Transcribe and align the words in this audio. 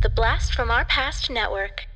The 0.00 0.08
Blast 0.10 0.54
from 0.54 0.70
Our 0.70 0.84
Past 0.84 1.28
Network. 1.30 1.86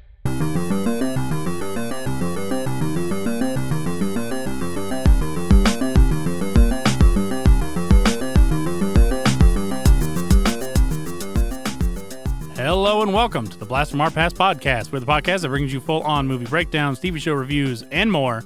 Hello 12.54 13.02
and 13.02 13.12
welcome 13.14 13.46
to 13.48 13.58
the 13.58 13.64
Blast 13.64 13.90
from 13.90 14.00
Our 14.00 14.10
Past 14.10 14.36
podcast. 14.36 14.92
We're 14.92 15.00
the 15.00 15.06
podcast 15.06 15.40
that 15.42 15.48
brings 15.48 15.72
you 15.72 15.80
full 15.80 16.02
on 16.02 16.26
movie 16.28 16.44
breakdowns, 16.46 17.00
TV 17.00 17.18
show 17.20 17.32
reviews, 17.34 17.82
and 17.90 18.12
more, 18.12 18.44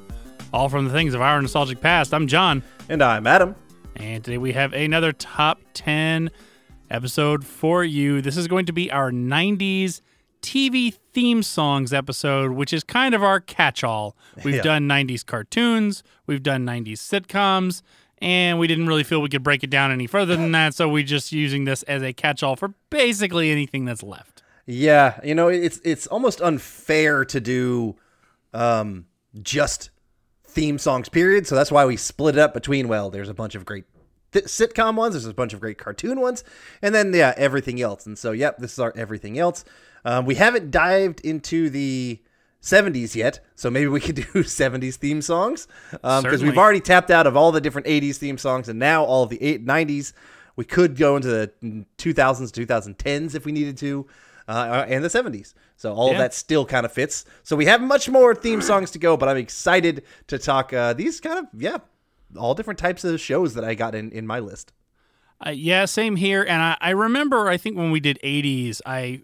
all 0.52 0.68
from 0.68 0.86
the 0.86 0.92
things 0.92 1.12
of 1.14 1.20
our 1.20 1.40
nostalgic 1.42 1.80
past. 1.80 2.14
I'm 2.14 2.26
John, 2.26 2.62
And 2.88 3.02
I'm 3.02 3.26
Adam. 3.26 3.54
and 3.96 4.22
today 4.24 4.38
we 4.38 4.52
have 4.52 4.72
another 4.72 5.12
top 5.12 5.60
10 5.74 6.30
episode 6.90 7.44
for 7.44 7.84
you. 7.84 8.20
This 8.22 8.36
is 8.36 8.48
going 8.48 8.66
to 8.66 8.72
be 8.72 8.90
our 8.90 9.10
90s 9.10 10.00
TV 10.42 10.94
theme 11.12 11.42
songs 11.42 11.92
episode, 11.92 12.52
which 12.52 12.72
is 12.72 12.84
kind 12.84 13.14
of 13.14 13.22
our 13.22 13.40
catch 13.40 13.82
all. 13.82 14.16
We've 14.44 14.56
Yeah. 14.56 14.62
done 14.62 14.86
90s 14.86 15.24
cartoons, 15.24 16.02
we've 16.26 16.42
done 16.42 16.64
90s 16.64 17.00
sitcoms, 17.00 17.82
and 18.18 18.58
we 18.58 18.66
didn't 18.66 18.86
really 18.86 19.02
feel 19.04 19.20
we 19.20 19.28
could 19.28 19.42
break 19.42 19.64
it 19.64 19.70
down 19.70 19.90
any 19.90 20.06
further 20.06 20.36
than 20.36 20.52
that, 20.52 20.74
so 20.74 20.88
we're 20.88 21.02
just 21.02 21.32
using 21.32 21.64
this 21.64 21.82
as 21.84 22.02
a 22.02 22.12
catch 22.12 22.42
all 22.42 22.54
for 22.56 22.74
basically 22.90 23.50
anything 23.50 23.84
that's 23.84 24.02
left. 24.02 24.42
Yeah, 24.66 25.20
you 25.24 25.34
know, 25.34 25.48
it's 25.48 25.80
it's 25.84 26.06
almost 26.08 26.40
unfair 26.40 27.24
to 27.24 27.40
do 27.40 27.96
um 28.54 29.06
just 29.42 29.90
theme 30.44 30.78
songs 30.78 31.08
period, 31.08 31.46
so 31.46 31.54
that's 31.54 31.70
why 31.70 31.84
we 31.84 31.96
split 31.96 32.36
it 32.36 32.38
up 32.40 32.54
between 32.54 32.88
well, 32.88 33.10
there's 33.10 33.28
a 33.28 33.34
bunch 33.34 33.54
of 33.54 33.64
great 33.64 33.84
th- 34.36 34.46
sitcom 34.46 34.96
ones, 34.96 35.14
there's 35.14 35.26
a 35.26 35.34
bunch 35.34 35.52
of 35.52 35.60
great 35.60 35.78
cartoon 35.78 36.20
ones, 36.20 36.44
and 36.82 36.94
then 36.94 37.12
yeah, 37.12 37.34
everything 37.36 37.80
else. 37.80 38.06
And 38.06 38.18
so 38.18 38.32
yep, 38.32 38.58
this 38.58 38.72
is 38.72 38.78
our 38.78 38.92
everything 38.96 39.38
else. 39.38 39.64
Um, 40.04 40.24
we 40.24 40.36
haven't 40.36 40.70
dived 40.70 41.20
into 41.20 41.68
the 41.70 42.20
70s 42.62 43.14
yet, 43.14 43.40
so 43.54 43.70
maybe 43.70 43.88
we 43.88 44.00
could 44.06 44.14
do 44.16 44.22
70s 44.22 44.94
theme 44.96 45.22
songs 45.22 45.66
because 45.90 46.22
Certainly. 46.22 46.46
we've 46.46 46.58
already 46.58 46.80
tapped 46.80 47.10
out 47.10 47.26
of 47.26 47.36
all 47.36 47.52
the 47.52 47.60
different 47.60 47.86
80s 47.86 48.16
theme 48.16 48.38
songs 48.38 48.68
and 48.68 48.78
now 48.78 49.04
all 49.04 49.22
of 49.22 49.30
the 49.30 49.42
eight, 49.42 49.64
90s. 49.64 50.12
We 50.56 50.64
could 50.64 50.96
go 50.96 51.16
into 51.16 51.28
the 51.28 51.52
2000s, 51.98 52.50
2010s 52.50 53.34
if 53.34 53.44
we 53.44 53.52
needed 53.52 53.76
to, 53.78 54.06
uh, 54.48 54.86
and 54.88 55.04
the 55.04 55.08
70s. 55.08 55.54
So 55.76 55.92
all 55.92 56.10
of 56.10 56.16
that 56.18 56.32
still 56.32 56.64
kind 56.64 56.86
of 56.86 56.92
fits. 56.92 57.26
So 57.42 57.56
we 57.56 57.66
have 57.66 57.82
much 57.82 58.08
more 58.08 58.34
theme 58.34 58.62
songs 58.62 58.90
to 58.92 58.98
go, 58.98 59.16
but 59.16 59.28
I'm 59.28 59.36
excited 59.36 60.04
to 60.28 60.38
talk 60.38 60.72
uh, 60.72 60.94
these 60.94 61.20
kind 61.20 61.38
of 61.38 61.46
yeah, 61.52 61.78
all 62.38 62.54
different 62.54 62.78
types 62.78 63.04
of 63.04 63.20
shows 63.20 63.54
that 63.54 63.64
I 63.64 63.74
got 63.74 63.94
in 63.94 64.10
in 64.10 64.26
my 64.26 64.38
list. 64.38 64.72
Uh, 65.44 65.50
yeah, 65.50 65.84
same 65.84 66.16
here. 66.16 66.42
And 66.42 66.62
I, 66.62 66.76
I 66.80 66.90
remember, 66.90 67.48
I 67.48 67.56
think 67.58 67.76
when 67.76 67.90
we 67.90 68.00
did 68.00 68.18
'80s, 68.24 68.80
I, 68.86 69.20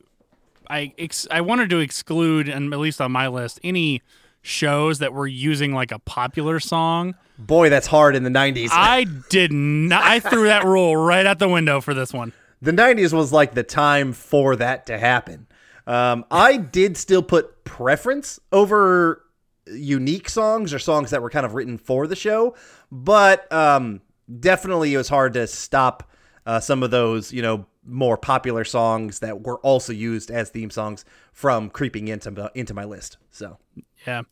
I, 0.68 0.92
ex- 0.98 1.26
I 1.30 1.40
wanted 1.40 1.70
to 1.70 1.78
exclude, 1.78 2.48
and 2.48 2.72
at 2.72 2.78
least 2.78 3.00
on 3.00 3.12
my 3.12 3.28
list, 3.28 3.58
any 3.64 4.02
shows 4.42 4.98
that 4.98 5.12
were 5.14 5.26
using 5.26 5.72
like 5.72 5.90
a 5.90 5.98
popular 6.00 6.60
song. 6.60 7.14
Boy, 7.38 7.70
that's 7.70 7.86
hard 7.86 8.14
in 8.14 8.24
the 8.24 8.30
90s. 8.30 8.68
I 8.72 9.06
did 9.30 9.52
not. 9.52 10.02
I 10.04 10.20
threw 10.20 10.44
that 10.44 10.64
rule 10.64 10.96
right 10.96 11.24
out 11.24 11.38
the 11.38 11.48
window 11.48 11.80
for 11.80 11.94
this 11.94 12.12
one. 12.12 12.32
the 12.60 12.72
90s 12.72 13.12
was 13.12 13.32
like 13.32 13.54
the 13.54 13.62
time 13.62 14.12
for 14.12 14.54
that 14.56 14.86
to 14.86 14.98
happen. 14.98 15.46
Um, 15.86 16.24
I 16.30 16.56
did 16.58 16.96
still 16.96 17.22
put 17.22 17.64
preference 17.64 18.38
over 18.52 19.21
unique 19.66 20.28
songs 20.28 20.72
or 20.72 20.78
songs 20.78 21.10
that 21.10 21.22
were 21.22 21.30
kind 21.30 21.46
of 21.46 21.54
written 21.54 21.78
for 21.78 22.06
the 22.06 22.16
show, 22.16 22.54
but 22.90 23.50
um, 23.52 24.00
definitely 24.40 24.94
it 24.94 24.96
was 24.96 25.08
hard 25.08 25.34
to 25.34 25.46
stop 25.46 26.08
uh, 26.46 26.60
some 26.60 26.82
of 26.82 26.90
those, 26.90 27.32
you 27.32 27.42
know, 27.42 27.66
more 27.84 28.16
popular 28.16 28.64
songs 28.64 29.18
that 29.18 29.42
were 29.42 29.58
also 29.58 29.92
used 29.92 30.30
as 30.30 30.50
theme 30.50 30.70
songs 30.70 31.04
from 31.32 31.68
creeping 31.68 32.08
into 32.08 32.50
into 32.54 32.74
my 32.74 32.84
list. 32.84 33.16
So 33.30 33.58
Yeah. 34.06 34.22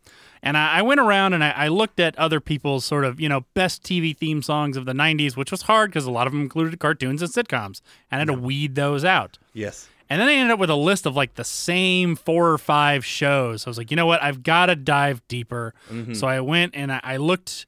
And 0.43 0.57
I, 0.57 0.79
I 0.79 0.83
went 0.83 1.01
around 1.01 1.35
and 1.35 1.45
I, 1.45 1.51
I 1.51 1.69
looked 1.69 2.01
at 2.01 2.17
other 2.19 2.41
people's 2.41 2.85
sort 2.85 3.05
of, 3.05 3.21
you 3.21 3.29
know, 3.29 3.45
best 3.55 3.83
TV 3.83 4.17
theme 4.17 4.43
songs 4.43 4.77
of 4.77 4.87
the 4.87 4.93
90s, 4.93 5.37
which 5.37 5.51
was 5.51 5.63
hard 5.63 5.91
because 5.91 6.07
a 6.07 6.11
lot 6.11 6.27
of 6.27 6.33
them 6.33 6.43
included 6.43 6.79
cartoons 6.81 7.23
and 7.23 7.31
sitcoms. 7.31 7.83
And 8.11 8.17
I 8.17 8.19
had 8.21 8.29
to 8.29 8.33
weed 8.33 8.75
those 8.75 9.05
out. 9.05 9.39
yes, 9.53 9.89
And 10.11 10.21
then 10.21 10.29
I 10.29 10.35
ended 10.35 10.51
up 10.51 10.59
with 10.59 10.71
a 10.71 10.77
list 10.77 11.07
of 11.07 11.15
like 11.15 11.35
the 11.35 11.45
same 11.45 12.17
four 12.17 12.51
or 12.51 12.59
five 12.59 13.05
shows. 13.05 13.65
I 13.65 13.71
was 13.71 13.79
like, 13.79 13.93
you 13.93 13.97
know 13.97 14.07
what? 14.07 14.21
I've 14.21 14.43
got 14.43 14.67
to 14.67 14.75
dive 14.75 15.27
deeper. 15.29 15.73
Mm-hmm. 15.89 16.15
So 16.15 16.27
I 16.27 16.41
went 16.41 16.75
and 16.75 16.91
I, 16.93 17.01
I 17.03 17.17
looked. 17.17 17.65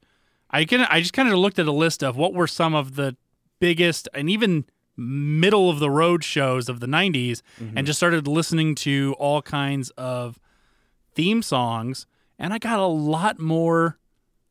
I 0.49 0.65
can. 0.65 0.81
I 0.81 0.99
just 0.99 1.13
kind 1.13 1.29
of 1.29 1.35
looked 1.35 1.57
at 1.57 1.67
a 1.67 1.71
list 1.71 2.03
of 2.03 2.17
what 2.17 2.33
were 2.33 2.47
some 2.47 2.75
of 2.75 2.95
the 2.95 3.15
biggest 3.59 4.09
and 4.13 4.29
even 4.29 4.65
middle 4.97 5.69
of 5.69 5.79
the 5.79 5.89
road 5.89 6.23
shows 6.23 6.67
of 6.67 6.81
the 6.81 6.85
'90s, 6.85 7.41
and 7.57 7.69
mm-hmm. 7.69 7.85
just 7.85 7.97
started 7.97 8.27
listening 8.27 8.75
to 8.75 9.15
all 9.17 9.41
kinds 9.41 9.89
of 9.91 10.37
theme 11.15 11.41
songs. 11.41 12.05
And 12.37 12.53
I 12.53 12.57
got 12.57 12.77
a 12.77 12.85
lot 12.85 13.39
more 13.39 13.97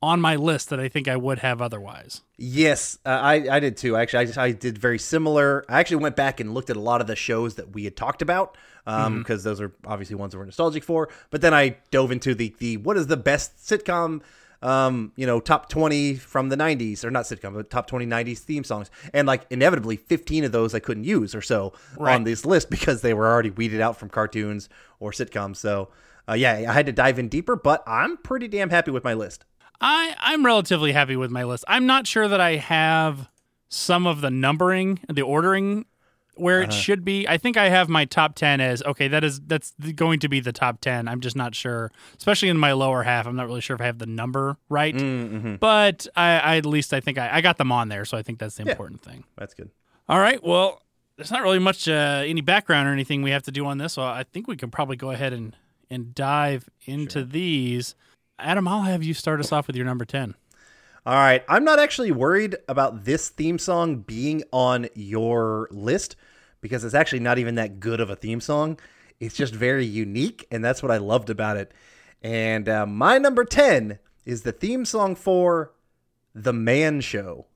on 0.03 0.21
my 0.21 0.35
list 0.37 0.69
that 0.71 0.81
I 0.81 0.89
think 0.89 1.07
I 1.09 1.17
would 1.17 1.39
have 1.39 1.63
otherwise. 1.63 2.23
Yes, 2.37 2.99
uh, 3.07 3.11
I 3.11 3.35
I 3.51 3.61
did 3.61 3.77
too. 3.77 3.97
Actually, 3.97 4.19
I 4.21 4.25
just 4.27 4.39
I 4.39 4.51
did 4.53 4.77
very 4.79 4.99
similar. 4.99 5.65
I 5.69 5.79
actually 5.81 5.99
went 6.03 6.17
back 6.17 6.41
and 6.41 6.53
looked 6.55 6.71
at 6.71 6.77
a 6.77 6.81
lot 6.81 7.01
of 7.01 7.07
the 7.07 7.17
shows 7.17 7.55
that 7.55 7.73
we 7.73 7.85
had 7.85 7.97
talked 7.97 8.23
about 8.23 8.57
um 8.85 9.19
because 9.19 9.45
those 9.45 9.61
are 9.61 9.73
obviously 9.87 10.17
ones 10.17 10.33
that 10.33 10.39
we're 10.39 10.45
nostalgic 10.45 10.83
for. 10.83 11.09
But 11.31 11.41
then 11.41 11.55
I 11.55 11.77
dove 11.93 12.11
into 12.11 12.35
the 12.35 12.55
the 12.59 12.79
what 12.79 12.97
is 12.97 13.07
the 13.07 13.17
best 13.17 13.59
sitcom 13.59 14.23
um 14.61 15.13
you 15.17 15.27
know 15.27 15.41
top 15.41 15.69
20 15.69 16.15
from 16.15 16.49
the 16.49 16.57
90s 16.57 17.05
or 17.05 17.11
not 17.11 17.25
sitcom 17.25 17.53
but 17.55 17.69
top 17.69 17.89
20 17.89 18.07
90s 18.07 18.39
theme 18.39 18.63
songs 18.63 18.93
and 19.13 19.27
like 19.27 19.45
inevitably 19.51 19.97
15 19.97 20.45
of 20.45 20.53
those 20.53 20.73
I 20.73 20.79
couldn't 20.79 21.03
use 21.03 21.35
or 21.35 21.43
so 21.43 21.73
Right. 21.99 22.15
on 22.15 22.23
this 22.23 22.47
list 22.47 22.71
because 22.71 23.03
they 23.03 23.13
were 23.13 23.27
already 23.29 23.51
weeded 23.51 23.81
out 23.81 23.97
from 23.97 24.09
cartoons 24.09 24.69
or 25.01 25.11
sitcoms. 25.11 25.57
So 25.57 25.89
uh, 26.29 26.35
yeah, 26.35 26.67
I 26.69 26.73
had 26.73 26.87
to 26.87 26.93
dive 26.93 27.19
in 27.19 27.29
deeper, 27.29 27.57
but 27.57 27.83
I'm 27.87 28.17
pretty 28.19 28.47
damn 28.47 28.71
happy 28.71 28.93
with 28.93 29.03
my 29.03 29.15
list. 29.15 29.45
I 29.83 30.15
I'm 30.19 30.47
relatively 30.47 30.93
happy 30.93 31.17
with 31.17 31.31
my 31.31 31.45
list. 31.45 31.65
I'm 31.69 31.87
not 31.87 32.07
sure 32.07 32.29
that 32.29 32.41
I 32.41 32.57
have 32.57 33.29
some 33.69 34.07
of 34.07 34.21
the 34.21 34.31
numbering, 34.31 35.01
the 35.09 35.23
ordering 35.23 35.87
where 36.35 36.63
it 36.63 36.71
uh-huh. 36.71 36.79
should 36.79 37.05
be. 37.05 37.29
I 37.29 37.37
think 37.37 37.57
I 37.57 37.69
have 37.69 37.89
my 37.89 38.05
top 38.05 38.35
10 38.35 38.61
as 38.61 38.83
okay, 38.83 39.09
that 39.09 39.25
is 39.25 39.41
that's 39.41 39.73
going 39.95 40.21
to 40.21 40.29
be 40.29 40.41
the 40.41 40.53
top 40.53 40.81
10. 40.81 41.09
I'm 41.09 41.21
just 41.21 41.37
not 41.37 41.55
sure, 41.55 41.91
especially 42.17 42.49
in 42.49 42.57
my 42.57 42.73
lower 42.73 43.03
half. 43.03 43.27
I'm 43.27 43.37
not 43.37 43.47
really 43.47 43.61
sure 43.61 43.75
if 43.75 43.81
I 43.81 43.87
have 43.87 43.99
the 43.99 44.07
number 44.07 44.57
right. 44.69 44.95
Mm, 44.95 45.31
mm-hmm. 45.31 45.55
But 45.57 46.07
I, 46.17 46.39
I 46.39 46.57
at 46.57 46.67
least 46.67 46.95
I 46.95 47.01
think 47.01 47.19
I, 47.19 47.37
I 47.37 47.41
got 47.41 47.59
them 47.59 47.73
on 47.73 47.89
there, 47.89 48.05
so 48.05 48.17
I 48.17 48.23
think 48.23 48.39
that's 48.39 48.57
the 48.57 48.69
important 48.69 49.03
thing. 49.03 49.25
That's 49.37 49.55
good. 49.55 49.71
All 50.09 50.19
right, 50.19 50.43
well, 50.43 50.83
there's 51.17 51.31
not 51.31 51.43
really 51.43 51.59
much 51.59 51.89
uh, 51.89 52.23
any 52.25 52.41
background 52.41 52.89
or 52.89 52.93
anything 52.93 53.23
we 53.23 53.31
have 53.31 53.45
to 53.45 53.53
do 53.53 53.67
on 53.67 53.79
this, 53.79 53.95
so 53.95 54.03
I 54.03 54.25
think 54.25 54.49
we 54.49 54.57
can 54.57 54.71
probably 54.71 54.97
go 54.97 55.11
ahead 55.11 55.33
and 55.33 55.57
and 55.91 56.15
dive 56.15 56.69
into 56.87 57.25
these. 57.25 57.95
Adam, 58.39 58.67
I'll 58.67 58.83
have 58.83 59.03
you 59.03 59.15
start 59.15 59.41
us 59.41 59.53
off 59.53 59.67
with 59.67 59.77
your 59.77 59.87
number 59.87 60.05
10. 60.05 60.35
All 61.05 61.15
right. 61.15 61.45
I'm 61.49 61.65
not 61.65 61.79
actually 61.79 62.13
worried 62.13 62.57
about 62.69 63.05
this 63.05 63.29
theme 63.29 63.59
song 63.59 63.99
being 63.99 64.43
on 64.53 64.89
your 64.95 65.69
list 65.71 66.17
because 66.61 66.85
it's 66.85 66.95
actually 66.95 67.21
not 67.21 67.39
even 67.39 67.57
that 67.57 67.81
good 67.81 68.01
of 68.01 68.11
a 68.11 68.17
theme 68.17 68.41
song. 68.41 68.79
It's 69.21 69.37
just 69.37 69.55
very 69.55 69.85
unique, 69.85 70.47
and 70.51 70.65
that's 70.65 70.83
what 70.83 70.91
I 70.91 70.99
loved 70.99 71.31
about 71.31 71.57
it. 71.57 71.73
And 72.23 72.69
uh, 72.69 72.87
my 72.87 73.19
number 73.19 73.45
10 73.45 73.99
is 74.25 74.43
the 74.43 74.53
theme 74.53 74.85
song 74.85 75.15
for 75.15 75.73
The 76.35 76.53
Man 76.53 77.01
Show. 77.01 77.47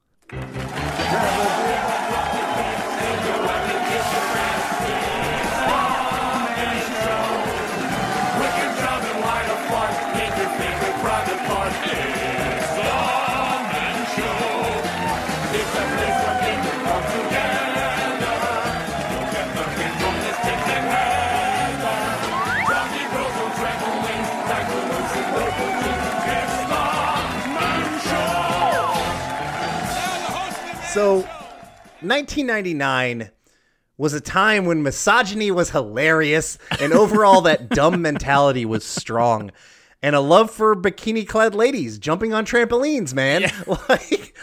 So, 30.96 31.16
1999 32.00 33.30
was 33.98 34.14
a 34.14 34.20
time 34.20 34.64
when 34.64 34.82
misogyny 34.82 35.50
was 35.50 35.68
hilarious 35.68 36.56
and 36.80 36.94
overall 36.94 37.42
that 37.42 37.68
dumb 37.68 38.00
mentality 38.08 38.64
was 38.64 38.82
strong. 38.82 39.52
And 40.02 40.16
a 40.16 40.20
love 40.20 40.50
for 40.50 40.74
bikini 40.74 41.28
clad 41.28 41.54
ladies 41.54 41.98
jumping 41.98 42.32
on 42.32 42.46
trampolines, 42.46 43.12
man. 43.12 43.42
Like, 43.90 44.34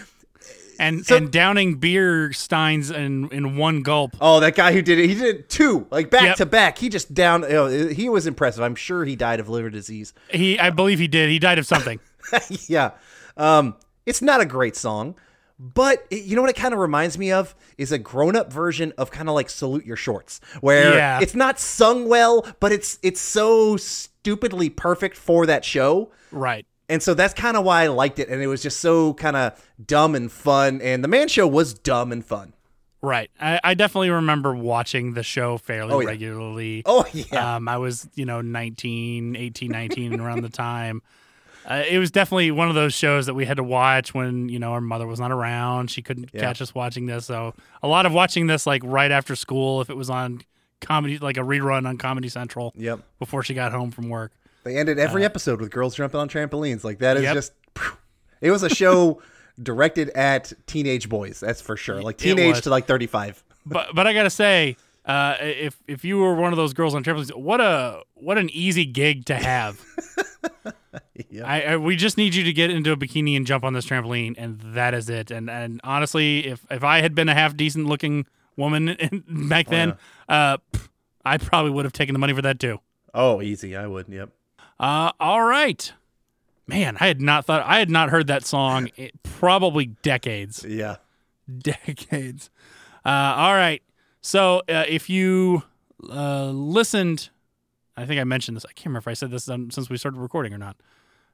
and 0.77 1.03
So- 1.03 1.17
and 1.17 1.31
downing 1.31 1.77
beer 1.77 2.31
steins 2.33 2.91
in 2.91 3.29
in 3.29 3.57
one 3.57 3.81
gulp. 3.81 4.15
oh, 4.21 4.39
that 4.39 4.53
guy 4.53 4.73
who 4.73 4.83
did 4.83 5.00
it, 5.00 5.07
he 5.09 5.15
did 5.15 5.35
it 5.35 5.50
two, 5.50 5.88
like 5.89 6.11
back 6.11 6.21
Yep. 6.21 6.35
to 6.38 6.45
back. 6.45 6.77
He 6.77 6.88
just 6.89 7.15
down, 7.15 7.41
you 7.41 7.50
know, 7.50 7.65
he 7.88 8.09
was 8.09 8.27
impressive. 8.27 8.61
I'm 8.63 8.75
sure 8.75 9.05
he 9.05 9.15
died 9.15 9.39
of 9.39 9.50
liver 9.50 9.71
disease. 9.71 10.13
He, 10.29 10.59
I 10.59 10.69
believe 10.69 11.00
he 11.00 11.07
did. 11.07 11.31
He 11.31 11.39
died 11.39 11.57
of 11.57 11.65
something. 11.65 12.00
yeah. 12.67 12.91
Um, 13.38 13.75
it's 14.05 14.21
not 14.21 14.39
a 14.39 14.45
great 14.45 14.75
song, 14.75 15.15
But 15.59 16.05
it, 16.09 16.23
you 16.23 16.35
know 16.35 16.41
what 16.41 16.50
it 16.50 16.55
kind 16.55 16.73
of 16.73 16.79
reminds 16.79 17.17
me 17.17 17.31
of 17.31 17.55
is 17.77 17.91
a 17.91 17.97
grown-up 17.97 18.51
version 18.51 18.91
of 18.97 19.11
kind 19.11 19.29
of 19.29 19.35
like 19.35 19.50
Salute 19.50 19.85
Your 19.85 19.95
Shorts, 19.95 20.41
where 20.61 20.95
Yeah. 20.95 21.19
it's 21.21 21.35
not 21.35 21.59
sung 21.59 22.07
well, 22.09 22.45
but 22.59 22.71
it's 22.71 23.00
it's 23.03 23.21
so 23.21 23.77
stupidly 23.77 24.69
perfect 24.69 25.15
for 25.15 25.45
that 25.45 25.63
show. 25.63 26.11
Right. 26.31 26.65
And 26.89 27.01
so 27.01 27.13
that's 27.13 27.33
kind 27.33 27.55
of 27.55 27.63
why 27.63 27.83
I 27.83 27.88
liked 27.88 28.19
it 28.19 28.27
and 28.29 28.41
it 28.41 28.47
was 28.47 28.61
just 28.61 28.79
so 28.81 29.13
kind 29.13 29.35
of 29.38 29.53
dumb 29.83 30.15
and 30.15 30.31
fun 30.31 30.81
and 30.81 31.03
the 31.03 31.07
man 31.07 31.27
show 31.27 31.47
was 31.47 31.73
dumb 31.73 32.11
and 32.11 32.25
fun. 32.25 32.53
Right. 33.01 33.29
I, 33.39 33.59
I 33.63 33.73
definitely 33.73 34.09
remember 34.11 34.55
watching 34.55 35.13
the 35.13 35.23
show 35.23 35.57
fairly 35.57 35.94
Oh, 35.94 36.00
yeah. 36.01 36.07
regularly. 36.07 36.83
Oh 36.85 37.05
yeah. 37.13 37.55
Um, 37.55 37.67
I 37.67 37.77
was, 37.77 38.07
you 38.15 38.25
know, 38.25 38.41
19, 38.41 39.35
18, 39.35 39.71
19 39.71 40.19
around 40.19 40.41
the 40.41 40.50
time. 40.50 41.01
Uh, 41.65 41.83
it 41.89 41.98
was 42.00 42.12
definitely 42.12 42.51
one 42.51 42.69
of 42.69 42.75
those 42.75 42.94
shows 42.94 43.25
that 43.27 43.33
we 43.33 43.45
had 43.45 43.57
to 43.57 43.63
watch 43.63 44.13
when, 44.13 44.50
you 44.50 44.60
know, 44.60 44.71
our 44.74 44.81
mother 44.81 45.07
was 45.07 45.19
not 45.19 45.31
around. 45.31 45.89
She 45.89 46.01
couldn't 46.01 46.30
Yeah. 46.33 46.42
catch 46.42 46.62
us 46.62 46.75
watching 46.75 47.06
this. 47.06 47.25
So 47.25 47.54
a 47.81 47.88
lot 47.88 48.06
of 48.06 48.13
watching 48.13 48.48
this 48.48 48.65
like 48.68 48.81
right 48.86 49.12
after 49.12 49.36
school 49.36 49.81
if 49.81 49.89
it 49.89 49.95
was 49.98 50.10
on 50.10 50.42
comedy, 50.81 51.18
like 51.19 51.38
a 51.38 51.42
rerun 51.42 51.88
on 51.88 51.98
Comedy 51.98 52.27
Central 52.30 52.74
yep. 52.75 53.00
before 53.19 53.44
she 53.44 53.54
got 53.54 53.71
home 53.71 53.92
from 53.92 54.10
work. 54.10 54.31
They 54.63 54.77
ended 54.77 55.00
every 55.00 55.24
episode 55.25 55.60
with 55.62 55.71
girls 55.71 55.95
jumping 55.95 56.19
on 56.19 56.30
trampolines. 56.30 56.83
Like 56.83 57.00
that 57.00 57.18
is 57.18 57.24
Yep. 57.24 57.33
just 57.33 57.54
it 58.42 58.51
was 58.51 58.63
a 58.63 58.69
show 58.69 59.21
directed 59.62 60.10
at 60.10 60.51
teenage 60.68 61.07
boys, 61.10 61.39
that's 61.39 61.62
for 61.62 61.77
sure. 61.77 62.01
Like 62.01 62.18
teenage 62.18 62.62
to 62.62 62.69
like 62.69 62.86
35. 62.86 63.44
But 63.65 63.95
but 63.95 64.06
I 64.07 64.12
gotta 64.13 64.30
say, 64.30 64.75
uh, 65.06 65.38
if 65.39 65.81
if 65.88 66.04
you 66.04 66.18
were 66.18 66.36
one 66.36 66.51
of 66.51 66.57
those 66.57 66.74
girls 66.74 66.94
on 66.95 67.01
trampolines, 67.01 67.33
what 67.33 67.62
a 67.62 68.01
what 68.15 68.38
an 68.38 68.50
easy 68.50 68.86
gig 68.86 69.24
to 69.27 69.36
have. 69.36 69.80
Yeah. 71.29 71.45
I, 71.47 71.61
I 71.61 71.77
we 71.77 71.95
just 71.95 72.17
need 72.17 72.35
you 72.35 72.43
to 72.43 72.53
get 72.53 72.69
into 72.69 72.91
a 72.91 72.95
bikini 72.97 73.35
and 73.35 73.47
jump 73.47 73.63
on 73.63 73.73
this 73.73 73.85
trampoline, 73.85 74.35
and 74.37 74.59
that 74.75 74.93
is 74.93 75.09
it. 75.09 75.31
And 75.31 75.49
and 75.49 75.81
honestly, 75.83 76.45
if 76.45 76.65
if 76.69 76.83
I 76.83 77.01
had 77.01 77.15
been 77.15 77.29
a 77.29 77.33
half 77.33 77.57
decent 77.57 77.87
looking 77.87 78.27
woman 78.55 78.89
in, 78.89 79.23
back 79.49 79.67
then, 79.67 79.95
uh, 80.29 80.57
pff, 80.71 80.87
I 81.25 81.37
probably 81.37 81.71
would 81.71 81.85
have 81.85 81.93
taken 81.93 82.13
the 82.13 82.19
money 82.19 82.33
for 82.33 82.43
that 82.43 82.59
too. 82.59 82.79
Oh, 83.13 83.41
easy. 83.41 83.75
I 83.75 83.87
would. 83.87 84.07
Yep. 84.07 84.29
Uh, 84.79 85.11
all 85.19 85.43
right, 85.43 85.91
man. 86.67 86.97
I 86.99 87.07
had 87.07 87.21
not 87.21 87.45
thought 87.45 87.63
I 87.65 87.79
had 87.79 87.89
not 87.89 88.09
heard 88.09 88.27
that 88.27 88.45
song 88.45 88.89
probably 89.23 89.87
decades. 89.87 90.63
Yeah. 90.67 90.97
decades. 91.57 92.49
Uh, 93.05 93.09
all 93.37 93.53
right. 93.55 93.81
So 94.21 94.61
uh, 94.69 94.85
if 94.87 95.09
you 95.09 95.63
uh, 96.09 96.45
listened, 96.51 97.29
I 97.95 98.05
think 98.05 98.19
I 98.19 98.23
mentioned 98.23 98.57
this. 98.57 98.65
I 98.65 98.73
can't 98.73 98.87
remember 98.87 98.99
if 98.99 99.07
I 99.07 99.13
said 99.13 99.31
this 99.31 99.47
um, 99.49 99.69
since 99.71 99.89
we 99.89 99.97
started 99.97 100.19
recording 100.19 100.53
or 100.53 100.57
not. 100.57 100.77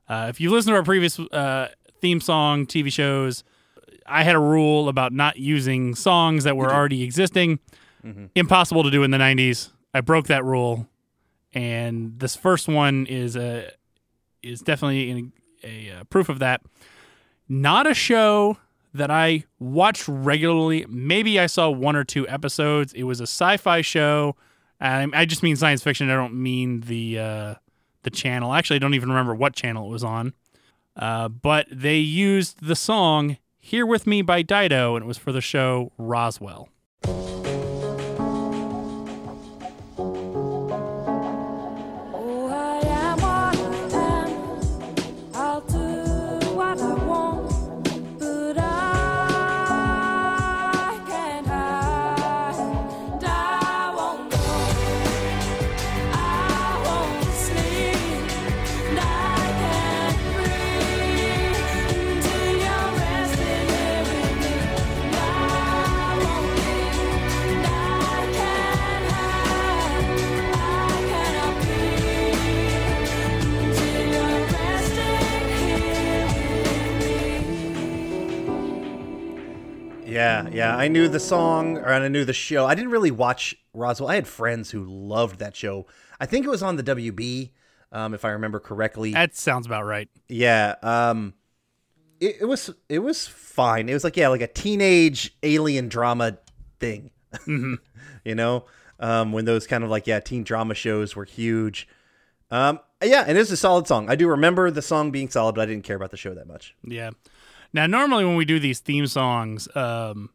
Uh, 0.07 0.27
if 0.29 0.41
you 0.41 0.51
listen 0.51 0.71
to 0.71 0.77
our 0.77 0.83
previous 0.83 1.19
uh, 1.19 1.69
theme 2.01 2.19
song 2.19 2.65
TV 2.65 2.91
shows, 2.91 3.43
I 4.05 4.23
had 4.23 4.35
a 4.35 4.39
rule 4.39 4.89
about 4.89 5.13
not 5.13 5.37
using 5.37 5.95
songs 5.95 6.43
that 6.43 6.57
were 6.57 6.73
already 6.73 7.03
existing. 7.03 7.59
Impossible 8.33 8.83
to 8.83 8.89
do 8.91 9.03
in 9.03 9.11
the 9.11 9.17
'90s. 9.17 9.71
I 9.93 9.99
broke 10.01 10.27
that 10.27 10.45
rule, 10.45 10.87
and 11.53 12.17
this 12.17 12.35
first 12.35 12.67
one 12.69 13.05
is 13.07 13.35
a 13.35 13.71
is 14.41 14.61
definitely 14.61 15.11
an, 15.11 15.33
a, 15.63 15.91
uh 15.91 16.03
proof 16.05 16.29
of 16.29 16.39
that. 16.39 16.61
Not 17.49 17.87
a 17.87 17.93
show 17.93 18.57
that 18.93 19.11
I 19.11 19.43
watched 19.59 20.07
regularly. 20.07 20.85
Maybe 20.87 21.39
I 21.39 21.47
saw 21.47 21.69
one 21.69 21.95
or 21.97 22.03
two 22.05 22.27
episodes. 22.29 22.93
It 22.93 23.03
was 23.03 23.19
a 23.19 23.23
sci-fi 23.27 23.81
show. 23.81 24.35
And 24.79 25.13
I 25.15 25.25
just 25.25 25.43
mean 25.43 25.55
science 25.55 25.83
fiction. 25.83 26.09
I 26.09 26.15
don't 26.15 26.35
mean 26.35 26.81
the 26.81 27.19
uh, 27.19 27.55
the 28.03 28.09
channel. 28.09 28.53
Actually, 28.53 28.77
I 28.77 28.79
don't 28.79 28.93
even 28.93 29.09
remember 29.09 29.35
what 29.35 29.53
channel 29.55 29.87
it 29.87 29.89
was 29.89 30.03
on. 30.03 30.33
Uh, 30.95 31.29
but 31.29 31.67
they 31.71 31.97
used 31.97 32.65
the 32.65 32.75
song 32.75 33.37
"Here 33.57 33.85
with 33.85 34.07
Me" 34.07 34.21
by 34.21 34.41
Dido, 34.41 34.95
and 34.95 35.03
it 35.03 35.07
was 35.07 35.17
for 35.17 35.31
the 35.31 35.41
show 35.41 35.91
Roswell. 35.97 36.69
Yeah. 80.53 80.75
I 80.75 80.87
knew 80.87 81.07
the 81.07 81.19
song 81.19 81.77
or 81.77 81.87
I 81.87 82.07
knew 82.07 82.25
the 82.25 82.33
show. 82.33 82.65
I 82.65 82.75
didn't 82.75 82.91
really 82.91 83.11
watch 83.11 83.55
Roswell. 83.73 84.09
I 84.09 84.15
had 84.15 84.27
friends 84.27 84.71
who 84.71 84.83
loved 84.85 85.39
that 85.39 85.55
show. 85.55 85.87
I 86.19 86.25
think 86.25 86.45
it 86.45 86.49
was 86.49 86.63
on 86.63 86.75
the 86.75 86.83
WB, 86.83 87.51
um, 87.91 88.13
if 88.13 88.25
I 88.25 88.29
remember 88.29 88.59
correctly. 88.59 89.13
That 89.13 89.35
sounds 89.35 89.65
about 89.65 89.85
right. 89.85 90.09
yeah. 90.27 90.75
Um, 90.81 91.33
it, 92.19 92.37
it 92.41 92.45
was 92.45 92.69
it 92.89 92.99
was 92.99 93.27
fine. 93.27 93.89
It 93.89 93.93
was 93.93 94.03
like 94.03 94.17
yeah, 94.17 94.27
like 94.27 94.41
a 94.41 94.47
teenage 94.47 95.35
alien 95.43 95.87
drama 95.87 96.37
thing. 96.79 97.11
you 97.47 98.35
know, 98.35 98.65
um, 98.99 99.31
when 99.31 99.45
those 99.45 99.67
kind 99.67 99.83
of 99.83 99.89
like 99.89 100.07
yeah, 100.07 100.19
teen 100.19 100.43
drama 100.43 100.73
shows 100.73 101.15
were 101.15 101.25
huge. 101.25 101.87
Um, 102.51 102.79
yeah, 103.03 103.23
and 103.25 103.37
it 103.37 103.39
was 103.39 103.51
a 103.51 103.57
solid 103.57 103.87
song. 103.87 104.09
I 104.09 104.15
do 104.15 104.27
remember 104.27 104.71
the 104.71 104.81
song 104.81 105.11
being 105.11 105.29
solid, 105.29 105.55
but 105.55 105.61
I 105.61 105.65
didn't 105.65 105.83
care 105.83 105.95
about 105.95 106.11
the 106.11 106.17
show 106.17 106.33
that 106.33 106.47
much. 106.47 106.75
Yeah. 106.83 107.11
Now, 107.71 107.85
normally 107.85 108.25
when 108.25 108.35
we 108.35 108.45
do 108.45 108.59
these 108.59 108.79
theme 108.79 109.05
songs, 109.05 109.67
um, 109.75 110.31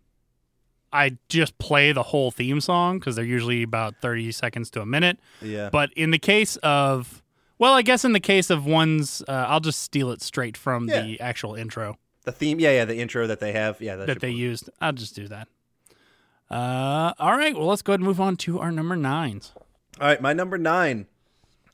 I 0.95 1.19
just 1.29 1.59
play 1.59 1.93
the 1.93 2.05
whole 2.05 2.31
theme 2.31 2.61
song 2.61 2.99
because 3.01 3.17
they're 3.17 3.25
usually 3.25 3.63
about 3.65 3.97
30 4.01 4.31
seconds 4.33 4.71
to 4.71 4.81
a 4.81 4.87
minute. 4.87 5.19
Yeah. 5.43 5.69
But 5.71 5.93
in 5.95 6.13
the 6.13 6.19
case 6.19 6.57
of, 6.59 7.23
well, 7.59 7.75
I 7.75 7.83
guess 7.83 8.05
in 8.05 8.13
the 8.13 8.21
case 8.21 8.49
of 8.49 8.65
ones, 8.65 9.23
uh, 9.27 9.33
I'll 9.49 9.61
just 9.61 9.83
steal 9.83 10.11
it 10.13 10.23
straight 10.23 10.57
from 10.57 10.87
the 10.87 11.19
actual 11.21 11.55
intro 11.57 11.99
The 12.23 12.33
theme, 12.33 12.61
yeah, 12.61 12.71
yeah, 12.71 12.85
the 12.85 12.97
intro 12.97 13.27
that 13.27 13.41
they 13.41 13.53
have, 13.53 13.81
yeah, 13.81 13.97
that, 13.97 14.07
that 14.07 14.21
they 14.21 14.31
work. 14.31 14.39
used. 14.39 14.71
I'll 14.81 14.93
just 14.93 15.15
do 15.17 15.27
that. 15.29 15.49
Uh, 16.51 17.13
all 17.19 17.37
right. 17.37 17.55
Well, 17.57 17.67
let's 17.67 17.83
go 17.83 17.93
ahead 17.93 18.01
and 18.01 18.07
move 18.07 18.21
on 18.21 18.37
to 18.39 18.61
our 18.61 18.71
number 18.71 18.97
nines. 18.97 19.53
All 20.01 20.07
right, 20.07 20.21
my 20.21 20.33
number 20.33 20.59
nine 20.59 21.07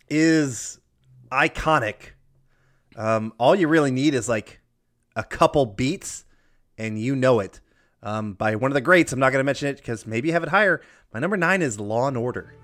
is 0.09 0.81
iconic. 1.31 2.12
Um, 2.97 3.33
all 3.39 3.55
you 3.55 3.69
really 3.69 3.91
need 3.91 4.15
is 4.15 4.29
like 4.29 4.61
a 5.17 5.25
couple 5.25 5.67
beats, 5.67 6.25
and 6.79 6.99
you 7.00 7.15
know 7.15 7.41
it. 7.41 7.61
Um, 8.02 8.33
by 8.33 8.57
one 8.57 8.71
of 8.71 8.75
the 8.75 8.80
greats. 8.80 9.12
I'm 9.12 9.21
not 9.21 9.30
going 9.30 9.40
to 9.40 9.45
mention 9.45 9.69
it 9.69 9.76
because 9.76 10.07
maybe 10.07 10.28
you 10.28 10.33
have 10.33 10.42
it 10.42 10.49
higher. 10.49 10.80
My 11.12 11.21
number 11.21 11.37
nine 11.37 11.61
is 11.61 11.78
Law 11.78 12.09
and 12.09 12.16
Order. 12.16 12.54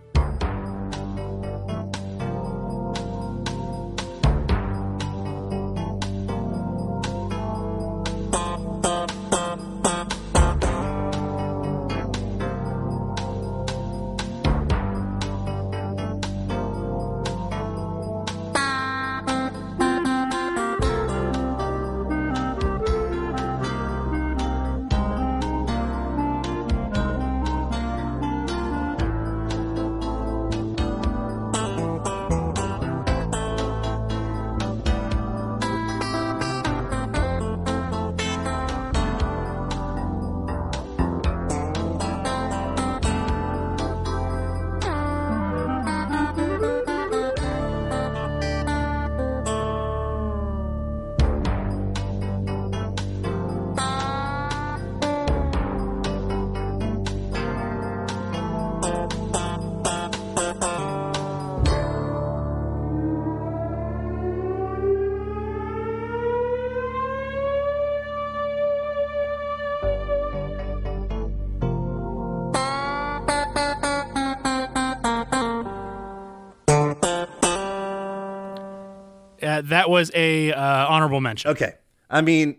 That 79.57 79.69
that 79.71 79.91
was 79.91 80.11
a 80.15 80.53
uh, 80.53 80.87
honorable 80.89 81.21
mention. 81.21 81.51
Okay. 81.51 81.75
I 82.11 82.21
mean, 82.21 82.57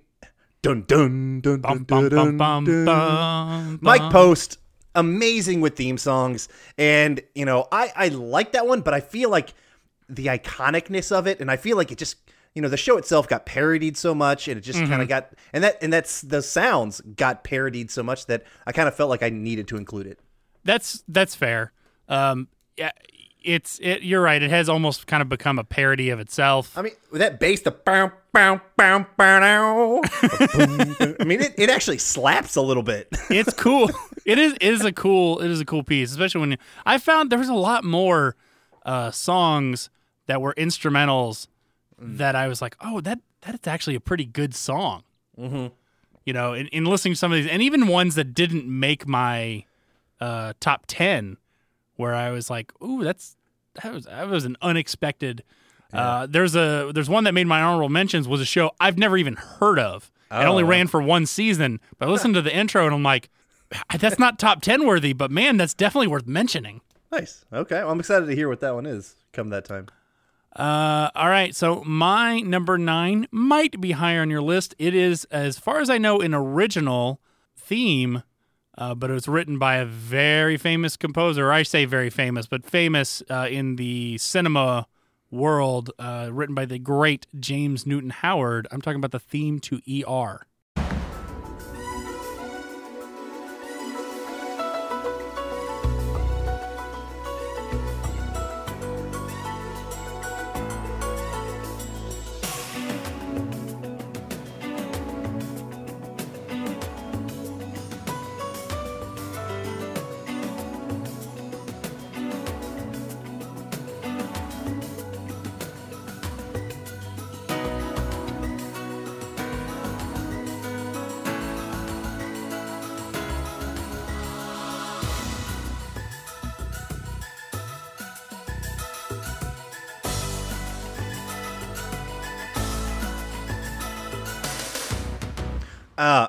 dun 0.62 0.84
dun 0.88 1.42
dun 1.42 1.62
dun 1.62 1.86
dun 1.86 2.10
bum, 2.10 2.38
bum, 2.38 2.66
dun. 2.66 3.80
Mike. 3.82 4.12
Post, 4.12 4.58
amazing 4.96 5.62
with 5.62 5.76
theme 5.76 5.98
songs, 5.98 6.50
and 6.78 7.22
you 7.36 7.46
know, 7.46 7.68
I 7.72 7.92
I 7.96 8.08
like 8.10 8.52
that 8.54 8.68
one, 8.68 8.82
but 8.82 8.94
I 8.94 9.00
feel 9.00 9.30
like 9.30 9.54
the 10.10 10.26
iconicness 10.28 11.12
of 11.12 11.28
it, 11.28 11.40
and 11.40 11.50
I 11.52 11.58
feel 11.58 11.78
like 11.78 11.92
it 11.92 11.98
just. 11.98 12.18
You 12.56 12.62
know, 12.64 12.70
the 12.70 12.78
show 12.78 12.98
itself 12.98 13.28
got 13.28 13.46
parodied 13.46 13.98
so 13.98 14.16
much, 14.16 14.48
and 14.48 14.58
it 14.58 14.62
just 14.62 14.80
Mm-hmm. 14.80 14.90
kind 14.90 15.02
of 15.04 15.08
got, 15.08 15.32
and 15.54 15.64
that, 15.64 15.78
and 15.80 15.94
that's 15.94 16.22
the 16.22 16.42
sounds 16.42 17.02
got 17.02 17.44
parodied 17.44 17.92
so 17.92 18.02
much 18.02 18.26
that 18.26 18.46
I 18.66 18.72
kind 18.72 18.88
of 18.88 18.96
felt 18.96 19.12
like 19.12 19.22
I 19.22 19.30
needed 19.30 19.68
to 19.68 19.78
include 19.78 20.08
it. 20.08 20.20
That's 20.64 21.04
that's 21.08 21.36
fair. 21.36 21.72
Um, 22.10 22.48
yeah, 22.76 22.94
it's 23.48 23.80
it. 23.82 24.04
You're 24.04 24.22
right. 24.22 24.44
It 24.44 24.50
has 24.50 24.68
almost 24.68 25.08
kind 25.08 25.22
of 25.22 25.30
become 25.30 25.58
a 25.58 25.64
parody 25.64 26.10
of 26.10 26.20
itself. 26.20 26.78
I 26.78 26.82
mean, 26.82 26.94
with 27.12 27.22
that 27.22 27.40
bass, 27.40 27.62
the 27.62 27.72
bow, 27.72 28.12
bow, 28.34 28.60
bow, 28.76 29.06
bow. 29.16 30.02
I 30.22 31.24
mean, 31.26 31.40
it, 31.40 31.56
it 31.58 31.70
actually 31.70 31.98
slaps 31.98 32.58
a 32.58 32.62
little 32.62 32.84
bit. 32.84 33.08
it's 33.30 33.54
cool. 33.54 33.90
it 34.26 34.38
is 34.38 34.54
it 34.54 34.62
is 34.62 34.84
a 34.84 34.92
cool 34.92 35.40
it 35.40 35.50
is 35.50 35.62
a 35.62 35.66
cool 35.66 35.82
piece, 35.82 36.12
especially 36.12 36.42
when 36.42 36.58
I 36.86 36.98
found 36.98 37.32
there 37.32 37.40
was 37.40 37.48
a 37.48 37.54
lot 37.54 37.86
more 37.86 38.36
uh, 38.86 39.12
songs 39.12 39.90
that 40.26 40.42
were 40.42 40.54
instrumentals 40.56 41.48
that 41.98 42.36
I 42.36 42.50
was 42.50 42.62
like, 42.62 42.76
oh, 42.82 43.00
that 43.02 43.20
that's 43.42 43.68
actually 43.68 43.96
a 43.96 44.02
pretty 44.02 44.26
good 44.26 44.54
song. 44.54 45.04
Mm-hmm. 45.40 45.68
You 46.26 46.34
know, 46.34 46.52
in, 46.52 46.68
in 46.68 46.84
listening 46.84 47.14
to 47.14 47.18
some 47.18 47.32
of 47.32 47.38
these, 47.38 47.48
and 47.48 47.62
even 47.62 47.88
ones 47.88 48.16
that 48.16 48.34
didn't 48.34 48.68
make 48.68 49.08
my 49.08 49.64
uh, 50.20 50.52
top 50.60 50.84
ten, 50.88 51.38
where 51.96 52.14
I 52.14 52.32
was 52.32 52.50
like, 52.50 52.74
ooh, 52.84 53.06
that's 53.06 53.37
that 53.84 53.94
was 53.94 54.06
that 54.06 54.28
was 54.28 54.46
an 54.46 54.58
unexpected. 54.62 55.44
Uh, 55.94 56.26
there's 56.28 56.56
a 56.56 56.92
there's 56.94 57.10
one 57.10 57.24
that 57.24 57.34
made 57.34 57.48
my 57.48 57.62
honorable 57.62 57.90
mentions 57.90 58.28
was 58.28 58.42
a 58.42 58.46
show 58.46 58.72
I've 58.80 58.98
never 58.98 59.18
even 59.18 59.36
heard 59.36 59.80
of. 59.80 60.12
It 60.30 60.36
only 60.36 60.64
Oh. 60.64 60.68
ran 60.68 60.88
for 60.88 61.02
one 61.02 61.26
season, 61.26 61.80
but 61.98 62.10
I 62.10 62.12
listened 62.12 62.34
to 62.36 62.42
the 62.42 62.54
intro 62.54 62.86
and 62.86 62.94
I'm 62.94 63.04
like, 63.04 63.30
that's 63.98 64.20
not 64.20 64.38
top 64.38 64.62
ten 64.62 64.86
worthy, 64.86 65.14
but 65.14 65.32
man, 65.32 65.56
that's 65.58 65.74
definitely 65.74 66.08
worth 66.08 66.28
mentioning. 66.28 66.82
nice. 67.12 67.46
Okay. 67.54 67.76
Well, 67.80 67.92
I'm 67.92 68.00
excited 68.02 68.26
to 68.26 68.36
hear 68.36 68.50
what 68.50 68.60
that 68.60 68.76
one 68.76 68.86
is 68.86 69.16
come 69.32 69.50
that 69.50 69.64
time. 69.64 69.88
Uh, 70.56 71.10
all 71.16 71.30
right, 71.30 71.56
so 71.56 71.84
my 71.86 72.40
number 72.42 72.78
nine 72.80 73.28
might 73.32 73.80
be 73.80 73.92
higher 73.92 74.22
on 74.22 74.30
your 74.32 74.42
list. 74.42 74.74
It 74.80 74.96
is, 74.96 75.24
as 75.26 75.60
far 75.60 75.80
as 75.82 75.90
I 75.90 76.00
know, 76.00 76.20
an 76.20 76.34
original 76.34 77.22
theme, 77.56 78.24
uh, 78.78 78.94
but 78.94 79.10
it 79.10 79.14
was 79.14 79.28
written 79.28 79.58
by 79.58 79.78
a 79.78 79.86
very 79.86 80.58
famous 80.58 80.96
composer. 80.96 81.52
I 81.52 81.64
say 81.64 81.86
very 81.86 82.10
famous, 82.10 82.46
but 82.48 82.66
famous 82.66 83.24
uh, 83.30 83.48
in 83.50 83.76
the 83.76 84.18
cinema 84.18 84.88
world, 85.32 85.92
uh, 86.00 86.30
written 86.32 86.56
by 86.56 86.66
the 86.66 86.80
great 86.80 87.28
James 87.40 87.86
Newton 87.86 88.12
Howard. 88.12 88.68
I'm 88.72 88.82
talking 88.82 89.00
about 89.00 89.12
the 89.12 89.20
theme 89.20 89.60
to 89.62 89.82
ER. 90.08 90.46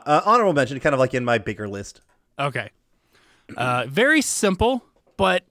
Uh, 0.08 0.22
honorable 0.24 0.54
mention, 0.54 0.80
kind 0.80 0.94
of 0.94 0.98
like 0.98 1.12
in 1.12 1.22
my 1.22 1.36
bigger 1.36 1.68
list. 1.68 2.00
Okay. 2.38 2.70
Uh, 3.56 3.84
very 3.88 4.22
simple, 4.22 4.82
but 5.18 5.44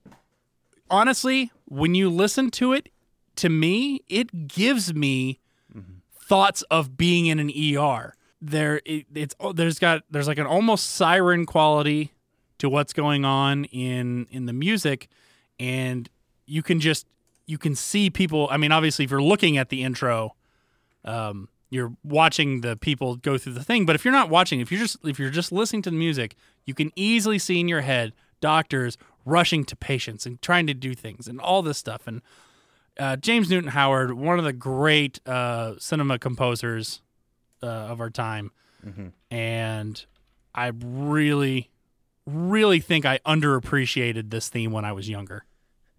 honestly, 0.90 1.52
when 1.66 1.94
you 1.94 2.10
listen 2.10 2.50
to 2.50 2.72
it, 2.72 2.88
to 3.36 3.48
me, 3.48 4.02
it 4.08 4.48
gives 4.48 4.92
me 4.92 5.38
thoughts 6.28 6.62
of 6.70 6.96
being 6.96 7.26
in 7.26 7.38
an 7.38 7.50
ER. 7.50 8.14
There, 8.40 8.80
it, 8.84 9.06
it's 9.14 9.34
oh, 9.40 9.52
there's 9.52 9.78
got 9.78 10.02
there's 10.10 10.28
like 10.28 10.38
an 10.38 10.46
almost 10.46 10.90
siren 10.90 11.46
quality 11.46 12.12
to 12.58 12.68
what's 12.68 12.92
going 12.92 13.24
on 13.24 13.64
in 13.66 14.26
in 14.30 14.46
the 14.46 14.52
music, 14.52 15.08
and 15.58 16.08
you 16.46 16.62
can 16.62 16.78
just 16.78 17.06
you 17.46 17.58
can 17.58 17.74
see 17.74 18.10
people. 18.10 18.48
I 18.50 18.56
mean, 18.58 18.70
obviously, 18.70 19.04
if 19.04 19.10
you're 19.10 19.22
looking 19.22 19.56
at 19.56 19.70
the 19.70 19.82
intro, 19.82 20.36
um, 21.04 21.48
you're 21.70 21.92
watching 22.02 22.60
the 22.62 22.76
people 22.76 23.16
go 23.16 23.36
through 23.38 23.52
the 23.54 23.64
thing. 23.64 23.84
But 23.86 23.94
if 23.94 24.04
you're 24.04 24.12
not 24.12 24.30
watching, 24.30 24.60
if 24.60 24.70
you're 24.72 24.80
just 24.80 24.96
if 25.04 25.18
you're 25.18 25.30
just 25.30 25.52
listening 25.52 25.82
to 25.82 25.90
the 25.90 25.96
music, 25.96 26.34
you 26.64 26.74
can 26.74 26.92
easily 26.96 27.38
see 27.38 27.60
in 27.60 27.68
your 27.68 27.82
head 27.82 28.12
doctors 28.40 28.96
rushing 29.24 29.64
to 29.64 29.76
patients 29.76 30.24
and 30.26 30.40
trying 30.40 30.66
to 30.66 30.74
do 30.74 30.94
things 30.94 31.26
and 31.28 31.40
all 31.40 31.60
this 31.62 31.76
stuff. 31.76 32.06
And 32.06 32.22
uh, 32.98 33.16
James 33.16 33.50
Newton 33.50 33.70
Howard, 33.70 34.14
one 34.14 34.38
of 34.38 34.44
the 34.44 34.52
great 34.52 35.20
uh, 35.26 35.74
cinema 35.78 36.18
composers 36.18 37.02
uh, 37.62 37.66
of 37.66 38.00
our 38.00 38.10
time, 38.10 38.50
and 39.30 40.04
I 40.54 40.72
really, 40.82 41.70
really 42.26 42.80
think 42.80 43.04
I 43.04 43.18
underappreciated 43.26 44.30
this 44.30 44.48
theme 44.48 44.72
when 44.72 44.84
I 44.84 44.92
was 44.92 45.08
younger. 45.08 45.44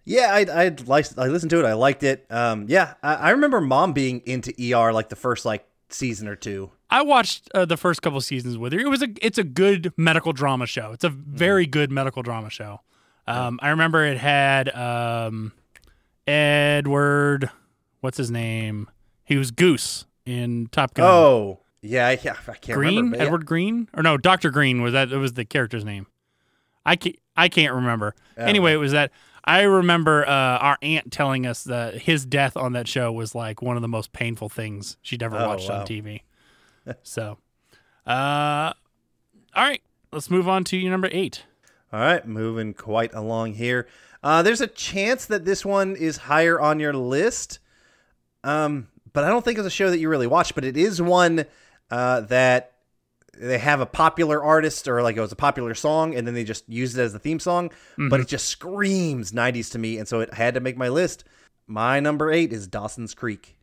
Yeah, 0.09 0.33
I 0.33 0.65
I 0.65 0.75
liked 0.87 1.13
I 1.19 1.27
listened 1.27 1.51
to 1.51 1.59
it. 1.59 1.65
I 1.65 1.73
liked 1.73 2.01
it. 2.01 2.25
Um, 2.31 2.65
yeah, 2.67 2.95
I, 3.03 3.13
I 3.15 3.29
remember 3.29 3.61
mom 3.61 3.93
being 3.93 4.21
into 4.25 4.51
ER 4.75 4.91
like 4.91 5.09
the 5.09 5.15
first 5.15 5.45
like 5.45 5.67
season 5.89 6.27
or 6.27 6.35
two. 6.35 6.71
I 6.89 7.03
watched 7.03 7.47
uh, 7.53 7.65
the 7.65 7.77
first 7.77 8.01
couple 8.01 8.19
seasons 8.21 8.57
with 8.57 8.73
her. 8.73 8.79
It 8.79 8.89
was 8.89 9.03
a 9.03 9.09
it's 9.21 9.37
a 9.37 9.43
good 9.43 9.93
medical 9.97 10.33
drama 10.33 10.65
show. 10.65 10.93
It's 10.93 11.03
a 11.03 11.09
very 11.09 11.67
good 11.67 11.91
medical 11.91 12.23
drama 12.23 12.49
show. 12.49 12.81
Um, 13.27 13.59
I 13.61 13.69
remember 13.69 14.03
it 14.03 14.17
had 14.17 14.75
um, 14.75 15.51
Edward, 16.25 17.51
what's 18.01 18.17
his 18.17 18.31
name? 18.31 18.89
He 19.23 19.37
was 19.37 19.51
Goose 19.51 20.07
in 20.25 20.69
Top 20.71 20.95
Gun. 20.95 21.05
Oh, 21.07 21.59
yeah, 21.83 22.07
I, 22.07 22.19
yeah, 22.23 22.35
I 22.47 22.53
can't 22.53 22.77
Green, 22.79 22.95
remember. 22.95 23.17
yeah. 23.17 23.23
Edward 23.25 23.45
Green, 23.45 23.87
or 23.93 24.01
no, 24.01 24.17
Doctor 24.17 24.49
Green 24.49 24.81
was 24.81 24.93
that? 24.93 25.11
It 25.11 25.17
was 25.17 25.33
the 25.33 25.45
character's 25.45 25.85
name. 25.85 26.07
I 26.83 26.95
can't, 26.95 27.15
I 27.37 27.47
can't 27.49 27.75
remember. 27.75 28.15
Anyway, 28.35 28.73
it 28.73 28.77
was 28.77 28.93
that. 28.93 29.11
I 29.43 29.61
remember 29.61 30.27
uh, 30.27 30.31
our 30.31 30.77
aunt 30.81 31.11
telling 31.11 31.45
us 31.45 31.63
that 31.63 31.95
his 32.03 32.25
death 32.25 32.55
on 32.57 32.73
that 32.73 32.87
show 32.87 33.11
was 33.11 33.33
like 33.33 33.61
one 33.61 33.75
of 33.75 33.81
the 33.81 33.87
most 33.87 34.11
painful 34.13 34.49
things 34.49 34.97
she'd 35.01 35.23
ever 35.23 35.37
Oh, 35.37 35.47
watched 35.47 35.69
wow. 35.69 35.81
on 35.81 35.85
TV. 35.87 36.21
so, 37.03 37.37
uh, 38.05 38.73
all 39.55 39.63
right, 39.63 39.81
let's 40.11 40.29
move 40.29 40.47
on 40.47 40.63
to 40.65 40.77
your 40.77 40.91
number 40.91 41.09
eight. 41.11 41.43
All 41.91 41.99
right, 41.99 42.25
moving 42.27 42.73
quite 42.73 43.13
along 43.13 43.53
here. 43.53 43.87
Uh, 44.23 44.41
there's 44.43 44.61
a 44.61 44.67
chance 44.67 45.25
that 45.25 45.45
this 45.45 45.65
one 45.65 45.95
is 45.95 46.17
higher 46.17 46.59
on 46.59 46.79
your 46.79 46.93
list, 46.93 47.59
um, 48.43 48.87
but 49.13 49.23
I 49.23 49.29
don't 49.29 49.43
think 49.43 49.57
it's 49.57 49.67
a 49.67 49.71
show 49.71 49.89
that 49.89 49.97
you 49.97 50.09
really 50.09 50.27
watch. 50.27 50.53
But 50.53 50.65
it 50.65 50.77
is 50.77 51.01
one 51.01 51.45
uh, 51.89 52.21
that 52.21 52.73
they 53.39 53.57
have 53.57 53.79
a 53.79 53.85
popular 53.85 54.43
artist 54.43 54.87
or 54.87 55.01
like 55.01 55.15
it 55.15 55.21
was 55.21 55.31
a 55.31 55.35
popular 55.37 55.73
song, 55.73 56.13
and 56.13 56.27
then 56.27 56.33
they 56.33 56.43
just 56.43 56.67
use 56.67 56.97
it 56.97 57.01
as 57.01 57.13
the 57.13 57.19
theme 57.19 57.39
song. 57.39 57.71
But 58.09 58.19
it 58.19 58.27
just 58.27 58.47
screams 58.47 59.31
'90s 59.31 59.71
to 59.71 59.79
me, 59.79 59.97
and 59.97 60.07
so 60.07 60.19
it 60.19 60.33
had 60.33 60.53
to 60.55 60.59
make 60.59 60.77
my 60.77 60.89
list. 60.89 61.23
My 61.67 61.99
number 61.99 62.31
eight 62.31 62.51
is 62.51 62.67
Dawson's 62.67 63.13
Creek. 63.13 63.57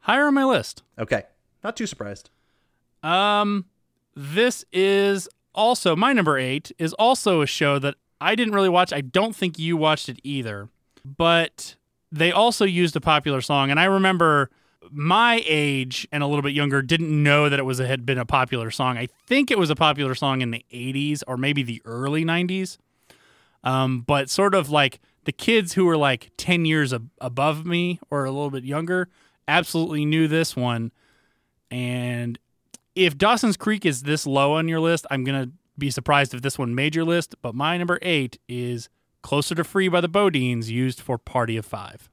Higher 0.00 0.26
on 0.26 0.34
my 0.34 0.44
list. 0.44 0.82
Okay, 0.98 1.24
not 1.64 1.76
too 1.76 1.86
surprised. 1.86 2.30
Um, 3.02 3.66
this 4.14 4.64
is 4.72 5.28
also 5.54 5.96
my 5.96 6.12
number 6.12 6.38
eight 6.38 6.70
is 6.78 6.92
also 6.94 7.40
a 7.40 7.46
show 7.46 7.78
that 7.78 7.96
I 8.20 8.34
didn't 8.34 8.54
really 8.54 8.68
watch. 8.68 8.92
I 8.92 9.00
don't 9.00 9.34
think 9.34 9.58
you 9.58 9.76
watched 9.76 10.08
it 10.08 10.20
either, 10.22 10.68
but 11.04 11.76
they 12.12 12.32
also 12.32 12.64
used 12.64 12.96
a 12.96 13.00
popular 13.00 13.40
song, 13.40 13.70
and 13.70 13.80
I 13.80 13.84
remember 13.84 14.50
my 14.90 15.42
age 15.46 16.06
and 16.12 16.22
a 16.22 16.26
little 16.26 16.42
bit 16.42 16.52
younger 16.52 16.82
didn't 16.82 17.22
know 17.22 17.48
that 17.48 17.58
it 17.58 17.64
was 17.64 17.80
a, 17.80 17.86
had 17.86 18.04
been 18.06 18.18
a 18.18 18.24
popular 18.24 18.70
song. 18.70 18.96
I 18.98 19.08
think 19.26 19.50
it 19.50 19.58
was 19.58 19.70
a 19.70 19.76
popular 19.76 20.14
song 20.14 20.40
in 20.40 20.50
the 20.50 20.64
'80s 20.72 21.22
or 21.26 21.36
maybe 21.36 21.62
the 21.62 21.82
early 21.84 22.24
'90s. 22.24 22.78
Um, 23.64 24.00
but 24.00 24.30
sort 24.30 24.54
of 24.54 24.70
like 24.70 25.00
the 25.24 25.32
kids 25.32 25.74
who 25.74 25.84
were 25.84 25.96
like 25.96 26.30
10 26.36 26.64
years 26.64 26.94
ab- 26.94 27.10
above 27.20 27.66
me 27.66 28.00
or 28.10 28.24
a 28.24 28.30
little 28.30 28.50
bit 28.50 28.64
younger 28.64 29.08
absolutely 29.46 30.04
knew 30.04 30.28
this 30.28 30.56
one. 30.56 30.92
And 31.70 32.38
if 32.94 33.18
Dawson's 33.18 33.56
Creek 33.56 33.84
is 33.84 34.04
this 34.04 34.26
low 34.26 34.54
on 34.54 34.68
your 34.68 34.80
list, 34.80 35.06
I'm 35.10 35.24
going 35.24 35.44
to 35.44 35.52
be 35.76 35.90
surprised 35.90 36.34
if 36.34 36.42
this 36.42 36.58
one 36.58 36.74
made 36.74 36.94
your 36.94 37.04
list. 37.04 37.34
But 37.42 37.54
my 37.54 37.76
number 37.76 37.98
eight 38.02 38.38
is 38.48 38.88
Closer 39.22 39.54
to 39.56 39.64
Free 39.64 39.88
by 39.88 40.00
the 40.00 40.08
BoDeans, 40.08 40.68
used 40.68 41.00
for 41.00 41.18
Party 41.18 41.56
of 41.56 41.66
Five. 41.66 42.08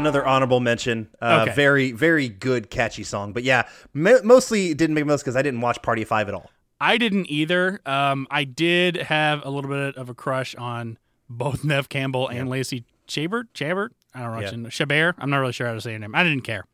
Another 0.00 0.26
honorable 0.26 0.60
mention. 0.60 1.08
Uh, 1.20 1.40
Okay. 1.46 1.54
Very, 1.54 1.92
very 1.92 2.28
good, 2.28 2.70
catchy 2.70 3.02
song. 3.04 3.32
But 3.32 3.42
yeah, 3.42 3.68
mo- 3.94 4.20
mostly 4.24 4.74
didn't 4.74 4.94
make 4.94 5.06
most 5.06 5.22
because 5.22 5.36
I 5.36 5.42
didn't 5.42 5.60
watch 5.60 5.80
Party 5.82 6.02
of 6.02 6.08
Five 6.08 6.28
at 6.28 6.34
all. 6.34 6.50
I 6.80 6.96
didn't 6.98 7.26
either. 7.30 7.80
Um, 7.86 8.26
I 8.30 8.44
did 8.44 8.96
have 8.96 9.44
a 9.44 9.50
little 9.50 9.70
bit 9.70 9.96
of 9.96 10.08
a 10.08 10.14
crush 10.14 10.54
on 10.54 10.96
both 11.28 11.64
Neve 11.64 11.88
Campbell 11.88 12.28
and 12.28 12.48
Lacey 12.48 12.84
Chabert. 13.08 13.44
Chabert? 13.54 13.90
I 14.14 14.20
don't 14.22 14.32
know. 14.34 14.40
Yeah. 14.40 14.50
Mm-hmm. 14.50 14.64
Yeah. 14.64 14.70
Chabert? 14.70 15.14
I'm 15.18 15.28
not 15.30 15.38
really 15.38 15.52
sure 15.52 15.66
how 15.66 15.74
to 15.74 15.80
say 15.80 15.92
her 15.92 15.98
name. 15.98 16.14
I 16.14 16.22
didn't 16.22 16.42
care. 16.42 16.64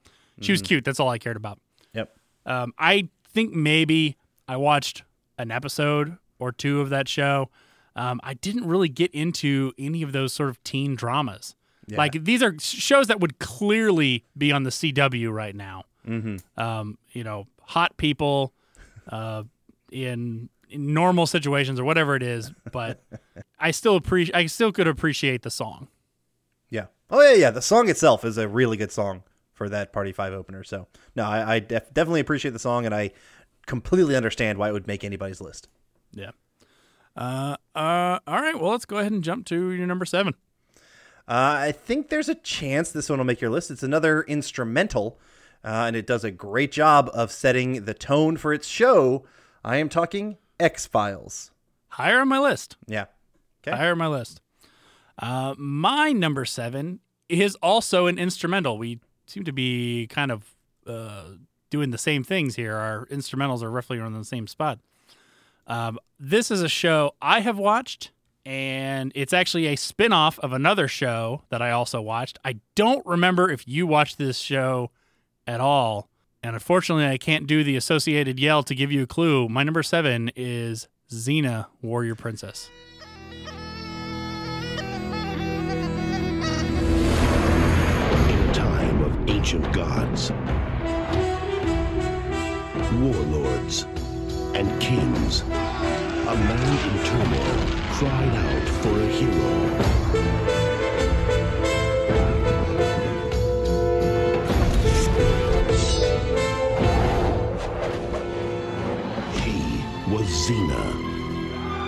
She 0.41 0.53
was 0.53 0.61
cute. 0.63 0.85
That's 0.85 0.99
all 1.01 1.09
I 1.09 1.19
cared 1.19 1.37
about. 1.37 1.59
Yep. 1.95 2.15
Um, 2.45 2.75
I 2.79 3.09
think 3.33 3.55
maybe 3.55 4.17
I 4.49 4.57
watched 4.57 5.05
an 5.39 5.51
episode 5.51 6.19
or 6.39 6.53
two 6.53 6.81
of 6.81 6.91
that 6.91 7.09
show. 7.09 7.51
Um, 7.97 8.21
I 8.25 8.35
didn't 8.35 8.67
really 8.67 8.89
get 8.89 9.13
into 9.13 9.73
any 9.79 10.03
of 10.03 10.11
those 10.13 10.33
sort 10.33 10.51
of 10.51 10.63
teen 10.65 10.97
dramas. 10.97 11.55
Like 11.91 12.25
these 12.25 12.43
are 12.43 12.55
shows 12.59 13.09
that 13.09 13.21
would 13.21 13.39
clearly 13.39 14.25
be 14.37 14.53
on 14.53 14.63
the 14.63 14.71
CW 14.71 15.33
right 15.33 15.55
now. 15.55 15.85
Mm-hmm. 16.07 16.61
Um, 16.61 16.99
you 17.13 17.25
know, 17.25 17.47
hot 17.63 17.97
people 17.97 18.53
uh, 19.09 19.45
in, 19.91 20.49
in 20.71 20.95
normal 20.95 21.27
situations 21.27 21.79
or 21.81 21.85
whatever 21.85 22.17
it 22.17 22.23
is. 22.23 22.53
But 22.73 23.03
I 23.59 23.71
still 23.71 23.97
appreciate. 23.97 24.35
I 24.35 24.47
still 24.47 24.73
could 24.73 24.89
appreciate 24.89 25.43
the 25.43 25.51
song. 25.51 25.89
Yeah. 26.71 26.87
Oh 27.11 27.21
yeah, 27.23 27.35
yeah. 27.35 27.51
The 27.51 27.63
song 27.63 27.89
itself 27.89 28.25
is 28.25 28.39
a 28.39 28.49
really 28.49 28.77
good 28.77 28.93
song 28.93 29.23
for 29.53 29.69
that 29.69 29.93
Party 29.93 30.13
Five 30.13 30.33
opener. 30.33 30.65
So 30.65 30.89
no, 31.15 31.25
I, 31.25 31.55
I 31.55 31.59
def- 31.61 31.93
definitely 31.93 32.21
appreciate 32.21 32.53
the 32.53 32.59
song, 32.59 32.87
and 32.87 32.95
I 32.95 33.13
completely 33.67 34.17
understand 34.17 34.59
why 34.59 34.69
it 34.69 34.73
would 34.73 34.87
make 34.87 35.05
anybody's 35.05 35.41
list. 35.41 35.69
Yeah. 36.13 36.31
Uh, 37.17 37.57
uh, 37.75 38.19
all 38.27 38.41
right. 38.41 38.59
Well, 38.59 38.73
let's 38.73 38.85
go 38.85 38.99
ahead 38.99 39.13
and 39.13 39.23
jump 39.23 39.47
to 39.47 39.71
your 39.71 39.87
number 39.87 40.05
seven. 40.05 40.35
Uh, 41.27 41.57
I 41.59 41.73
think 41.73 42.09
there's 42.09 42.29
a 42.29 42.35
chance 42.35 42.91
this 42.91 43.09
one 43.09 43.19
will 43.19 43.25
make 43.25 43.41
your 43.41 43.51
list. 43.51 43.71
It's 43.71 43.83
another 43.83 44.23
instrumental, 44.23 45.19
uh, 45.65 45.85
and 45.87 45.97
it 45.97 46.07
does 46.07 46.25
a 46.25 46.31
great 46.31 46.71
job 46.71 47.11
of 47.15 47.33
setting 47.33 47.87
the 47.87 47.95
tone 47.95 48.37
for 48.37 48.53
its 48.53 48.69
show. 48.69 49.25
I 49.65 49.79
am 49.79 49.89
talking 49.89 50.37
X 50.61 50.87
Files. 50.87 51.51
Higher 51.89 52.21
on 52.21 52.29
my 52.29 52.39
list. 52.39 52.77
Yeah. 52.87 53.07
Okay. 53.67 53.77
Higher 53.77 53.93
on 53.93 53.99
my 53.99 54.09
list. 54.09 54.41
Uh, 55.19 55.55
my 55.57 56.13
number 56.13 56.45
seven 56.45 57.01
is 57.29 57.55
also 57.57 58.07
an 58.07 58.19
instrumental. 58.19 58.77
We 58.77 59.01
seem 59.27 59.45
to 59.45 59.53
be 59.53 60.07
kind 60.09 60.31
of 60.31 60.55
uh, 60.87 61.37
doing 61.71 61.91
the 61.91 61.99
same 61.99 62.23
things 62.23 62.57
here. 62.57 62.75
Our 62.77 63.07
instrumentals 63.07 63.63
are 63.63 63.71
roughly 63.71 63.99
on 63.99 64.13
the 64.13 64.25
same 64.25 64.47
spot. 64.47 64.81
Um, 65.67 65.99
this 66.21 66.51
is 66.51 66.61
a 66.61 66.69
show 66.69 67.15
I 67.23 67.41
have 67.41 67.59
watched, 67.59 68.11
and 68.47 69.11
it's 69.15 69.33
actually 69.33 69.67
a 69.67 69.77
spin 69.77 70.13
off 70.13 70.39
of 70.41 70.53
another 70.53 70.87
show 70.87 71.43
that 71.49 71.63
I 71.63 71.71
also 71.71 72.01
watched. 72.03 72.39
I 72.45 72.61
don't 72.75 73.05
remember 73.07 73.51
if 73.51 73.67
you 73.67 73.87
watched 73.87 74.19
this 74.19 74.37
show 74.37 74.91
at 75.47 75.61
all. 75.61 76.11
And 76.43 76.55
unfortunately, 76.55 77.07
I 77.07 77.17
can't 77.17 77.47
do 77.47 77.65
the 77.65 77.77
associated 77.77 78.39
yell 78.39 78.63
to 78.65 78.75
give 78.75 78.93
you 78.93 79.05
a 79.05 79.07
clue. 79.07 79.49
My 79.49 79.63
number 79.63 79.83
seven 79.83 80.31
is 80.37 80.89
Xena, 81.11 81.67
Warrior 81.81 82.17
Princess. 82.17 82.69
In 88.29 88.53
time 88.53 89.03
of 89.03 89.31
ancient 89.31 89.73
gods, 89.73 90.31
warlords, 93.01 93.85
and 94.55 94.81
kings, 94.83 95.41
a 95.41 96.35
land 96.35 96.99
in 96.99 97.05
turmoil 97.07 97.84
cried 98.05 98.35
out 98.37 98.69
for 98.83 99.01
a 99.01 99.07
hero. 99.07 99.53
She 109.41 109.57
was 110.13 110.27
Xena, 110.45 110.85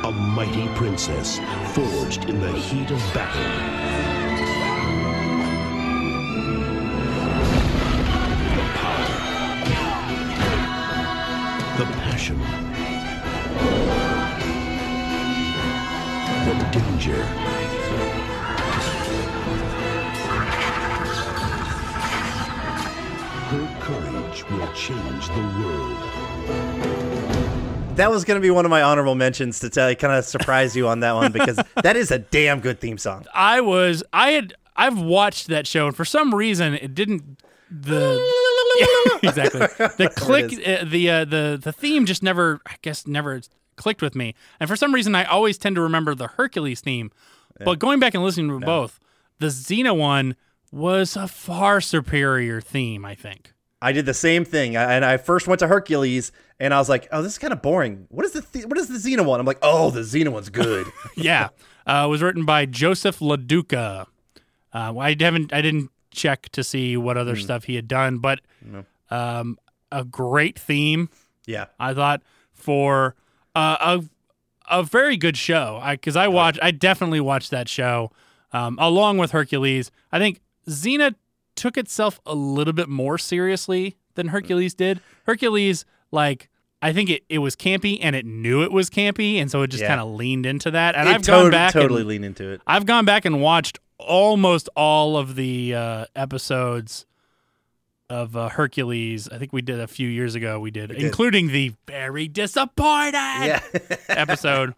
a 0.05 0.11
mighty 0.11 0.68
princess 0.74 1.38
forged 1.74 2.31
in 2.31 2.40
the 2.40 2.52
heat 2.52 2.90
of 2.90 3.00
battle. 3.12 3.42
The 8.57 8.64
power. 8.81 9.16
The 11.76 11.85
passion. 12.00 12.65
Danger. 17.07 17.25
Her 23.47 23.81
courage 23.81 24.51
will 24.51 24.73
change 24.75 25.29
the 25.29 25.40
world. 25.61 25.97
That 27.97 28.11
was 28.11 28.25
going 28.25 28.38
to 28.38 28.42
be 28.42 28.51
one 28.51 28.64
of 28.66 28.71
my 28.71 28.83
honorable 28.83 29.14
mentions 29.14 29.61
to 29.61 29.71
tell 29.71 29.88
you, 29.88 29.97
kind 29.97 30.12
of 30.14 30.25
surprise 30.25 30.77
you 30.77 30.87
on 30.88 31.01
that 31.01 31.14
one 31.14 31.33
because 31.33 31.59
that 31.83 31.97
is 31.97 32.11
a 32.11 32.19
damn 32.19 32.61
good 32.61 32.79
theme 32.79 32.99
song. 32.99 33.25
I 33.33 33.61
was 33.62 34.03
I 34.12 34.33
had 34.33 34.55
I've 34.75 34.99
watched 35.01 35.47
that 35.47 35.66
show 35.66 35.87
and 35.87 35.97
for 35.97 36.05
some 36.05 36.35
reason 36.35 36.75
it 36.75 36.95
didn't 36.95 37.40
the 37.71 38.21
Yeah, 38.79 39.31
exactly 39.31 39.61
the 39.61 40.12
click 40.16 40.53
uh, 40.66 40.85
the 40.85 41.11
uh, 41.11 41.25
the 41.25 41.59
the 41.62 41.73
theme 41.73 42.05
just 42.05 42.23
never 42.23 42.61
I 42.66 42.75
guess 42.83 43.07
never 43.07 43.40
clicked 43.77 44.03
with 44.03 44.15
me. 44.15 44.35
And 44.61 44.69
for 44.69 44.77
some 44.77 44.95
reason 44.95 45.15
I 45.15 45.25
always 45.25 45.59
tend 45.59 45.77
to 45.77 45.83
remember 45.83 46.15
the 46.15 46.29
Hercules 46.29 46.81
theme. 46.81 47.11
But 47.65 47.79
going 47.79 48.01
back 48.01 48.15
and 48.15 48.23
listening 48.25 48.49
to 48.61 48.65
both 48.67 48.99
the 49.39 49.47
Xena 49.49 49.97
one 49.97 50.35
was 50.73 51.17
a 51.17 51.29
far 51.29 51.81
superior 51.81 52.61
theme 52.61 53.05
I 53.05 53.15
think. 53.15 53.53
I 53.81 53.93
did 53.93 54.07
the 54.07 54.15
same 54.15 54.45
thing, 54.45 54.77
I- 54.77 54.95
and 54.95 55.05
I 55.05 55.17
first 55.19 55.47
went 55.47 55.59
to 55.61 55.69
Hercules, 55.69 56.33
and 56.59 56.73
I 56.73 56.79
was 56.79 56.89
like, 56.89 57.07
"Oh, 57.12 57.21
this 57.23 57.33
is 57.33 57.39
kind 57.39 57.53
of 57.53 57.61
boring. 57.61 58.07
What 58.09 58.25
is 58.25 58.33
the 58.33 58.41
th- 58.43 58.65
what 58.67 58.79
is 58.79 58.89
the 58.89 58.95
Xena 58.99 59.25
one?" 59.25 59.39
I'm 59.39 59.45
like, 59.47 59.59
"Oh, 59.62 59.91
the 59.91 60.01
Xena 60.01 60.31
one's 60.31 60.49
good." 60.49 60.87
yeah. 61.17 61.49
Uh, 61.87 62.05
it 62.07 62.11
was 62.11 62.23
written 62.23 62.45
by 62.47 62.65
Joseph 62.67 63.19
LaDuca. 63.21 64.07
Uh, 64.73 64.99
I 64.99 65.15
haven't 65.21 65.53
I 65.53 65.61
didn't 65.61 65.91
check 66.11 66.49
to 66.53 66.65
see 66.65 66.97
what 66.97 67.17
other 67.19 67.37
stuff 67.37 67.65
he 67.65 67.75
had 67.77 67.87
done 67.87 68.17
but 68.19 68.41
um, 69.11 69.59
a 69.93 70.05
great 70.05 70.59
theme. 70.59 71.11
Yeah, 71.47 71.67
I 71.79 71.93
thought 71.95 72.23
for 72.53 73.15
uh, 73.57 73.99
a 74.71 74.79
a 74.79 74.83
very 74.83 75.16
good 75.16 75.37
show. 75.37 75.79
I 75.83 75.95
because 75.97 76.16
I 76.16 76.29
watched, 76.29 76.59
I 76.62 76.71
definitely 76.71 77.21
watched 77.21 77.51
that 77.51 77.69
show 77.69 78.11
um, 78.53 78.77
along 78.81 79.19
with 79.19 79.31
Hercules. 79.33 79.90
I 80.12 80.19
think 80.19 80.40
Xena 80.69 81.14
took 81.55 81.77
itself 81.77 82.21
a 82.27 82.35
little 82.35 82.73
bit 82.73 82.88
more 82.88 83.16
seriously 83.19 83.97
than 84.14 84.29
Hercules 84.29 84.75
did. 84.75 85.01
Hercules, 85.25 85.85
like. 86.11 86.49
I 86.83 86.92
think 86.92 87.09
it, 87.09 87.25
it 87.31 87.38
was 87.38 87.57
campy 87.57 87.99
and 88.03 88.14
it 88.14 88.27
knew 88.27 88.62
it 88.62 88.71
was 88.71 88.90
campy, 88.90 89.37
and 89.40 89.51
so 89.51 89.62
it 89.62 89.69
just 89.69 89.81
Yeah. 89.83 89.88
kind 89.88 90.01
of 90.01 90.09
leaned 90.09 90.45
into 90.45 90.71
that. 90.73 90.95
And 90.95 91.09
it 91.09 91.14
I've 91.14 91.27
gone 91.27 91.51
back 91.51 91.73
totally 91.73 92.03
and, 92.03 92.09
lean 92.11 92.23
into 92.23 92.51
it. 92.51 92.61
I've 92.66 92.85
gone 92.85 93.07
back 93.07 93.25
and 93.25 93.40
watched 93.40 93.79
almost 93.99 94.69
all 94.77 95.16
of 95.16 95.37
the 95.37 95.75
uh, 95.75 96.05
episodes 96.14 97.07
of 98.09 98.37
uh, 98.37 98.49
Hercules. 98.49 99.29
I 99.29 99.38
think 99.38 99.53
we 99.53 99.62
did 99.62 99.81
a 99.81 99.87
few 99.87 100.09
years 100.09 100.35
ago. 100.35 100.61
We 100.61 100.71
did, 100.71 100.88
did. 100.90 101.03
including 101.03 101.49
the 101.49 101.75
very 101.87 102.29
disappointed 102.29 103.12
Yeah, 103.14 103.61
episode. 104.09 104.75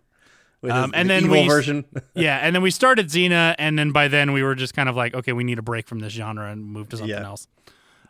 Um, 0.62 0.93
and 0.95 1.09
the 1.09 1.14
then 1.14 1.31
we- 1.31 1.47
version. 1.47 1.85
yeah, 2.14 2.38
and 2.38 2.55
then 2.55 2.62
we 2.62 2.71
started 2.71 3.09
Xena, 3.09 3.55
and 3.59 3.79
then 3.79 3.93
by 3.93 4.09
then 4.09 4.33
we 4.33 4.43
were 4.43 4.55
just 4.55 4.75
kind 4.75 4.88
of 4.88 4.97
like, 4.97 5.14
okay, 5.14 5.33
we 5.33 5.45
need 5.45 5.59
a 5.59 5.62
break 5.62 5.87
from 5.87 6.01
this 6.01 6.12
genre 6.12 6.51
and 6.51 6.64
move 6.64 6.88
to 6.91 6.97
something 6.97 7.14
Yeah. 7.17 7.25
else. 7.27 7.47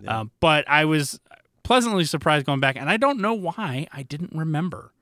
Um, 0.06 0.30
but 0.40 0.64
I 0.68 0.84
was 0.84 1.18
pleasantly 1.64 2.04
surprised 2.04 2.46
going 2.46 2.60
back, 2.60 2.76
and 2.76 2.88
I 2.88 2.96
don't 2.96 3.18
know 3.20 3.34
why 3.34 3.86
I 3.92 4.02
didn't 4.04 4.32
remember 4.32 4.92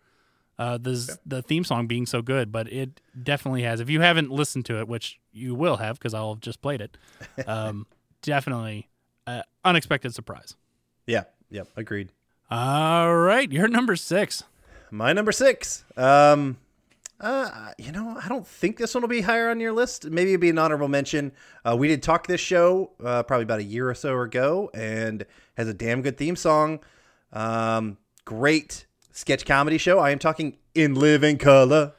uh, 0.59 0.79
the 0.79 1.19
the 1.27 1.43
theme 1.43 1.63
song 1.65 1.87
being 1.87 2.07
so 2.07 2.23
good, 2.23 2.51
but 2.51 2.73
it 2.73 3.03
definitely 3.23 3.63
has. 3.63 3.79
If 3.79 3.91
you 3.91 4.01
haven't 4.01 4.31
listened 4.31 4.65
to 4.67 4.81
it, 4.81 4.89
which 4.89 5.21
you 5.33 5.55
will 5.55 5.77
have 5.77 5.99
because 5.99 6.15
I'll 6.15 6.31
have 6.33 6.41
just 6.41 6.63
played 6.63 6.81
it, 6.81 6.97
um, 7.47 7.87
definitely 8.23 8.89
uh, 9.27 9.43
unexpected 9.65 10.15
surprise. 10.15 10.57
yeah, 11.07 11.25
yep, 11.51 11.69
agreed. 11.77 12.11
All 12.51 13.15
right, 13.17 13.51
you're 13.51 13.69
number 13.69 13.97
six. 13.97 14.45
My 14.91 15.13
number 15.13 15.33
six. 15.33 15.85
Um, 15.97 16.59
uh, 17.21 17.71
you 17.79 17.93
know, 17.93 18.19
I 18.23 18.29
don't 18.29 18.47
think 18.47 18.77
this 18.77 18.95
one 18.95 19.03
will 19.03 19.09
be 19.09 19.23
higher 19.23 19.49
on 19.49 19.59
your 19.59 19.73
list. 19.73 20.05
Maybe 20.05 20.31
it'd 20.31 20.41
be 20.41 20.51
an 20.51 20.59
honorable 20.59 20.89
mention. 20.89 21.33
Uh, 21.65 21.75
we 21.77 21.89
did 21.89 22.03
talk 22.03 22.27
this 22.27 22.41
show 22.41 22.91
uh, 23.03 23.23
probably 23.23 23.45
about 23.45 23.61
a 23.61 23.65
year 23.65 23.89
or 23.89 23.95
so 23.95 24.21
ago, 24.21 24.71
and 24.75 25.25
has 25.57 25.67
a 25.67 25.75
damn 25.75 26.03
good 26.03 26.19
theme 26.19 26.37
song. 26.37 26.81
Um, 27.33 27.97
great 28.25 28.87
sketch 29.13 29.47
comedy 29.47 29.79
show. 29.79 29.99
I 29.99 30.11
am 30.11 30.19
talking 30.19 30.59
in 30.75 30.95
living 30.95 31.39
color. 31.39 31.95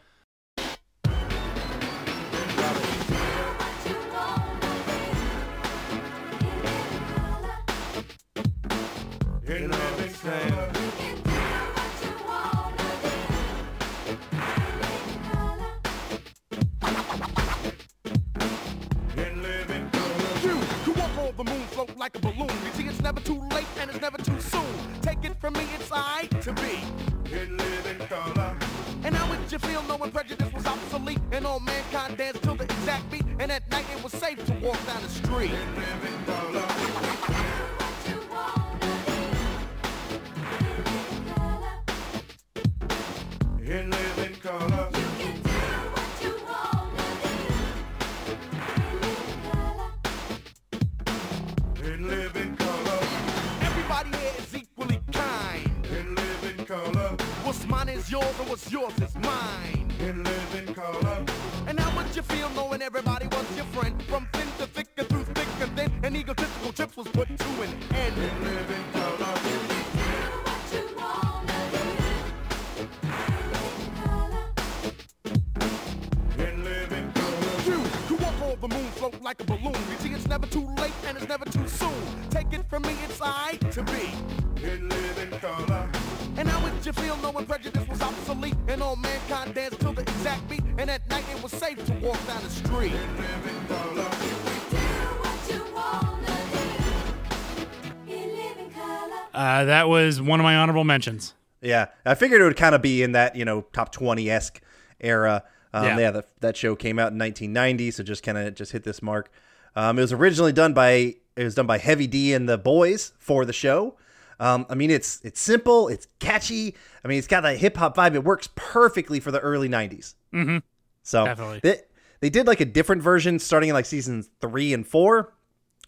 That 99.77 99.87
was 99.89 100.19
one 100.19 100.39
of 100.39 100.43
my 100.43 100.55
honorable 100.55 100.83
mentions. 100.83 101.33
Yeah, 101.61 101.87
I 102.05 102.15
figured 102.15 102.41
it 102.41 102.43
would 102.45 102.57
kind 102.57 102.73
of 102.75 102.81
be 102.81 103.03
in 103.03 103.11
that 103.11 103.35
you 103.35 103.45
know 103.45 103.61
top 103.73 103.91
twenty 103.91 104.29
esque 104.29 104.61
era. 104.99 105.43
Um, 105.73 105.83
Yeah. 105.85 105.99
yeah, 105.99 106.11
that 106.11 106.27
that 106.39 106.57
show 106.57 106.75
came 106.75 106.97
out 106.97 107.11
in 107.11 107.19
1990, 107.19 107.91
so 107.91 108.03
just 108.03 108.23
kind 108.23 108.37
of 108.37 108.55
just 108.55 108.71
hit 108.71 108.83
this 108.83 109.01
mark. 109.01 109.29
Um, 109.75 109.99
it 109.99 110.01
was 110.01 110.13
originally 110.13 110.53
done 110.53 110.73
by 110.73 111.15
it 111.35 111.43
was 111.43 111.53
done 111.55 111.67
by 111.67 111.77
Heavy 111.77 112.07
D 112.07 112.33
and 112.33 112.49
the 112.49 112.57
Boys 112.57 113.13
for 113.19 113.45
the 113.45 113.53
show. 113.53 113.95
Um, 114.39 114.65
I 114.69 114.75
mean, 114.75 114.89
it's 114.91 115.19
it's 115.23 115.39
simple, 115.39 115.87
it's 115.87 116.07
catchy. 116.19 116.75
I 117.03 117.07
mean, 117.07 117.17
it's 117.19 117.27
got 117.27 117.41
that 117.41 117.57
hip 117.57 117.77
hop 117.77 117.95
vibe. 117.97 118.15
It 118.15 118.23
works 118.23 118.49
perfectly 118.55 119.19
for 119.19 119.31
the 119.31 119.39
early 119.39 119.69
90s. 119.69 120.15
Mm-hmm. 120.33 120.57
So 121.03 121.25
Definitely. 121.25 121.59
They, 121.63 121.81
they 122.19 122.29
did 122.29 122.47
like 122.47 122.59
a 122.61 122.65
different 122.65 123.01
version 123.01 123.39
starting 123.39 123.69
in 123.69 123.73
like 123.75 123.85
seasons 123.85 124.29
three 124.41 124.73
and 124.73 124.85
four, 124.85 125.33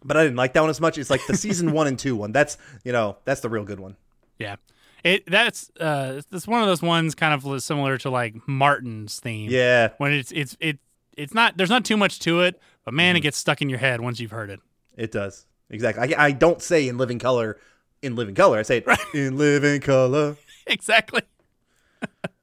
but 0.03 0.17
I 0.17 0.23
didn't 0.23 0.37
like 0.37 0.53
that 0.53 0.61
one 0.61 0.69
as 0.69 0.79
much. 0.81 0.97
It's 0.97 1.09
like 1.09 1.21
the 1.27 1.35
season 1.37 1.71
one 1.73 1.87
and 1.87 1.97
two 1.99 2.15
one. 2.15 2.31
That's 2.31 2.57
you 2.83 2.91
know 2.91 3.17
that's 3.25 3.41
the 3.41 3.49
real 3.49 3.63
good 3.63 3.79
one. 3.79 3.95
Yeah. 4.37 4.55
It 5.03 5.25
that's 5.27 5.71
uh 5.79 6.21
it's 6.31 6.47
one 6.47 6.61
of 6.61 6.67
those 6.67 6.81
ones 6.81 7.15
kind 7.15 7.33
of 7.33 7.63
similar 7.63 7.97
to 7.99 8.09
like 8.09 8.35
Martin's 8.47 9.19
theme. 9.19 9.49
Yeah, 9.49 9.89
When 9.97 10.11
it's 10.13 10.31
it's 10.31 10.57
it 10.59 10.79
it's 11.15 11.33
not 11.33 11.55
there's 11.57 11.69
not 11.69 11.85
too 11.85 11.95
much 11.97 12.19
to 12.21 12.41
it, 12.41 12.59
but 12.83 12.93
man, 12.93 13.11
Mm-hmm. 13.13 13.17
it 13.17 13.21
gets 13.21 13.37
stuck 13.37 13.61
in 13.61 13.69
your 13.69 13.79
head 13.79 14.01
once 14.01 14.19
you've 14.19 14.31
heard 14.31 14.49
it. 14.49 14.59
It 14.97 15.11
does 15.11 15.45
exactly. 15.69 16.15
I, 16.15 16.25
I 16.27 16.31
don't 16.31 16.61
say 16.61 16.87
in 16.89 16.97
living 16.97 17.19
color, 17.19 17.57
in 18.01 18.15
living 18.15 18.35
color. 18.35 18.59
I 18.59 18.63
say 18.63 18.77
it 18.85 18.99
in 19.13 19.37
living 19.37 19.81
color. 19.81 20.35
Exactly. 20.67 21.21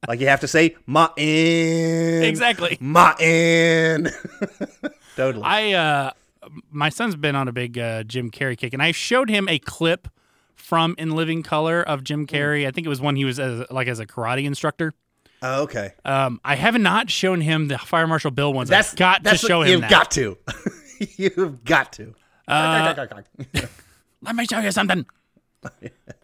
Like 0.08 0.20
you 0.20 0.28
have 0.28 0.40
to 0.40 0.48
say 0.48 0.76
Martin. 0.86 1.24
Exactly. 2.22 2.76
Martin. 2.80 4.08
totally. 5.16 5.42
I 5.44 5.72
uh 5.72 6.10
my 6.70 6.88
son's 6.88 7.16
been 7.16 7.34
on 7.36 7.48
a 7.48 7.52
big 7.52 7.78
uh, 7.78 8.02
Jim 8.04 8.30
Carrey 8.30 8.56
kick, 8.56 8.72
and 8.72 8.82
I 8.82 8.92
showed 8.92 9.28
him 9.28 9.48
a 9.48 9.58
clip 9.58 10.08
from 10.54 10.94
In 10.98 11.10
Living 11.12 11.42
Color 11.42 11.82
of 11.82 12.02
Jim 12.04 12.20
Hmm. 12.26 12.34
Carrey. 12.34 12.66
I 12.66 12.70
think 12.70 12.86
it 12.86 12.90
was 12.90 13.00
when 13.00 13.16
he 13.16 13.24
was 13.24 13.38
as, 13.38 13.64
like 13.70 13.88
as 13.88 13.98
a 14.00 14.06
karate 14.06 14.44
instructor. 14.44 14.94
oh, 15.42 15.62
okay. 15.64 15.92
Um, 16.04 16.40
I 16.44 16.56
have 16.56 16.78
not 16.78 17.10
shown 17.10 17.40
him 17.40 17.68
the 17.68 17.78
Fire 17.78 18.06
Marshal 18.06 18.30
Bill 18.30 18.52
ones. 18.52 18.68
That's 18.70 18.92
I've 18.92 18.96
got 18.98 19.22
that's 19.22 19.40
to 19.42 19.46
show 19.46 19.58
what, 19.58 19.66
him 19.68 19.72
You've 19.72 19.80
that. 19.82 19.90
got 19.90 20.10
to. 20.12 20.38
you've 21.16 21.64
got 21.64 21.92
to. 21.94 22.14
Let 24.22 24.34
me 24.34 24.46
show 24.46 24.60
you 24.60 24.70
something. 24.72 25.04
All 25.64 25.70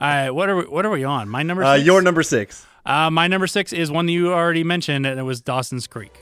right, 0.00 0.30
what 0.30 0.48
are 0.48 0.56
we, 0.56 0.62
what 0.64 0.87
are 0.87 0.90
we 0.90 1.04
on? 1.04 1.28
My 1.28 1.42
number. 1.42 1.62
Uh, 1.64 1.76
six? 1.76 1.87
your 1.87 2.00
number 2.02 2.22
six. 2.22 2.64
Uh, 2.87 3.11
my 3.11 3.26
number 3.28 3.46
six 3.46 3.72
is 3.72 3.90
one 3.90 4.06
that 4.06 4.12
you 4.12 4.32
already 4.32 4.64
mentioned, 4.64 5.04
and 5.06 5.18
it 5.20 5.24
was 5.24 5.40
Dawson's 5.40 5.87
Creek. 5.87 6.18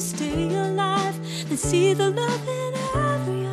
To 0.00 0.06
stay 0.06 0.54
alive, 0.54 1.14
then 1.48 1.58
see 1.58 1.92
the 1.92 2.10
love 2.10 2.48
in 2.48 2.74
every 2.94 3.46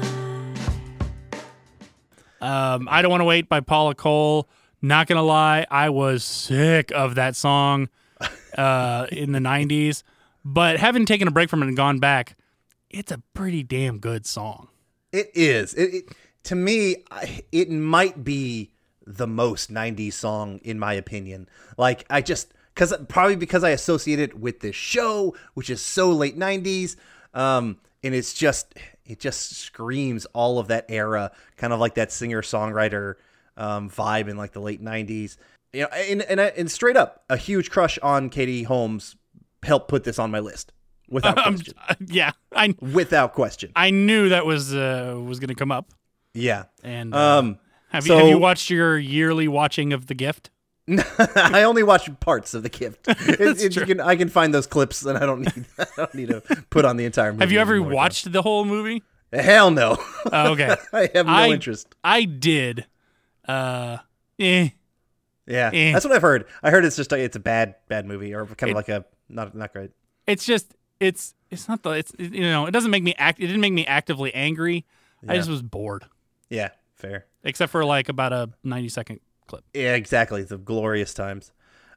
eye. 2.42 2.74
Um, 2.74 2.88
I 2.90 3.02
don't 3.02 3.12
want 3.12 3.22
to 3.22 3.26
wait 3.26 3.50
by 3.50 3.60
Paula 3.60 3.96
Cole. 3.96 4.48
Not 4.82 5.08
gonna 5.08 5.24
lie, 5.24 5.66
I 5.70 5.90
was 5.90 6.24
sick 6.24 6.92
of 6.92 7.16
that 7.16 7.36
song 7.36 7.90
uh, 8.58 9.08
in 9.12 9.34
the 9.34 9.40
'90s, 9.40 10.04
but 10.46 10.80
having 10.80 11.06
taken 11.06 11.28
a 11.28 11.32
break 11.32 11.50
from 11.50 11.64
it 11.64 11.68
and 11.68 11.76
gone 11.76 12.00
back, 12.00 12.38
it's 12.90 13.12
a 13.12 13.22
pretty 13.34 13.64
damn 13.64 14.00
good 14.00 14.26
song. 14.26 14.70
It 15.12 15.32
is. 15.34 15.74
It, 15.74 15.94
it 15.94 16.06
to 16.44 16.56
me, 16.56 17.04
it 17.52 17.70
might 17.70 18.24
be 18.24 18.72
the 19.06 19.28
most 19.28 19.74
'90s 19.74 20.14
song 20.14 20.60
in 20.64 20.80
my 20.80 20.94
opinion. 20.94 21.50
Like 21.78 22.06
I 22.10 22.22
just 22.22 22.54
because 22.78 22.94
probably 23.10 23.36
because 23.36 23.64
I 23.64 23.72
associate 23.72 24.20
it 24.20 24.40
with 24.40 24.60
this 24.60 24.76
show, 24.76 25.36
which 25.56 25.72
is 25.72 25.82
so 25.82 26.12
late 26.12 26.38
'90s, 26.38 26.96
um, 27.34 27.80
and 28.04 28.14
it's 28.14 28.34
just 28.34 28.76
it 29.04 29.20
just 29.20 29.56
screams 29.58 30.26
all 30.28 30.60
of 30.60 30.68
that 30.68 30.86
era, 30.90 31.32
kind 31.58 31.74
of 31.74 31.80
like 31.80 31.96
that 31.96 32.12
singer 32.12 32.44
songwriter 32.44 33.16
um, 33.58 33.90
vibe 33.90 34.28
in 34.28 34.38
like 34.38 34.52
the 34.52 34.60
late 34.62 34.84
'90s. 34.84 35.38
You 35.74 35.82
know, 35.82 35.88
and 35.88 36.22
and 36.22 36.40
and 36.40 36.70
straight 36.72 36.96
up, 36.98 37.24
a 37.32 37.36
huge 37.38 37.72
crush 37.72 37.98
on 38.04 38.30
Katie 38.30 38.62
Holmes 38.64 39.16
helped 39.64 39.88
put 39.90 40.04
this 40.04 40.20
on 40.20 40.30
my 40.30 40.40
list 40.40 40.72
without 41.10 41.38
Um, 41.48 41.56
question. 41.56 41.74
yeah, 42.08 42.32
I 42.54 42.76
without 42.80 43.34
question. 43.34 43.72
I 43.76 43.90
knew 43.90 44.30
that 44.30 44.46
was 44.46 44.76
uh, 44.76 45.20
was 45.26 45.40
gonna 45.40 45.56
come 45.56 45.72
up. 45.72 45.90
Yeah. 46.36 46.66
And 46.84 47.16
uh, 47.16 47.40
Um. 47.40 47.58
have 47.90 48.06
you 48.06 48.14
have 48.14 48.28
you 48.28 48.38
watched 48.38 48.70
your 48.70 49.00
yearly 49.00 49.48
watching 49.48 49.94
of 49.94 50.06
The 50.06 50.14
Gift? 50.14 50.52
I 51.36 51.64
only 51.64 51.84
watch 51.84 52.10
parts 52.20 52.54
of 52.54 52.64
the 52.64 52.70
gift. 52.70 53.08
It- 53.08 53.78
it- 53.78 53.86
can, 53.88 54.00
I 54.00 54.16
can 54.16 54.30
find 54.30 54.54
those 54.54 54.68
clips, 54.68 55.04
and 55.06 55.18
I 55.18 55.26
don't 55.26 55.42
need. 55.42 55.66
I 55.80 55.86
don't 55.98 56.14
need 56.16 56.30
to 56.30 56.42
put 56.70 56.86
on 56.86 56.98
the 56.98 57.06
entire 57.06 57.32
movie. 57.34 57.44
Have 57.44 57.52
you 57.52 57.60
ever 57.60 57.82
watched 57.82 58.32
the 58.32 58.42
whole 58.42 58.64
movie? 58.66 59.04
Hell 59.34 59.72
no. 59.72 59.98
Oh, 60.32 60.52
okay, 60.54 60.76
I 60.94 61.10
have 61.14 61.26
no 61.26 61.32
I- 61.34 61.50
interest. 61.50 61.94
I 62.04 62.24
did. 62.24 62.86
Uh, 63.48 63.98
eh. 64.40 64.70
Yeah, 65.46 65.70
eh. 65.74 65.92
that's 65.94 66.06
what 66.06 66.14
I've 66.14 66.22
heard. 66.22 66.46
I 66.62 66.72
heard 66.72 66.84
it's 66.86 66.96
just 66.98 67.12
a, 67.14 67.18
it's 67.22 67.36
a 67.36 67.40
bad 67.40 67.76
bad 67.88 68.06
movie, 68.06 68.34
or 68.34 68.46
kind 68.46 68.70
of 68.72 68.76
like 68.76 68.90
a 68.90 69.06
not 69.30 69.56
not 69.56 69.74
great. 69.74 69.92
It's 70.26 70.46
just 70.46 70.76
it's 71.00 71.34
it's 71.52 71.68
not 71.70 71.84
the 71.84 71.92
it's 71.92 72.12
you 72.18 72.42
know 72.42 72.66
it 72.66 72.72
doesn't 72.72 72.92
make 72.92 73.04
me 73.04 73.14
act. 73.18 73.40
It 73.40 73.48
didn't 73.48 73.62
make 73.62 73.74
me 73.74 73.86
actively 73.86 74.34
angry. 74.34 74.86
I 75.28 75.36
just 75.36 75.50
was 75.50 75.62
bored, 75.62 76.06
Yeah, 76.50 76.70
fair. 76.96 77.26
except 77.44 77.72
for 77.72 77.84
like 77.84 78.08
about 78.08 78.34
a 78.34 78.50
ninety 78.64 78.90
second 78.90 79.20
clip. 79.48 79.64
Yeah, 79.74 79.96
exactly. 79.96 80.44
The 80.44 80.58
glorious 80.58 81.14
times. 81.14 81.52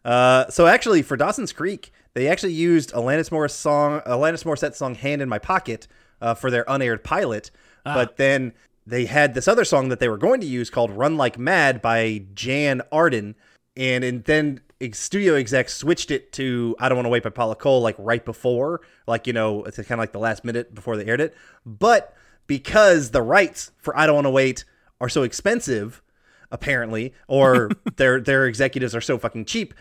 Uh, 0.04 0.48
so 0.48 0.66
actually, 0.66 1.02
for 1.02 1.16
Dawson's 1.16 1.52
Creek, 1.52 1.92
they 2.14 2.28
actually 2.28 2.52
used 2.52 2.92
Alanis 2.92 3.30
Morris 3.30 3.54
song, 3.54 4.00
Alanis 4.06 4.44
Morissette 4.44 4.74
song 4.74 4.94
"Hand 4.94 5.20
in 5.20 5.28
My 5.28 5.38
Pocket" 5.38 5.86
uh, 6.20 6.34
for 6.34 6.50
their 6.50 6.64
unaired 6.68 7.04
pilot. 7.04 7.50
But 7.84 8.16
then 8.16 8.52
they 8.86 9.06
had 9.06 9.34
this 9.34 9.48
other 9.48 9.64
song 9.64 9.88
that 9.88 10.00
they 10.00 10.08
were 10.08 10.18
going 10.18 10.40
to 10.40 10.46
use 10.46 10.70
called 10.70 10.90
"Run 10.90 11.16
Like 11.16 11.38
Mad" 11.38 11.82
by 11.82 12.24
Jann 12.34 12.82
Arden, 12.90 13.34
and 13.76 14.04
and 14.04 14.24
then 14.24 14.60
studio 14.92 15.34
execs 15.34 15.74
switched 15.74 16.10
it 16.10 16.32
to 16.32 16.74
"I 16.78 16.88
Don't 16.88 16.96
Want 16.96 17.06
to 17.06 17.10
Wait" 17.10 17.22
by 17.22 17.30
Paula 17.30 17.56
Cole 17.56 17.80
like 17.80 17.96
right 17.98 18.24
before, 18.24 18.80
like 19.06 19.26
you 19.26 19.32
know, 19.32 19.64
it's 19.64 19.76
kind 19.76 19.92
of 19.92 19.98
like 19.98 20.12
the 20.12 20.18
last 20.18 20.44
minute 20.44 20.74
before 20.74 20.96
they 20.96 21.06
aired 21.06 21.20
it. 21.20 21.34
But 21.64 22.14
because 22.46 23.10
the 23.10 23.22
rights 23.22 23.72
for 23.78 23.96
"I 23.96 24.06
Don't 24.06 24.16
Want 24.16 24.26
to 24.26 24.30
Wait" 24.30 24.64
are 25.00 25.08
so 25.08 25.22
expensive, 25.22 26.02
apparently, 26.50 27.12
or 27.28 27.70
their 27.96 28.20
their 28.20 28.46
executives 28.46 28.94
are 28.94 29.00
so 29.00 29.18
fucking 29.18 29.44
cheap. 29.44 29.74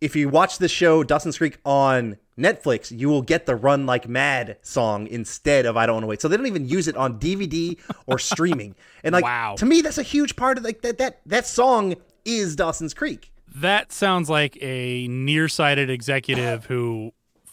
If 0.00 0.14
you 0.14 0.28
watch 0.28 0.58
the 0.58 0.68
show 0.68 1.02
Dawson's 1.02 1.38
Creek 1.38 1.58
on 1.64 2.18
Netflix, 2.38 2.90
you 2.96 3.08
will 3.08 3.22
get 3.22 3.46
the 3.46 3.54
Run 3.56 3.86
Like 3.86 4.08
Mad 4.08 4.58
song 4.60 5.06
instead 5.06 5.66
of 5.66 5.76
I 5.76 5.86
Don't 5.86 5.94
Want 5.94 6.02
to 6.02 6.06
Wait. 6.08 6.20
So 6.20 6.28
they 6.28 6.36
don't 6.36 6.46
even 6.46 6.68
use 6.68 6.88
it 6.88 6.96
on 6.96 7.18
DVD 7.18 7.78
or 8.06 8.18
streaming. 8.18 8.74
And 9.02 9.12
like 9.12 9.24
Wow. 9.24 9.54
to 9.56 9.64
me, 9.64 9.80
that's 9.80 9.98
a 9.98 10.02
huge 10.02 10.36
part 10.36 10.58
of 10.58 10.64
like 10.64 10.82
that 10.82 10.98
that 10.98 11.20
that 11.26 11.46
song 11.46 11.94
is 12.24 12.56
Dawson's 12.56 12.92
Creek. 12.92 13.30
That 13.56 13.92
sounds 13.92 14.28
like 14.28 14.58
a 14.60 15.06
nearsighted 15.08 15.88
executive 15.88 16.66
who 16.66 17.12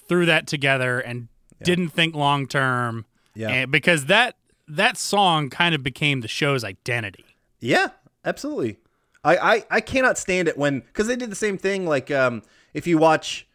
threw 0.09 0.25
that 0.25 0.47
together 0.47 0.99
and 0.99 1.27
didn't 1.63 1.89
think 1.89 2.15
long 2.15 2.47
term. 2.47 3.05
Yeah. 3.35 3.49
And 3.49 3.71
because 3.71 4.07
that 4.07 4.35
that 4.67 4.97
song 4.97 5.49
kind 5.49 5.75
of 5.75 5.83
became 5.83 6.21
the 6.21 6.27
show's 6.27 6.63
identity. 6.63 7.25
Yeah, 7.59 7.89
absolutely. 8.25 8.77
I, 9.23 9.37
I, 9.37 9.65
I 9.69 9.81
cannot 9.81 10.17
stand 10.17 10.47
it 10.47 10.57
when 10.57 10.79
because 10.79 11.07
they 11.07 11.15
did 11.15 11.29
the 11.31 11.35
same 11.35 11.57
thing. 11.57 11.85
Like 11.85 12.09
um, 12.09 12.41
if 12.73 12.87
you 12.87 12.97
watch 12.97 13.47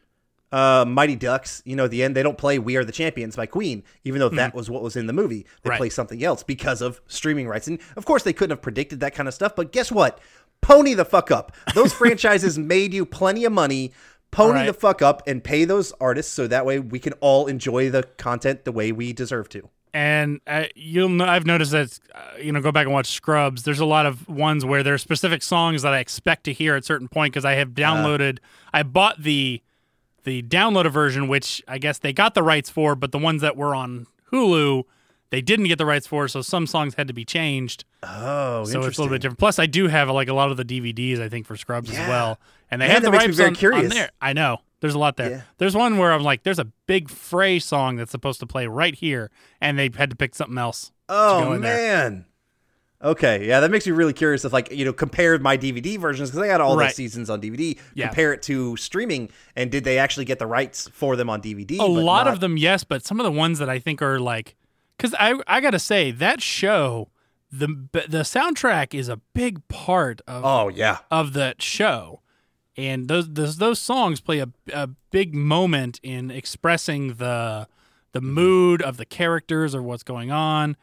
uh, 0.52 0.84
Mighty 0.86 1.16
Ducks, 1.16 1.60
you 1.64 1.74
know, 1.74 1.86
at 1.86 1.90
the 1.90 2.04
end 2.04 2.14
they 2.14 2.22
don't 2.22 2.38
play 2.38 2.58
"We 2.60 2.76
Are 2.76 2.84
the 2.84 2.92
Champions" 2.92 3.34
by 3.34 3.46
Queen, 3.46 3.82
even 4.04 4.20
though 4.20 4.28
that 4.28 4.54
was 4.54 4.70
what 4.70 4.82
was 4.82 4.94
in 4.96 5.06
the 5.08 5.12
movie. 5.12 5.44
They 5.62 5.70
Right. 5.70 5.76
play 5.78 5.88
something 5.90 6.22
else 6.22 6.42
because 6.44 6.80
of 6.82 7.00
streaming 7.08 7.48
rights, 7.48 7.66
and 7.66 7.80
of 7.96 8.04
course 8.04 8.22
they 8.22 8.32
couldn't 8.32 8.52
have 8.56 8.62
predicted 8.62 9.00
that 9.00 9.14
kind 9.14 9.26
of 9.28 9.34
stuff. 9.34 9.56
But 9.56 9.72
guess 9.72 9.90
what? 9.90 10.20
Pony 10.60 10.94
the 10.94 11.04
fuck 11.04 11.30
up. 11.32 11.52
Those 11.74 11.92
franchises 12.00 12.58
made 12.58 12.94
you 12.94 13.04
plenty 13.04 13.44
of 13.44 13.52
money. 13.52 13.92
Pony 14.30 14.52
Right. 14.60 14.66
the 14.66 14.72
fuck 14.74 15.02
up 15.02 15.22
and 15.26 15.42
pay 15.42 15.64
those 15.64 15.92
artists 16.00 16.32
so 16.32 16.46
that 16.46 16.64
way 16.66 16.78
we 16.78 16.98
can 16.98 17.12
all 17.14 17.46
enjoy 17.46 17.90
the 17.90 18.02
content 18.18 18.64
the 18.64 18.72
way 18.72 18.92
we 18.92 19.12
deserve 19.12 19.48
to. 19.50 19.68
And 19.96 20.42
uh, 20.46 20.64
you'll 20.74 21.08
know 21.08 21.24
I've 21.24 21.46
noticed 21.46 21.70
that 21.70 21.98
uh, 22.14 22.18
you 22.38 22.52
know 22.52 22.60
go 22.60 22.70
back 22.70 22.84
and 22.84 22.92
watch 22.92 23.06
Scrubs. 23.06 23.62
There's 23.62 23.80
a 23.80 23.86
lot 23.86 24.04
of 24.04 24.28
ones 24.28 24.62
where 24.62 24.82
there 24.82 24.92
are 24.92 24.98
specific 24.98 25.42
songs 25.42 25.80
that 25.80 25.94
I 25.94 26.00
expect 26.00 26.44
to 26.44 26.52
hear 26.52 26.76
at 26.76 26.82
a 26.82 26.84
certain 26.84 27.08
point 27.08 27.32
because 27.32 27.46
I 27.46 27.52
have 27.54 27.70
downloaded. 27.70 28.40
I 28.74 28.82
bought 28.82 29.22
the 29.22 29.62
the 30.24 30.42
downloaded 30.42 30.92
version, 30.92 31.28
which 31.28 31.62
I 31.66 31.78
guess 31.78 31.96
they 31.96 32.12
got 32.12 32.34
the 32.34 32.42
rights 32.42 32.68
for, 32.68 32.94
but 32.94 33.10
the 33.10 33.16
ones 33.18 33.40
that 33.40 33.56
were 33.56 33.74
on 33.74 34.06
Hulu, 34.30 34.82
they 35.30 35.40
didn't 35.40 35.66
get 35.66 35.78
the 35.78 35.86
rights 35.86 36.06
for, 36.06 36.28
so 36.28 36.42
some 36.42 36.66
songs 36.66 36.96
had 36.96 37.06
to 37.08 37.14
be 37.14 37.24
changed. 37.24 37.86
Oh, 38.02 38.64
so 38.64 38.82
it's 38.82 38.98
a 38.98 39.00
little 39.00 39.14
bit 39.14 39.22
different. 39.22 39.38
Plus, 39.38 39.58
I 39.58 39.64
do 39.64 39.86
have 39.88 40.10
like 40.10 40.28
a 40.28 40.34
lot 40.34 40.50
of 40.50 40.58
the 40.58 40.64
DVDs. 40.64 41.22
I 41.22 41.30
think 41.30 41.46
for 41.46 41.56
Scrubs 41.56 41.90
Yeah. 41.90 42.02
as 42.02 42.08
well, 42.10 42.38
and 42.70 42.82
they 42.82 42.86
Man, 42.88 42.94
have 42.96 43.02
the 43.02 43.12
rights 43.12 43.40
on, 43.40 43.56
on 43.72 43.88
there. 43.88 44.10
I 44.20 44.34
know 44.34 44.58
there's 44.80 44.94
a 44.94 44.98
lot 44.98 45.16
there. 45.16 45.30
Yeah. 45.30 45.40
There's 45.58 45.74
one 45.76 45.98
where 45.98 46.12
I'm 46.12 46.22
like, 46.22 46.42
there's 46.42 46.58
a 46.58 46.66
big 46.86 47.08
Fray 47.10 47.58
song 47.58 47.96
that's 47.96 48.10
supposed 48.10 48.40
to 48.40 48.46
play 48.46 48.66
right 48.66 48.94
here, 48.94 49.30
and 49.60 49.78
they 49.78 49.90
had 49.96 50.10
to 50.10 50.16
pick 50.16 50.34
something 50.34 50.58
else. 50.58 50.92
Oh 51.08 51.52
in 51.52 51.60
there. 51.62 51.76
man. 51.76 52.26
Okay, 53.02 53.46
yeah, 53.46 53.60
that 53.60 53.70
makes 53.70 53.86
me 53.86 53.92
really 53.92 54.14
curious. 54.14 54.44
If 54.44 54.52
like 54.54 54.72
you 54.72 54.84
know, 54.84 54.92
compare 54.92 55.38
my 55.38 55.56
DVD 55.58 55.98
versions 55.98 56.30
because 56.30 56.42
I 56.42 56.48
got 56.48 56.60
all 56.62 56.76
Right. 56.78 56.88
the 56.88 56.94
seasons 56.94 57.28
on 57.28 57.40
DVD. 57.42 57.78
Yeah. 57.94 58.06
Compare 58.08 58.32
it 58.32 58.42
to 58.44 58.74
streaming, 58.78 59.28
and 59.54 59.70
did 59.70 59.84
they 59.84 59.98
actually 59.98 60.24
get 60.24 60.38
the 60.38 60.46
rights 60.46 60.88
for 60.88 61.14
them 61.14 61.28
on 61.28 61.42
DVD? 61.42 61.78
A 61.78 61.84
lot 61.84 62.24
not- 62.24 62.32
of 62.34 62.40
them, 62.40 62.56
yes, 62.56 62.84
but 62.84 63.04
some 63.04 63.20
of 63.20 63.24
the 63.24 63.30
ones 63.32 63.58
that 63.58 63.68
I 63.68 63.78
think 63.78 64.00
are 64.00 64.18
like, 64.18 64.56
because 64.96 65.14
I 65.18 65.38
I 65.46 65.60
gotta 65.60 65.78
say 65.78 66.10
that 66.10 66.40
show, 66.40 67.10
the 67.52 67.66
the 67.92 68.22
soundtrack 68.24 68.94
is 68.98 69.10
a 69.10 69.18
big 69.34 69.68
part 69.68 70.22
of 70.26 70.42
Oh 70.44 70.68
yeah, 70.70 70.98
of 71.10 71.34
that 71.34 71.60
show, 71.60 72.22
and 72.76 73.08
those 73.08 73.28
those, 73.32 73.56
those 73.58 73.78
songs 73.78 74.20
play 74.20 74.40
a, 74.40 74.48
a 74.72 74.88
big 75.10 75.34
moment 75.34 76.00
in 76.02 76.30
expressing 76.30 77.14
the 77.14 77.66
the 78.12 78.20
Mm-hmm. 78.20 78.30
mood 78.34 78.82
of 78.82 78.96
the 78.96 79.04
characters 79.04 79.74
or 79.74 79.82
what's 79.82 80.02
going 80.02 80.30
on, 80.30 80.76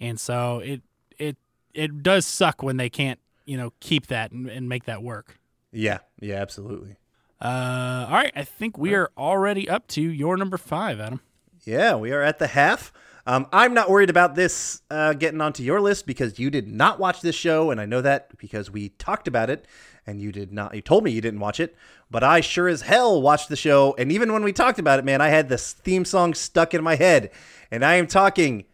and 0.00 0.18
so 0.18 0.58
it 0.58 0.82
it 1.18 1.36
it 1.72 2.02
does 2.02 2.26
suck 2.26 2.62
when 2.64 2.78
they 2.78 2.88
can't 2.90 3.20
you 3.44 3.56
know 3.56 3.72
keep 3.80 4.08
that 4.08 4.32
and, 4.32 4.48
and 4.48 4.68
make 4.68 4.84
that 4.86 5.02
work. 5.02 5.38
yeah, 5.72 5.98
yeah, 6.20 6.36
absolutely. 6.36 6.96
Uh, 7.40 8.06
all 8.08 8.14
right, 8.16 8.32
I 8.36 8.44
think 8.44 8.76
we 8.76 8.94
are 8.94 9.10
already 9.16 9.68
up 9.68 9.86
to 9.88 10.02
your 10.02 10.36
number 10.36 10.58
five, 10.58 10.98
Adam. 11.00 11.20
Yeah, 11.64 11.94
we 11.94 12.10
are 12.12 12.22
at 12.22 12.38
the 12.38 12.48
half. 12.48 12.92
Um, 13.26 13.46
I'm 13.52 13.72
not 13.72 13.88
worried 13.88 14.10
about 14.10 14.34
this 14.34 14.82
uh, 14.90 15.12
getting 15.12 15.40
onto 15.40 15.62
your 15.62 15.80
list 15.80 16.06
because 16.06 16.38
you 16.38 16.50
did 16.50 16.66
not 16.66 16.98
watch 16.98 17.20
this 17.20 17.36
show, 17.36 17.70
and 17.70 17.80
I 17.80 17.86
know 17.86 18.00
that 18.00 18.36
because 18.38 18.70
we 18.70 18.88
talked 18.90 19.28
about 19.28 19.48
it, 19.48 19.66
and 20.06 20.20
you 20.20 20.32
did 20.32 20.52
not. 20.52 20.74
You 20.74 20.80
told 20.80 21.04
me 21.04 21.10
you 21.10 21.20
didn't 21.20 21.40
watch 21.40 21.60
it, 21.60 21.76
but 22.10 22.24
I 22.24 22.40
sure 22.40 22.68
as 22.68 22.82
hell 22.82 23.20
watched 23.20 23.48
the 23.48 23.56
show. 23.56 23.94
And 23.98 24.10
even 24.10 24.32
when 24.32 24.42
we 24.42 24.52
talked 24.52 24.78
about 24.78 24.98
it, 24.98 25.04
man, 25.04 25.20
I 25.20 25.28
had 25.28 25.48
this 25.48 25.72
theme 25.72 26.04
song 26.04 26.34
stuck 26.34 26.74
in 26.74 26.82
my 26.82 26.96
head, 26.96 27.30
and 27.70 27.84
I 27.84 27.94
am 27.94 28.06
talking. 28.06 28.64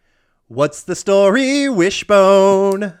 What's 0.47 0.81
the 0.83 0.95
story, 0.95 1.67
Wishbone? 1.67 2.97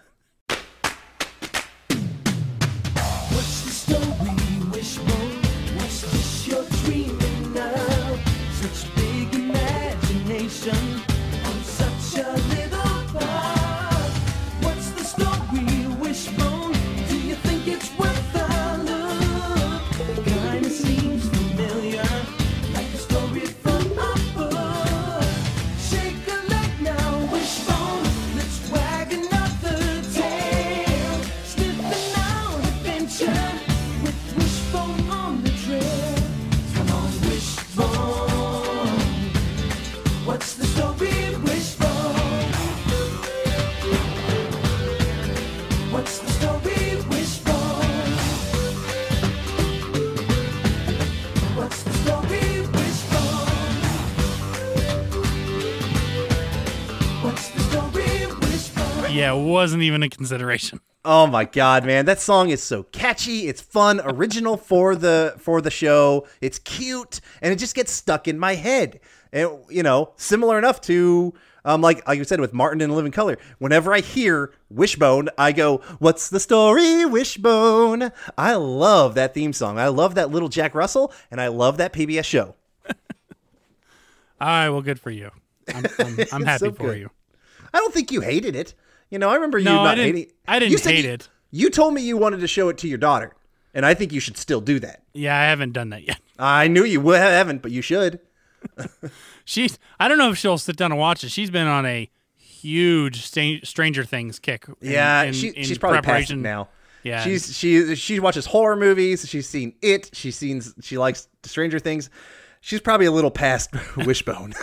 Wasn't 59.47 59.83
even 59.83 60.03
a 60.03 60.09
consideration. 60.09 60.79
Oh 61.05 61.25
my 61.25 61.45
god, 61.45 61.85
man, 61.85 62.05
that 62.05 62.19
song 62.19 62.49
is 62.49 62.61
so 62.61 62.83
catchy. 62.83 63.47
It's 63.47 63.61
fun, 63.61 64.01
original 64.03 64.57
for 64.57 64.95
the 64.95 65.35
for 65.39 65.61
the 65.61 65.71
show. 65.71 66.27
It's 66.41 66.59
cute, 66.59 67.21
and 67.41 67.53
it 67.53 67.57
just 67.57 67.75
gets 67.75 67.91
stuck 67.91 68.27
in 68.27 68.37
my 68.37 68.55
head. 68.55 68.99
And 69.31 69.49
you 69.69 69.83
know, 69.83 70.11
similar 70.17 70.57
enough 70.57 70.81
to 70.81 71.33
um, 71.63 71.81
like 71.81 72.05
like 72.07 72.17
you 72.17 72.23
said 72.23 72.39
with 72.39 72.53
Martin 72.53 72.81
in 72.81 72.95
Living 72.95 73.11
Color. 73.11 73.37
Whenever 73.59 73.93
I 73.93 73.99
hear 73.99 74.53
Wishbone, 74.69 75.29
I 75.37 75.51
go, 75.51 75.77
"What's 75.99 76.29
the 76.29 76.39
story, 76.39 77.05
Wishbone?" 77.05 78.11
I 78.37 78.55
love 78.55 79.15
that 79.15 79.33
theme 79.33 79.53
song. 79.53 79.77
I 79.79 79.87
love 79.87 80.15
that 80.15 80.31
little 80.31 80.49
Jack 80.49 80.75
Russell, 80.75 81.13
and 81.31 81.39
I 81.39 81.47
love 81.47 81.77
that 81.77 81.93
PBS 81.93 82.25
show. 82.25 82.55
All 84.39 84.47
right, 84.47 84.69
well, 84.69 84.81
good 84.81 84.99
for 84.99 85.09
you. 85.09 85.31
I'm, 85.73 85.85
I'm, 85.99 86.17
I'm 86.31 86.43
happy 86.45 86.65
so 86.65 86.71
for 86.71 86.83
good. 86.83 86.99
you. 86.99 87.11
I 87.73 87.79
don't 87.79 87.93
think 87.93 88.11
you 88.11 88.21
hated 88.21 88.55
it. 88.55 88.73
You 89.09 89.19
know, 89.19 89.29
I 89.29 89.35
remember 89.35 89.57
you 89.57 89.65
No, 89.65 89.75
not 89.83 89.87
I 89.87 89.95
didn't- 89.95 90.15
hating. 90.17 90.31
I 90.47 90.59
didn't 90.59 90.71
you 90.73 90.77
hate 90.91 91.05
you- 91.05 91.11
it. 91.11 91.29
You 91.51 91.69
told 91.69 91.93
me 91.93 92.01
you 92.01 92.17
wanted 92.17 92.41
to 92.41 92.47
show 92.47 92.67
it 92.69 92.77
to 92.79 92.87
your 92.89 92.97
daughter, 92.97 93.33
and 93.73 93.85
I 93.85 93.93
think 93.93 94.11
you 94.11 94.19
should 94.19 94.37
still 94.37 94.59
do 94.61 94.79
that. 94.81 95.03
Yeah, 95.13 95.37
I 95.39 95.43
haven't 95.45 95.71
done 95.71 95.89
that 95.91 96.05
yet. 96.05 96.19
I 96.37 96.67
knew 96.67 96.83
you 96.83 96.99
would 97.01 97.19
haven't, 97.19 97.61
but 97.61 97.71
you 97.71 97.81
should. 97.81 98.19
She's. 99.45 99.79
I 99.99 100.07
don't 100.07 100.17
know 100.17 100.29
if 100.31 100.37
she'll 100.37 100.57
sit 100.57 100.75
down 100.75 100.91
and 100.91 100.99
watch 100.99 101.23
it. 101.23 101.29
She's 101.31 101.49
been 101.49 101.67
on 101.67 101.85
a 101.85 102.09
huge 102.35 103.21
Sta- 103.25 103.61
Stranger 103.63 104.03
Things 104.03 104.39
kick. 104.39 104.65
in- 104.81 104.91
Yeah, 104.91 105.23
in- 105.23 105.33
she, 105.33 105.47
in 105.49 105.63
she's 105.63 105.77
probably 105.77 106.01
past 106.01 106.33
now. 106.35 106.67
Yeah, 107.03 107.23
she's 107.23 107.55
she 107.57 107.95
she 107.95 108.19
watches 108.19 108.45
horror 108.47 108.75
movies. 108.75 109.27
She's 109.29 109.47
seen 109.47 109.73
it. 109.81 110.09
She's 110.13 110.35
seen 110.35 110.61
she 110.81 110.97
likes 110.97 111.29
Stranger 111.43 111.79
Things. 111.79 112.09
She's 112.59 112.81
probably 112.81 113.05
a 113.05 113.11
little 113.11 113.31
past 113.31 113.69
Wishbone. 113.97 114.53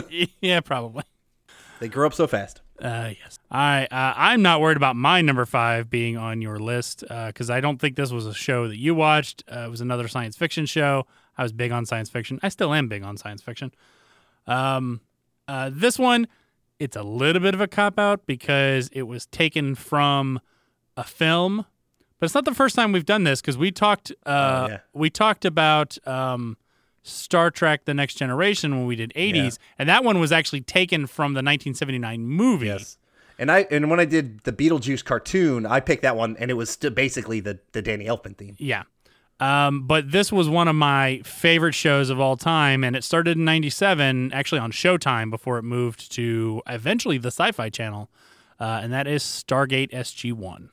yeah, 0.40 0.60
probably. 0.60 1.02
They 1.80 1.88
grow 1.88 2.06
up 2.06 2.14
so 2.14 2.26
fast. 2.26 2.60
Uh, 2.80 3.10
yes. 3.20 3.38
I 3.50 3.84
uh, 3.90 4.14
I'm 4.16 4.42
not 4.42 4.60
worried 4.60 4.76
about 4.76 4.94
my 4.96 5.20
number 5.20 5.44
five 5.46 5.90
being 5.90 6.16
on 6.16 6.40
your 6.42 6.58
list 6.58 7.02
because 7.08 7.50
I 7.50 7.60
don't 7.60 7.78
think 7.78 7.96
this 7.96 8.12
was 8.12 8.26
a 8.26 8.34
show 8.34 8.68
that 8.68 8.76
you 8.76 8.94
watched. 8.94 9.42
Uh, 9.50 9.60
it 9.60 9.70
was 9.70 9.80
another 9.80 10.06
science 10.08 10.36
fiction 10.36 10.64
show. 10.66 11.06
I 11.36 11.42
was 11.42 11.52
big 11.52 11.72
on 11.72 11.86
science 11.86 12.08
fiction. 12.10 12.38
I 12.42 12.48
still 12.48 12.72
am 12.74 12.88
big 12.88 13.02
on 13.02 13.16
science 13.16 13.42
fiction. 13.42 13.72
Um, 14.46 15.00
uh, 15.46 15.70
this 15.72 15.98
one, 15.98 16.28
it's 16.78 16.96
a 16.96 17.02
little 17.02 17.40
bit 17.42 17.54
of 17.54 17.60
a 17.60 17.66
cop 17.68 17.98
out 17.98 18.26
because 18.26 18.88
it 18.92 19.02
was 19.02 19.26
taken 19.26 19.74
from 19.74 20.40
a 20.96 21.04
film, 21.04 21.64
But 22.18 22.26
it's 22.26 22.34
not 22.34 22.44
the 22.44 22.54
first 22.54 22.74
time 22.76 22.92
we've 22.92 23.06
done 23.06 23.24
this 23.24 23.40
because 23.40 23.56
we 23.56 23.70
talked. 23.70 24.10
Uh, 24.26 24.66
Oh, 24.68 24.72
yeah. 24.72 24.78
We 24.92 25.10
talked 25.10 25.44
about 25.44 25.96
um, 26.06 26.56
Star 27.08 27.50
Trek: 27.50 27.84
The 27.84 27.94
Next 27.94 28.14
Generation 28.14 28.76
when 28.76 28.86
we 28.86 28.96
did 28.96 29.12
'80s, 29.16 29.34
Yeah. 29.58 29.74
and 29.78 29.88
that 29.88 30.04
one 30.04 30.20
was 30.20 30.32
actually 30.32 30.60
taken 30.62 31.06
from 31.06 31.32
the 31.34 31.38
1979 31.42 32.26
movie. 32.26 32.66
Yes. 32.66 32.98
And 33.38 33.50
I 33.52 33.66
and 33.70 33.88
when 33.90 34.00
I 34.00 34.04
did 34.04 34.40
the 34.40 34.52
Beetlejuice 34.52 35.04
cartoon, 35.04 35.64
I 35.66 35.80
picked 35.80 36.02
that 36.02 36.16
one, 36.16 36.36
and 36.38 36.50
it 36.50 36.54
was 36.54 36.76
basically 36.76 37.40
the 37.40 37.60
the 37.72 37.82
Danny 37.82 38.06
Elfman 38.06 38.36
theme. 38.36 38.56
Yeah. 38.58 38.82
Um, 39.40 39.86
but 39.86 40.10
this 40.10 40.32
was 40.32 40.48
one 40.48 40.66
of 40.66 40.74
my 40.74 41.20
favorite 41.24 41.74
shows 41.74 42.10
of 42.10 42.18
all 42.18 42.36
time, 42.36 42.82
and 42.82 42.96
it 42.96 43.04
started 43.04 43.36
in 43.38 43.44
'97, 43.44 44.32
actually 44.32 44.58
on 44.58 44.72
Showtime 44.72 45.30
before 45.30 45.58
it 45.58 45.62
moved 45.62 46.10
to 46.12 46.60
eventually 46.66 47.18
the 47.18 47.28
Sci-Fi 47.30 47.70
Channel, 47.70 48.10
uh, 48.58 48.80
and 48.82 48.92
that 48.92 49.06
is 49.06 49.22
Stargate 49.22 49.92
SG 49.92 50.32
One. 50.32 50.70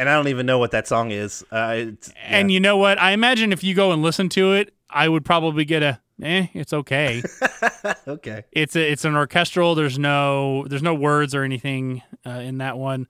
And 0.00 0.08
I 0.08 0.14
don't 0.14 0.28
even 0.28 0.46
know 0.46 0.58
what 0.58 0.70
that 0.70 0.88
song 0.88 1.10
is. 1.10 1.44
Uh, 1.52 1.74
it's, 1.76 2.10
And 2.24 2.50
you 2.50 2.58
know 2.58 2.78
what? 2.78 2.98
I 2.98 3.10
imagine 3.10 3.52
if 3.52 3.62
you 3.62 3.74
go 3.74 3.92
and 3.92 4.00
listen 4.00 4.30
to 4.30 4.54
it, 4.54 4.72
I 4.88 5.06
would 5.06 5.26
probably 5.26 5.66
get 5.66 5.82
a 5.82 6.00
eh, 6.22 6.46
it's 6.54 6.72
okay. 6.72 7.22
okay, 8.08 8.44
it's 8.50 8.74
a, 8.76 8.92
it's 8.92 9.04
an 9.04 9.14
orchestral. 9.14 9.74
There's 9.74 9.98
no 9.98 10.64
there's 10.68 10.82
no 10.82 10.94
words 10.94 11.34
or 11.34 11.42
anything 11.42 12.00
uh, 12.24 12.30
in 12.30 12.56
that 12.58 12.78
one. 12.78 13.08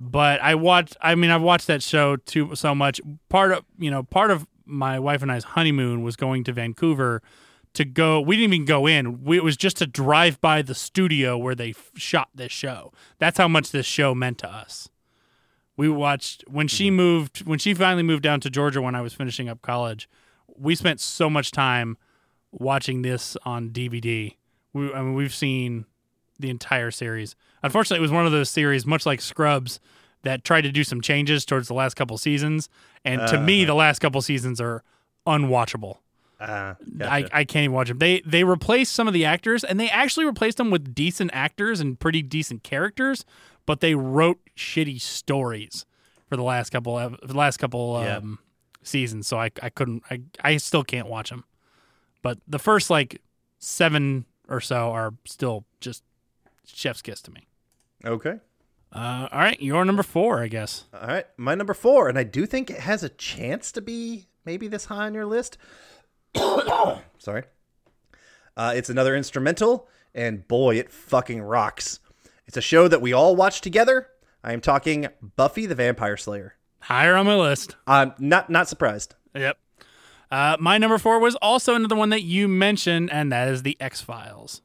But 0.00 0.40
I 0.40 0.54
watched. 0.54 0.96
I 1.02 1.16
mean, 1.16 1.30
I've 1.30 1.42
watched 1.42 1.66
that 1.66 1.82
show 1.82 2.16
too 2.16 2.54
so 2.54 2.74
much. 2.74 2.98
Part 3.28 3.52
of 3.52 3.64
you 3.78 3.90
know 3.90 4.02
part 4.02 4.30
of 4.30 4.46
my 4.64 4.98
wife 4.98 5.20
and 5.20 5.30
I's 5.30 5.44
honeymoon 5.44 6.02
was 6.02 6.16
going 6.16 6.44
to 6.44 6.52
Vancouver 6.54 7.20
to 7.74 7.84
go. 7.84 8.22
We 8.22 8.38
didn't 8.38 8.54
even 8.54 8.64
go 8.64 8.86
in. 8.86 9.22
We, 9.22 9.36
it 9.36 9.44
was 9.44 9.58
just 9.58 9.76
to 9.76 9.86
drive 9.86 10.40
by 10.40 10.62
the 10.62 10.74
studio 10.74 11.36
where 11.36 11.54
they 11.54 11.70
f- 11.70 11.90
shot 11.94 12.30
this 12.34 12.52
show. 12.52 12.90
That's 13.18 13.36
how 13.36 13.48
much 13.48 13.70
this 13.70 13.84
show 13.84 14.14
meant 14.14 14.38
to 14.38 14.48
us. 14.48 14.88
We 15.76 15.88
watched 15.88 16.44
when 16.48 16.68
she 16.68 16.90
moved 16.90 17.46
when 17.46 17.58
she 17.58 17.74
finally 17.74 18.02
moved 18.02 18.22
down 18.22 18.40
to 18.40 18.50
Georgia 18.50 18.80
when 18.80 18.94
I 18.94 19.00
was 19.02 19.12
finishing 19.12 19.48
up 19.48 19.60
college. 19.62 20.08
We 20.58 20.74
spent 20.74 21.00
so 21.00 21.28
much 21.28 21.50
time 21.50 21.98
watching 22.50 23.02
this 23.02 23.36
on 23.44 23.70
DVD. 23.70 24.36
We, 24.72 24.92
I 24.92 25.02
mean, 25.02 25.14
we've 25.14 25.34
seen 25.34 25.84
the 26.38 26.48
entire 26.50 26.90
series. 26.90 27.36
Unfortunately, 27.62 27.98
it 27.98 28.02
was 28.02 28.10
one 28.12 28.26
of 28.26 28.32
those 28.32 28.48
series, 28.48 28.86
much 28.86 29.04
like 29.04 29.20
Scrubs, 29.20 29.80
that 30.22 30.44
tried 30.44 30.62
to 30.62 30.72
do 30.72 30.82
some 30.84 31.00
changes 31.00 31.44
towards 31.44 31.68
the 31.68 31.74
last 31.74 31.94
couple 31.94 32.16
seasons. 32.18 32.68
And 33.04 33.20
to 33.28 33.40
me, 33.40 33.64
the 33.64 33.74
last 33.74 33.98
couple 33.98 34.20
seasons 34.22 34.60
are 34.60 34.82
unwatchable. 35.26 35.98
uh, 36.40 36.74
I. 37.00 37.26
I 37.32 37.44
can't 37.44 37.64
even 37.64 37.72
watch 37.72 37.88
them. 37.88 37.98
They 37.98 38.20
they 38.26 38.44
replaced 38.44 38.92
some 38.92 39.08
of 39.08 39.14
the 39.14 39.24
actors, 39.24 39.64
and 39.64 39.78
they 39.80 39.88
actually 39.88 40.26
replaced 40.26 40.58
them 40.58 40.70
with 40.70 40.94
decent 40.94 41.30
actors 41.32 41.80
and 41.80 41.98
pretty 41.98 42.22
decent 42.22 42.62
characters. 42.62 43.24
But 43.66 43.80
they 43.80 43.94
wrote 43.94 44.38
shitty 44.56 45.00
stories 45.00 45.84
for 46.28 46.36
the 46.36 46.42
last 46.42 46.70
couple 46.70 46.96
of 46.98 47.18
the 47.22 47.36
last 47.36 47.58
couple 47.58 48.00
Yeah. 48.02 48.16
um, 48.18 48.38
seasons. 48.82 49.26
So 49.26 49.38
I 49.38 49.50
I 49.62 49.68
couldn't 49.68 50.02
I 50.10 50.20
I 50.42 50.56
still 50.56 50.84
can't 50.84 51.08
watch 51.08 51.30
them. 51.30 51.44
But 52.22 52.38
the 52.48 52.58
first 52.58 52.88
like 52.90 53.20
seven 53.58 54.24
or 54.48 54.60
so 54.60 54.90
are 54.92 55.14
still 55.24 55.64
just 55.80 56.02
chef's 56.66 57.02
kiss 57.02 57.20
to 57.22 57.30
me. 57.32 57.46
okay. 58.04 58.38
Uh, 58.92 59.28
all 59.32 59.40
right, 59.40 59.60
your 59.60 59.84
number 59.84 60.02
four, 60.04 60.40
I 60.42 60.46
guess. 60.48 60.84
All 60.94 61.06
right, 61.08 61.26
my 61.36 61.54
number 61.56 61.74
four, 61.74 62.08
and 62.08 62.16
I 62.16 62.22
do 62.22 62.46
think 62.46 62.70
it 62.70 62.78
has 62.78 63.02
a 63.02 63.08
chance 63.10 63.70
to 63.72 63.82
be 63.82 64.26
maybe 64.44 64.68
this 64.68 64.86
high 64.86 65.06
on 65.06 65.12
your 65.12 65.26
list. 65.26 65.58
Sorry. 67.18 67.42
Uh, 68.56 68.72
it's 68.74 68.88
another 68.88 69.14
instrumental, 69.16 69.88
and 70.14 70.46
boy, 70.48 70.76
it 70.76 70.90
fucking 70.90 71.42
rocks. 71.42 72.00
It's 72.46 72.56
a 72.56 72.62
show 72.62 72.88
that 72.88 73.02
we 73.02 73.12
all 73.12 73.34
watch 73.34 73.60
together. 73.60 74.08
I 74.44 74.52
am 74.52 74.60
talking 74.60 75.08
Buffy 75.36 75.66
the 75.66 75.74
Vampire 75.74 76.16
Slayer. 76.16 76.54
Higher 76.80 77.16
on 77.16 77.26
my 77.26 77.34
list. 77.34 77.76
I'm 77.86 78.14
not 78.18 78.48
not 78.48 78.68
surprised. 78.68 79.14
Yep. 79.34 79.58
Uh, 80.30 80.56
my 80.60 80.78
number 80.78 80.98
four 80.98 81.18
was 81.18 81.34
also 81.36 81.74
another 81.74 81.96
one 81.96 82.10
that 82.10 82.22
you 82.22 82.46
mentioned, 82.48 83.10
and 83.12 83.32
that 83.32 83.48
is 83.48 83.62
the 83.62 83.76
X 83.80 84.00
Files. 84.00 84.62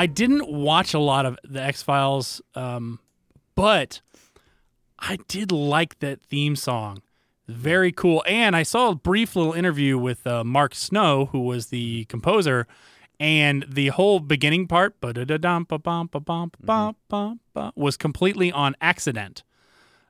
I 0.00 0.06
didn't 0.06 0.50
watch 0.50 0.94
a 0.94 0.98
lot 0.98 1.26
of 1.26 1.38
the 1.44 1.62
X 1.62 1.82
Files, 1.82 2.40
um, 2.54 3.00
but 3.54 4.00
I 4.98 5.18
did 5.28 5.52
like 5.52 5.98
that 5.98 6.22
theme 6.22 6.56
song. 6.56 7.02
Very 7.46 7.92
cool. 7.92 8.24
And 8.26 8.56
I 8.56 8.62
saw 8.62 8.88
a 8.88 8.94
brief 8.94 9.36
little 9.36 9.52
interview 9.52 9.98
with 9.98 10.26
uh, 10.26 10.42
Mark 10.42 10.74
Snow, 10.74 11.26
who 11.26 11.40
was 11.40 11.66
the 11.66 12.06
composer, 12.06 12.66
and 13.18 13.66
the 13.68 13.88
whole 13.88 14.20
beginning 14.20 14.66
part 14.68 14.98
ba-bum, 15.02 16.08
was 17.74 17.98
completely 17.98 18.50
on 18.50 18.76
accident. 18.80 19.42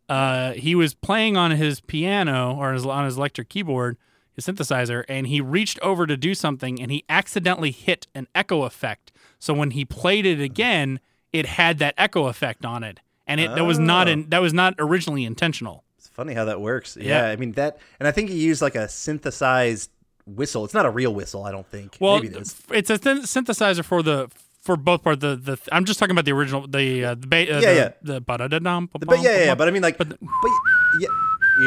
Uh, 0.09 0.53
he 0.53 0.76
was 0.76 0.95
playing 0.95 1.36
on 1.36 1.51
his 1.51 1.80
piano 1.80 2.55
or 2.55 2.74
his, 2.74 2.86
on 2.86 3.07
his 3.07 3.16
electric 3.16 3.49
keyboard, 3.49 3.97
his 4.34 4.47
synthesizer, 4.47 5.03
and 5.09 5.26
he 5.26 5.41
reached 5.41 5.80
over 5.80 6.07
to 6.07 6.16
do 6.16 6.32
something 6.32 6.80
and 6.80 6.93
he 6.93 7.05
accidentally 7.09 7.72
hit 7.72 8.07
an 8.14 8.28
echo 8.36 8.62
effect. 8.62 9.10
So 9.41 9.53
when 9.53 9.72
he 9.72 9.84
played 9.84 10.24
it 10.26 10.41
again, 10.41 11.01
it 11.32 11.47
had 11.47 11.78
that 11.78 11.95
echo 11.99 12.26
effect 12.26 12.64
on 12.64 12.84
it, 12.84 13.01
and 13.26 13.41
it 13.41 13.55
that 13.57 13.64
was 13.64 13.78
not 13.78 14.07
in, 14.09 14.28
that 14.30 14.41
was 14.41 14.53
not 14.53 14.74
originally 14.78 15.24
intentional. 15.24 15.82
It's 15.99 16.09
funny 16.09 16.34
how 16.34 16.45
that 16.45 16.61
works. 16.61 16.97
Yeah, 17.01 17.26
Yeah. 17.26 17.32
I 17.32 17.36
mean 17.36 17.53
that, 17.53 17.78
and 17.99 18.07
I 18.07 18.12
think 18.12 18.30
he 18.30 18.36
used 18.38 18.62
like 18.62 18.74
a 18.76 18.88
synthesized 18.88 19.91
whistle. 20.26 20.64
It's 20.64 20.74
not 20.74 20.86
a 20.86 20.91
real 20.91 21.12
whistle, 21.14 21.45
I 21.45 21.51
don't 21.53 21.66
think. 21.66 21.97
Well, 22.01 22.16
Maybe 22.20 22.28
it 22.36 22.43
is. 22.43 22.62
it's 22.70 22.91
a 22.91 22.99
syn- 22.99 23.22
synthesizer 23.22 23.84
for 23.84 24.03
the 24.03 24.30
for 24.61 24.76
both 24.76 25.03
parts. 25.03 25.20
The 25.20 25.36
the 25.36 25.59
I'm 25.72 25.84
just 25.84 25.99
talking 25.99 26.12
about 26.12 26.24
the 26.26 26.32
original 26.32 26.66
the 26.66 27.05
uh, 27.05 27.14
the 27.14 27.26
ba- 27.26 27.36
uh, 27.57 27.61
Yeah, 27.61 27.72
the, 27.72 27.74
yeah. 27.74 27.91
the 28.03 28.20
But 28.20 28.41
yeah, 28.43 29.30
yeah, 29.38 29.45
yeah, 29.47 29.55
but 29.55 29.68
I 29.68 29.70
mean 29.70 29.82
like, 29.82 29.97
but, 29.99 30.09
yeah, 31.01 31.09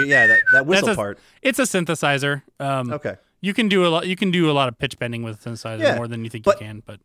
yeah, 0.05 0.28
that, 0.28 0.39
that 0.53 0.65
whistle 0.65 0.89
a, 0.89 0.95
part. 0.95 1.19
It's 1.41 1.59
a 1.59 1.63
synthesizer. 1.63 2.43
Um, 2.59 2.91
Okay. 2.93 3.15
You 3.41 3.53
can 3.53 3.67
do 3.67 3.86
a 3.86 3.89
lot. 3.89 4.07
You 4.07 4.15
can 4.15 4.32
do 4.32 4.49
a 4.49 4.53
lot 4.53 4.69
of 4.69 4.78
pitch 4.78 4.97
bending 4.97 5.21
with 5.24 5.45
a 5.45 5.49
synthesizer 5.49 5.80
Yeah, 5.82 5.95
more 5.97 6.07
than 6.07 6.24
you 6.24 6.30
think 6.30 6.45
but- 6.45 6.61
you 6.61 6.67
can. 6.67 6.84
But 6.86 6.99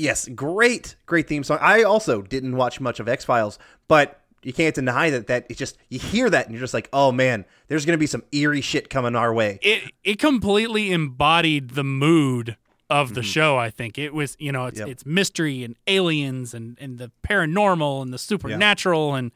Yes, 0.00 0.26
great, 0.34 0.96
great 1.04 1.28
theme 1.28 1.44
song. 1.44 1.58
I 1.60 1.82
also 1.82 2.22
didn't 2.22 2.56
watch 2.56 2.80
much 2.80 3.00
of 3.00 3.08
X 3.08 3.22
Files, 3.24 3.58
but 3.86 4.22
you 4.42 4.54
can't 4.54 4.74
deny 4.74 5.10
that 5.10 5.26
that 5.26 5.44
it's 5.50 5.58
just 5.58 5.76
you 5.90 5.98
hear 5.98 6.30
that 6.30 6.46
and 6.46 6.54
you're 6.54 6.62
just 6.62 6.72
like, 6.72 6.88
oh 6.92 7.12
man, 7.12 7.44
there's 7.68 7.84
gonna 7.84 7.98
be 7.98 8.06
some 8.06 8.22
eerie 8.32 8.62
shit 8.62 8.88
coming 8.88 9.14
our 9.14 9.32
way. 9.34 9.58
it 9.60 9.92
it 10.02 10.18
completely 10.18 10.90
embodied 10.90 11.70
the 11.70 11.84
mood 11.84 12.56
of 12.88 13.12
the 13.12 13.20
mm-hmm. 13.20 13.28
show. 13.28 13.58
I 13.58 13.68
think 13.68 13.98
it 13.98 14.14
was, 14.14 14.36
you 14.40 14.50
know, 14.52 14.64
it's 14.66 14.78
Yep. 14.78 14.88
it's 14.88 15.04
mystery 15.04 15.62
and 15.64 15.76
aliens 15.86 16.54
and 16.54 16.78
and 16.80 16.96
the 16.96 17.12
paranormal 17.22 18.00
and 18.00 18.10
the 18.10 18.18
supernatural 18.18 19.14
and 19.14 19.32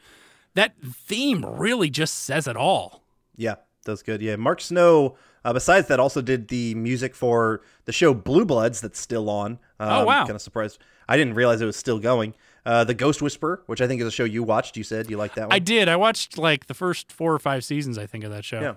that 0.54 0.74
theme 0.82 1.44
really 1.44 1.90
just 1.90 2.14
says 2.14 2.48
it 2.48 2.56
all. 2.56 3.02
Yeah, 3.36 3.56
that's 3.84 4.02
good. 4.02 4.22
Yeah, 4.22 4.36
Mark 4.36 4.62
Snow. 4.62 5.16
Uh, 5.44 5.52
besides 5.52 5.88
that, 5.88 6.00
also 6.00 6.22
did 6.22 6.48
the 6.48 6.74
music 6.74 7.14
for 7.14 7.60
the 7.84 7.92
show 7.92 8.14
Blue 8.14 8.44
Bloods 8.44 8.80
that's 8.80 8.98
still 8.98 9.28
on. 9.28 9.58
Um, 9.78 9.88
Oh, 9.90 10.04
wow. 10.04 10.20
Kind 10.24 10.36
of 10.36 10.42
surprised. 10.42 10.78
I 11.08 11.16
didn't 11.16 11.34
realize 11.34 11.60
it 11.60 11.66
was 11.66 11.76
still 11.76 11.98
going. 11.98 12.34
Uh, 12.64 12.82
the 12.84 12.94
Ghost 12.94 13.20
Whisperer, 13.20 13.62
which 13.66 13.82
I 13.82 13.86
think 13.86 14.00
is 14.00 14.06
a 14.06 14.10
show 14.10 14.24
you 14.24 14.42
watched. 14.42 14.76
You 14.76 14.84
said 14.84 15.10
you 15.10 15.18
liked 15.18 15.34
that 15.34 15.48
one. 15.48 15.52
I 15.54 15.58
did. 15.58 15.86
I 15.88 15.96
watched 15.96 16.38
like 16.38 16.66
the 16.66 16.72
first 16.74 17.12
four 17.12 17.34
or 17.34 17.38
five 17.38 17.62
seasons. 17.62 17.98
I 17.98 18.06
think 18.06 18.24
of 18.24 18.30
that 18.30 18.44
show. 18.44 18.60
Yeah. 18.60 18.74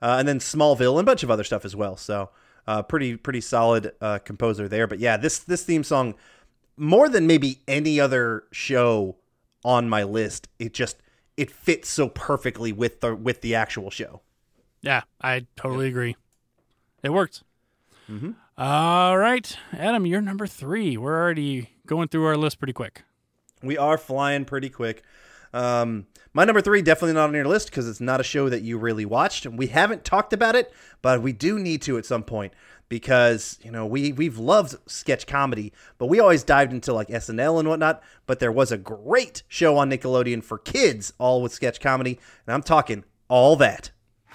Uh, 0.00 0.16
and 0.18 0.28
then 0.28 0.38
Smallville 0.38 0.92
and 0.92 1.00
a 1.00 1.04
bunch 1.04 1.24
of 1.24 1.30
other 1.32 1.42
stuff 1.42 1.64
as 1.64 1.74
well. 1.74 1.96
So 1.96 2.30
uh, 2.68 2.82
pretty 2.82 3.16
pretty 3.16 3.40
solid 3.40 3.92
uh, 4.00 4.18
composer 4.20 4.68
there. 4.68 4.86
But 4.86 5.00
yeah, 5.00 5.16
this 5.16 5.40
this 5.40 5.64
theme 5.64 5.82
song 5.82 6.14
more 6.76 7.08
than 7.08 7.26
maybe 7.26 7.60
any 7.66 7.98
other 7.98 8.44
show 8.52 9.16
on 9.64 9.88
my 9.88 10.04
list. 10.04 10.46
It 10.60 10.72
just 10.74 10.98
it 11.36 11.50
fits 11.50 11.88
so 11.88 12.08
perfectly 12.08 12.70
with 12.72 13.00
the 13.00 13.16
with 13.16 13.40
the 13.40 13.56
actual 13.56 13.90
show. 13.90 14.20
Yeah, 14.84 15.02
I 15.20 15.46
totally 15.56 15.88
agree. 15.88 16.14
It 17.02 17.10
worked. 17.10 17.42
All 18.58 19.16
right, 19.16 19.56
Adam, 19.72 20.04
you're 20.04 20.20
number 20.20 20.46
three. 20.46 20.96
We're 20.98 21.18
already 21.18 21.70
going 21.86 22.08
through 22.08 22.26
our 22.26 22.36
list 22.36 22.58
pretty 22.58 22.74
quick. 22.74 23.02
We 23.62 23.78
are 23.78 23.96
flying 23.96 24.44
pretty 24.44 24.68
quick. 24.68 25.02
Um, 25.54 26.06
my 26.34 26.44
number 26.44 26.60
three 26.60 26.82
definitely 26.82 27.14
not 27.14 27.28
on 27.28 27.34
your 27.34 27.46
list 27.46 27.70
because 27.70 27.88
it's 27.88 28.00
not 28.00 28.20
a 28.20 28.24
show 28.24 28.48
that 28.50 28.62
you 28.62 28.76
really 28.76 29.06
watched. 29.06 29.46
We 29.46 29.68
haven't 29.68 30.04
talked 30.04 30.32
about 30.32 30.54
it, 30.54 30.72
but 31.00 31.22
we 31.22 31.32
do 31.32 31.58
need 31.58 31.80
to 31.82 31.96
at 31.96 32.04
some 32.04 32.22
point 32.24 32.52
because 32.90 33.58
you 33.62 33.70
know 33.70 33.86
we 33.86 34.12
we've 34.12 34.36
loved 34.36 34.76
sketch 34.86 35.26
comedy, 35.26 35.72
but 35.96 36.06
we 36.06 36.20
always 36.20 36.44
dived 36.44 36.72
into 36.72 36.92
like 36.92 37.08
SNL 37.08 37.58
and 37.58 37.68
whatnot. 37.68 38.02
But 38.26 38.38
there 38.38 38.52
was 38.52 38.70
a 38.70 38.76
great 38.76 39.44
show 39.48 39.78
on 39.78 39.90
Nickelodeon 39.90 40.44
for 40.44 40.58
kids, 40.58 41.14
all 41.18 41.40
with 41.40 41.52
sketch 41.52 41.80
comedy, 41.80 42.20
and 42.46 42.54
I'm 42.54 42.62
talking 42.62 43.04
all 43.28 43.56
that. 43.56 43.92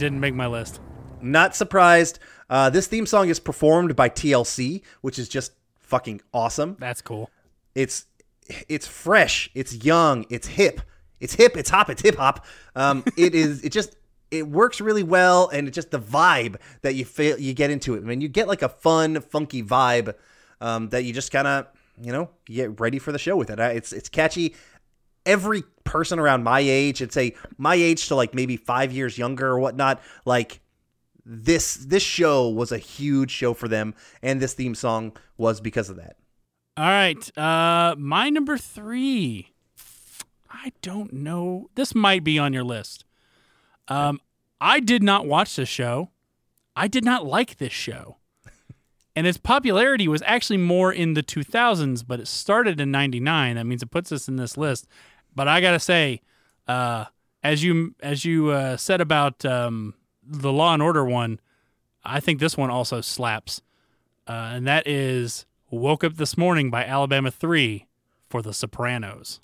didn't 0.00 0.18
make 0.18 0.34
my 0.34 0.48
list. 0.48 0.80
Not 1.22 1.54
surprised. 1.54 2.18
Uh, 2.48 2.70
this 2.70 2.88
theme 2.88 3.06
song 3.06 3.28
is 3.28 3.38
performed 3.38 3.94
by 3.94 4.08
TLC, 4.08 4.82
which 5.02 5.18
is 5.18 5.28
just 5.28 5.52
fucking 5.78 6.20
awesome. 6.32 6.76
That's 6.80 7.02
cool. 7.02 7.30
it's 7.74 8.06
it's 8.68 8.88
fresh, 8.88 9.48
it's 9.54 9.84
young, 9.84 10.26
it's 10.28 10.48
hip, 10.48 10.80
it's 11.20 11.34
hip, 11.34 11.56
it's 11.56 11.70
hop, 11.70 11.88
it's 11.88 12.02
hip 12.02 12.16
hop. 12.16 12.44
Um, 12.74 13.04
it 13.16 13.34
is 13.34 13.62
it 13.62 13.70
just 13.70 13.96
it 14.30 14.48
works 14.48 14.80
really 14.80 15.02
well, 15.02 15.48
and 15.48 15.68
it 15.68 15.72
just 15.72 15.90
the 15.90 16.00
vibe 16.00 16.56
that 16.82 16.94
you 16.94 17.04
feel 17.04 17.38
you 17.38 17.52
get 17.52 17.70
into 17.70 17.94
it. 17.94 17.98
I 17.98 18.00
mean, 18.00 18.20
you 18.20 18.28
get 18.28 18.48
like 18.48 18.62
a 18.62 18.68
fun, 18.68 19.20
funky 19.20 19.62
vibe 19.62 20.14
um, 20.60 20.88
that 20.88 21.04
you 21.04 21.12
just 21.12 21.30
kind 21.30 21.46
of 21.46 21.66
you 22.02 22.12
know 22.12 22.30
get 22.46 22.80
ready 22.80 22.98
for 22.98 23.12
the 23.12 23.18
show 23.18 23.36
with 23.36 23.50
it. 23.50 23.60
It's 23.60 23.92
it's 23.92 24.08
catchy. 24.08 24.56
Every 25.26 25.62
person 25.84 26.18
around 26.18 26.44
my 26.44 26.60
age, 26.60 27.00
and 27.02 27.12
say 27.12 27.34
my 27.58 27.74
age 27.74 28.08
to 28.08 28.14
like 28.14 28.34
maybe 28.34 28.56
five 28.56 28.92
years 28.92 29.18
younger 29.18 29.48
or 29.48 29.58
whatnot, 29.58 30.00
like 30.24 30.60
this 31.24 31.74
this 31.74 32.02
show 32.02 32.48
was 32.48 32.72
a 32.72 32.78
huge 32.78 33.30
show 33.30 33.54
for 33.54 33.68
them, 33.68 33.94
and 34.22 34.40
this 34.40 34.54
theme 34.54 34.74
song 34.74 35.16
was 35.36 35.60
because 35.60 35.90
of 35.90 35.96
that. 35.96 36.16
All 36.76 36.86
right, 36.86 37.38
uh, 37.38 37.94
my 37.98 38.30
number 38.30 38.56
three. 38.56 39.52
I 40.50 40.72
don't 40.82 41.12
know. 41.12 41.70
This 41.74 41.94
might 41.94 42.24
be 42.24 42.38
on 42.38 42.52
your 42.52 42.64
list. 42.64 43.04
Um, 43.88 44.20
I 44.60 44.80
did 44.80 45.02
not 45.02 45.26
watch 45.26 45.56
this 45.56 45.68
show. 45.68 46.10
I 46.76 46.86
did 46.86 47.04
not 47.04 47.26
like 47.26 47.58
this 47.58 47.72
show. 47.72 48.16
And 49.16 49.26
its 49.26 49.38
popularity 49.38 50.06
was 50.06 50.22
actually 50.24 50.58
more 50.58 50.92
in 50.92 51.14
the 51.14 51.22
2000s, 51.22 52.04
but 52.06 52.20
it 52.20 52.28
started 52.28 52.80
in 52.80 52.92
99. 52.92 53.56
That 53.56 53.66
means 53.66 53.82
it 53.82 53.90
puts 53.90 54.12
us 54.12 54.28
in 54.28 54.36
this 54.36 54.56
list. 54.56 54.86
But 55.34 55.48
I 55.48 55.60
got 55.60 55.72
to 55.72 55.80
say, 55.80 56.22
uh, 56.66 57.06
as 57.42 57.62
you 57.62 57.94
as 58.00 58.24
you 58.24 58.50
uh, 58.50 58.76
said 58.76 59.00
about 59.00 59.44
um, 59.44 59.94
the 60.22 60.52
Law 60.52 60.74
and 60.74 60.82
Order 60.82 61.04
one, 61.04 61.40
I 62.04 62.20
think 62.20 62.40
this 62.40 62.56
one 62.56 62.70
also 62.70 63.00
slaps. 63.00 63.62
Uh, 64.26 64.52
and 64.54 64.66
that 64.66 64.86
is 64.86 65.46
Woke 65.70 66.04
Up 66.04 66.14
This 66.14 66.36
Morning 66.36 66.70
by 66.70 66.84
Alabama 66.84 67.30
3 67.30 67.86
for 68.28 68.42
The 68.42 68.52
Sopranos. 68.52 69.40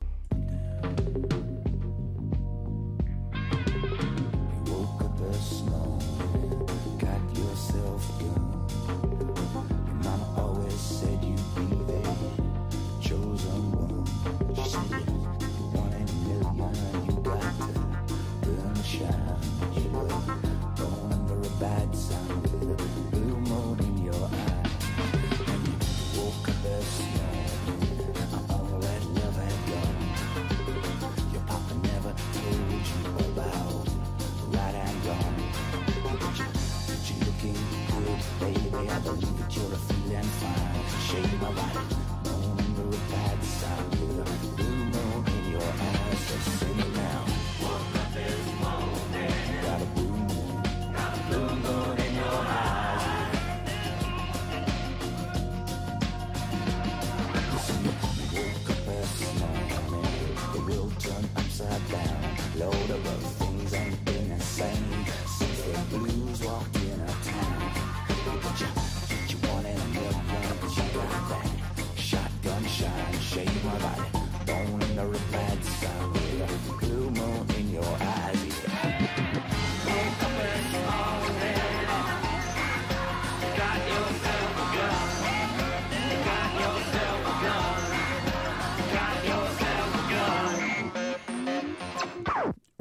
I 38.78 38.98
believe 38.98 39.38
that 39.38 39.56
you're 39.56 39.72
a 39.72 39.76
feeling 39.76 40.22
fine. 40.22 41.00
Shade 41.00 41.40
my 41.40 41.48
light, 41.48 42.05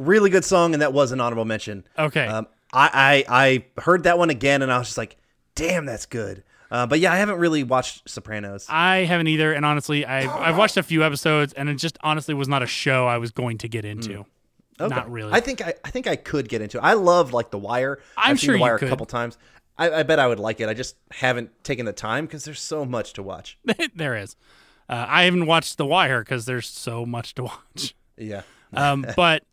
really 0.05 0.29
good 0.29 0.45
song, 0.45 0.73
and 0.73 0.81
that 0.81 0.93
was 0.93 1.11
an 1.11 1.19
honorable 1.19 1.45
mention. 1.45 1.85
Okay. 1.97 2.25
Um, 2.25 2.47
I, 2.73 3.23
I 3.29 3.65
I 3.77 3.81
heard 3.81 4.03
that 4.03 4.17
one 4.17 4.29
again, 4.29 4.61
and 4.61 4.71
I 4.71 4.77
was 4.77 4.87
just 4.87 4.97
like, 4.97 5.17
"Damn, 5.55 5.85
that's 5.85 6.05
good." 6.05 6.43
Uh, 6.71 6.85
but 6.85 6.99
yeah, 6.99 7.13
I 7.13 7.17
haven't 7.17 7.37
really 7.37 7.63
watched 7.63 8.09
Sopranos. 8.09 8.65
I 8.69 8.97
haven't 9.05 9.27
either, 9.27 9.53
and 9.53 9.65
honestly, 9.65 10.05
I've 10.05 10.29
I've 10.29 10.57
watched 10.57 10.77
a 10.77 10.83
few 10.83 11.03
episodes, 11.03 11.53
and 11.53 11.69
it 11.69 11.75
just 11.75 11.97
honestly 12.01 12.33
was 12.33 12.47
not 12.47 12.63
a 12.63 12.67
show 12.67 13.07
I 13.07 13.17
was 13.17 13.31
going 13.31 13.59
to 13.59 13.67
get 13.67 13.85
into. 13.85 14.25
Okay. 14.79 14.93
Not 14.93 15.09
really. 15.09 15.31
I 15.31 15.39
think 15.39 15.61
I, 15.61 15.73
I 15.85 15.89
think 15.89 16.07
I 16.07 16.15
could 16.15 16.49
get 16.49 16.61
into 16.61 16.77
it. 16.77 16.81
I 16.81 16.93
love 16.93 17.31
like 17.33 17.49
The 17.49 17.57
Wire. 17.57 17.99
I'm 18.17 18.31
I've 18.31 18.39
seen 18.39 18.47
sure 18.47 18.53
The 18.55 18.57
you 18.57 18.61
Wire 18.61 18.75
a 18.75 18.89
couple 18.89 19.05
times. 19.05 19.37
I, 19.77 19.89
I 19.91 20.03
bet 20.03 20.19
I 20.19 20.27
would 20.27 20.39
like 20.39 20.59
it. 20.59 20.69
I 20.69 20.73
just 20.73 20.95
haven't 21.11 21.51
taken 21.63 21.85
the 21.85 21.93
time 21.93 22.25
because 22.25 22.45
there's 22.45 22.61
so 22.61 22.85
much 22.85 23.13
to 23.13 23.23
watch. 23.23 23.57
there 23.95 24.15
is. 24.15 24.35
Uh, 24.89 25.05
I 25.07 25.23
haven't 25.23 25.45
watched 25.45 25.77
The 25.77 25.85
Wire 25.85 26.21
because 26.21 26.45
there's 26.45 26.67
so 26.67 27.05
much 27.05 27.35
to 27.35 27.43
watch. 27.43 27.95
Yeah. 28.17 28.41
um, 28.73 29.05
but 29.15 29.43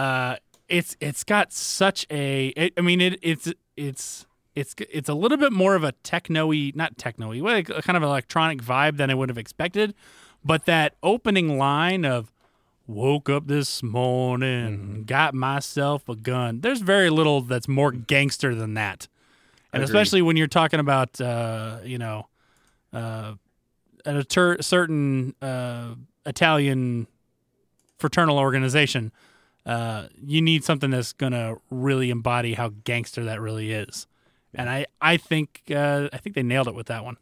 uh, 0.00 0.36
it's 0.68 0.96
it's 1.00 1.24
got 1.24 1.52
such 1.52 2.06
a. 2.10 2.48
It, 2.48 2.72
I 2.78 2.80
mean, 2.80 3.02
it 3.02 3.18
it's 3.20 3.52
it's 3.76 4.26
it's 4.54 4.74
it's 4.78 5.10
a 5.10 5.14
little 5.14 5.36
bit 5.36 5.52
more 5.52 5.74
of 5.74 5.84
a 5.84 5.92
techno-y, 5.92 6.72
not 6.74 6.96
techno-y, 6.96 7.40
well, 7.42 7.54
like, 7.54 7.68
kind 7.84 7.98
of 7.98 8.02
electronic 8.02 8.62
vibe 8.62 8.96
than 8.96 9.10
I 9.10 9.14
would 9.14 9.28
have 9.28 9.36
expected. 9.36 9.94
But 10.42 10.64
that 10.64 10.94
opening 11.02 11.58
line 11.58 12.06
of 12.06 12.32
"Woke 12.86 13.28
up 13.28 13.46
this 13.46 13.82
morning, 13.82 15.04
got 15.06 15.34
myself 15.34 16.08
a 16.08 16.16
gun." 16.16 16.62
There's 16.62 16.80
very 16.80 17.10
little 17.10 17.42
that's 17.42 17.68
more 17.68 17.92
gangster 17.92 18.54
than 18.54 18.72
that, 18.74 19.06
and 19.70 19.82
Agreed. 19.82 19.94
especially 19.94 20.22
when 20.22 20.38
you're 20.38 20.46
talking 20.46 20.80
about 20.80 21.20
uh, 21.20 21.78
you 21.84 21.98
know. 21.98 22.26
Uh, 22.92 23.34
at 24.06 24.16
a 24.16 24.24
ter- 24.24 24.62
certain 24.62 25.34
uh, 25.42 25.94
Italian 26.24 27.06
fraternal 27.98 28.38
organization, 28.38 29.12
uh, 29.70 30.08
you 30.20 30.42
need 30.42 30.64
something 30.64 30.90
that's 30.90 31.12
gonna 31.12 31.54
really 31.70 32.10
embody 32.10 32.54
how 32.54 32.70
gangster 32.82 33.24
that 33.24 33.40
really 33.40 33.70
is. 33.70 34.08
And 34.52 34.68
I, 34.68 34.86
I 35.00 35.16
think, 35.16 35.62
uh, 35.70 36.08
I 36.12 36.16
think 36.16 36.34
they 36.34 36.42
nailed 36.42 36.66
it 36.66 36.74
with 36.74 36.88
that 36.88 37.04
one. 37.04 37.18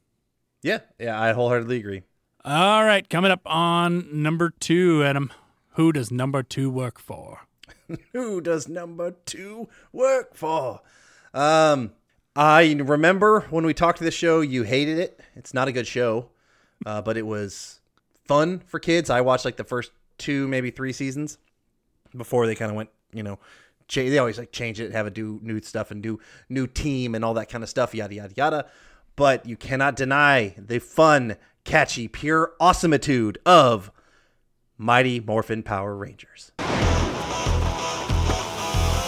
Yeah. 0.63 0.79
Yeah. 0.99 1.21
I 1.21 1.33
wholeheartedly 1.33 1.77
agree. 1.77 2.05
All 2.47 2.85
right, 2.85 3.07
coming 3.11 3.31
up 3.31 3.43
on 3.45 4.23
number 4.23 4.49
two, 4.49 5.05
Adam. 5.05 5.31
Who 5.73 5.93
does 5.93 6.11
number 6.11 6.43
two 6.43 6.71
work 6.71 6.99
for? 6.99 7.41
Who 8.13 8.41
does 8.41 8.67
number 8.67 9.11
two 9.27 9.69
work 9.93 10.35
for? 10.35 10.81
Um, 11.35 11.93
I 12.35 12.73
remember 12.73 13.41
when 13.51 13.67
we 13.67 13.75
talked 13.75 13.99
to 13.99 14.05
the 14.05 14.11
show, 14.11 14.41
you 14.41 14.63
hated 14.63 14.99
it. 14.99 15.21
It's 15.37 15.53
not 15.53 15.69
a 15.69 15.73
good 15.73 15.87
show, 15.87 16.31
uh, 16.87 17.03
but 17.03 17.19
it 17.19 17.27
was 17.27 17.81
fun 18.25 18.61
for 18.61 18.81
kids. 18.81 19.11
I 19.11 19.21
watched 19.21 19.45
like 19.45 19.57
the 19.57 19.65
first 19.65 19.91
two, 20.17 20.49
maybe 20.49 20.71
three 20.71 20.95
seasons 20.95 21.37
before 22.17 22.47
they 22.47 22.55
kind 22.55 22.71
of 22.71 22.77
went, 22.77 22.91
you 23.13 23.23
know, 23.23 23.39
cha- 23.89 24.03
they 24.03 24.19
always 24.19 24.39
like 24.39 24.53
change 24.53 24.81
it, 24.81 24.93
have 24.93 25.07
it 25.07 25.15
do 25.15 25.39
new 25.43 25.61
stuff 25.61 25.91
and 25.91 26.03
do 26.03 26.19
new 26.49 26.67
team 26.67 27.15
and 27.15 27.25
all 27.25 27.35
that 27.35 27.49
kind 27.49 27.63
of 27.65 27.71
stuff, 27.71 27.95
yada 27.95 28.15
yada 28.15 28.35
yada. 28.37 28.67
But 29.17 29.47
you 29.47 29.57
cannot 29.57 29.97
deny 29.97 30.55
the 30.57 30.79
fun, 30.79 31.37
catchy, 31.65 32.07
pure 32.09 32.53
awesomeitude 32.61 33.37
of 33.45 33.91
Mighty 34.77 35.19
Morphin 35.19 35.63
Power 35.65 35.97
Rangers. 35.97 36.53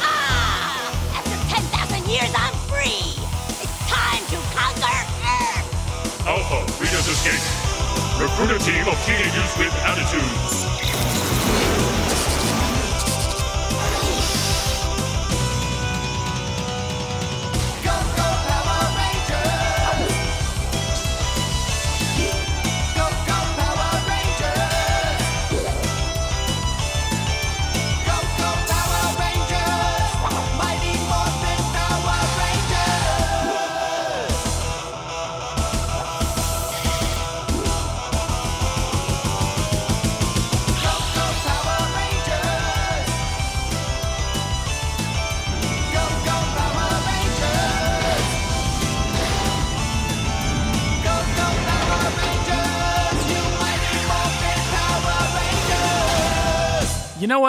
Ah! 0.02 0.90
After 1.14 1.38
10,000 1.54 2.10
years, 2.10 2.32
I'm 2.34 2.54
free. 2.66 3.14
It's 3.62 3.78
time 3.86 4.24
to 4.34 4.38
conquer 4.50 4.98
Earth. 5.22 6.26
Alpha, 6.26 6.60
Rita's 6.82 7.06
Escape. 7.06 7.38
Recruit 8.20 8.50
a 8.50 8.58
team 8.64 8.84
of 8.88 8.98
teenagers 9.06 9.56
with 9.56 9.72
attitudes. 9.86 10.89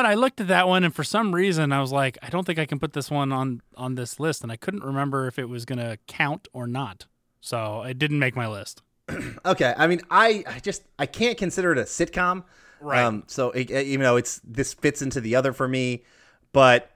What? 0.04 0.10
I 0.12 0.16
looked 0.16 0.42
at 0.42 0.48
that 0.48 0.68
one, 0.68 0.84
and 0.84 0.94
for 0.94 1.04
some 1.04 1.34
reason, 1.34 1.72
I 1.72 1.80
was 1.82 1.92
like, 1.92 2.18
I 2.22 2.30
don't 2.30 2.46
think 2.46 2.60
I 2.60 2.66
can 2.66 2.80
put 2.80 2.94
this 2.94 3.10
one 3.12 3.32
on 3.32 3.62
on 3.78 3.96
this 3.96 4.20
list, 4.20 4.44
and 4.44 4.52
I 4.52 4.56
couldn't 4.56 4.84
remember 4.84 5.28
if 5.28 5.38
it 5.40 5.46
was 5.50 5.66
gonna 5.66 5.98
count 6.08 6.48
or 6.54 6.68
not. 6.68 7.06
So 7.40 7.82
it 7.84 7.98
didn't 8.00 8.20
make 8.20 8.36
my 8.36 8.48
list. 8.48 8.82
Okay, 9.46 9.74
I 9.78 9.88
mean, 9.88 10.02
I, 10.12 10.44
I 10.48 10.60
just 10.60 10.84
I 11.00 11.06
can't 11.06 11.38
consider 11.38 11.72
it 11.72 11.78
a 11.78 11.84
sitcom, 11.84 12.44
Right. 12.80 13.04
Um, 13.04 13.24
so 13.28 13.52
it, 13.52 13.70
it- 13.70 13.88
you 13.88 13.98
know, 13.98 14.16
it's 14.18 14.40
this 14.44 14.74
fits 14.74 15.02
into 15.02 15.20
the 15.22 15.36
other 15.36 15.54
for 15.54 15.68
me, 15.68 16.04
but 16.54 16.92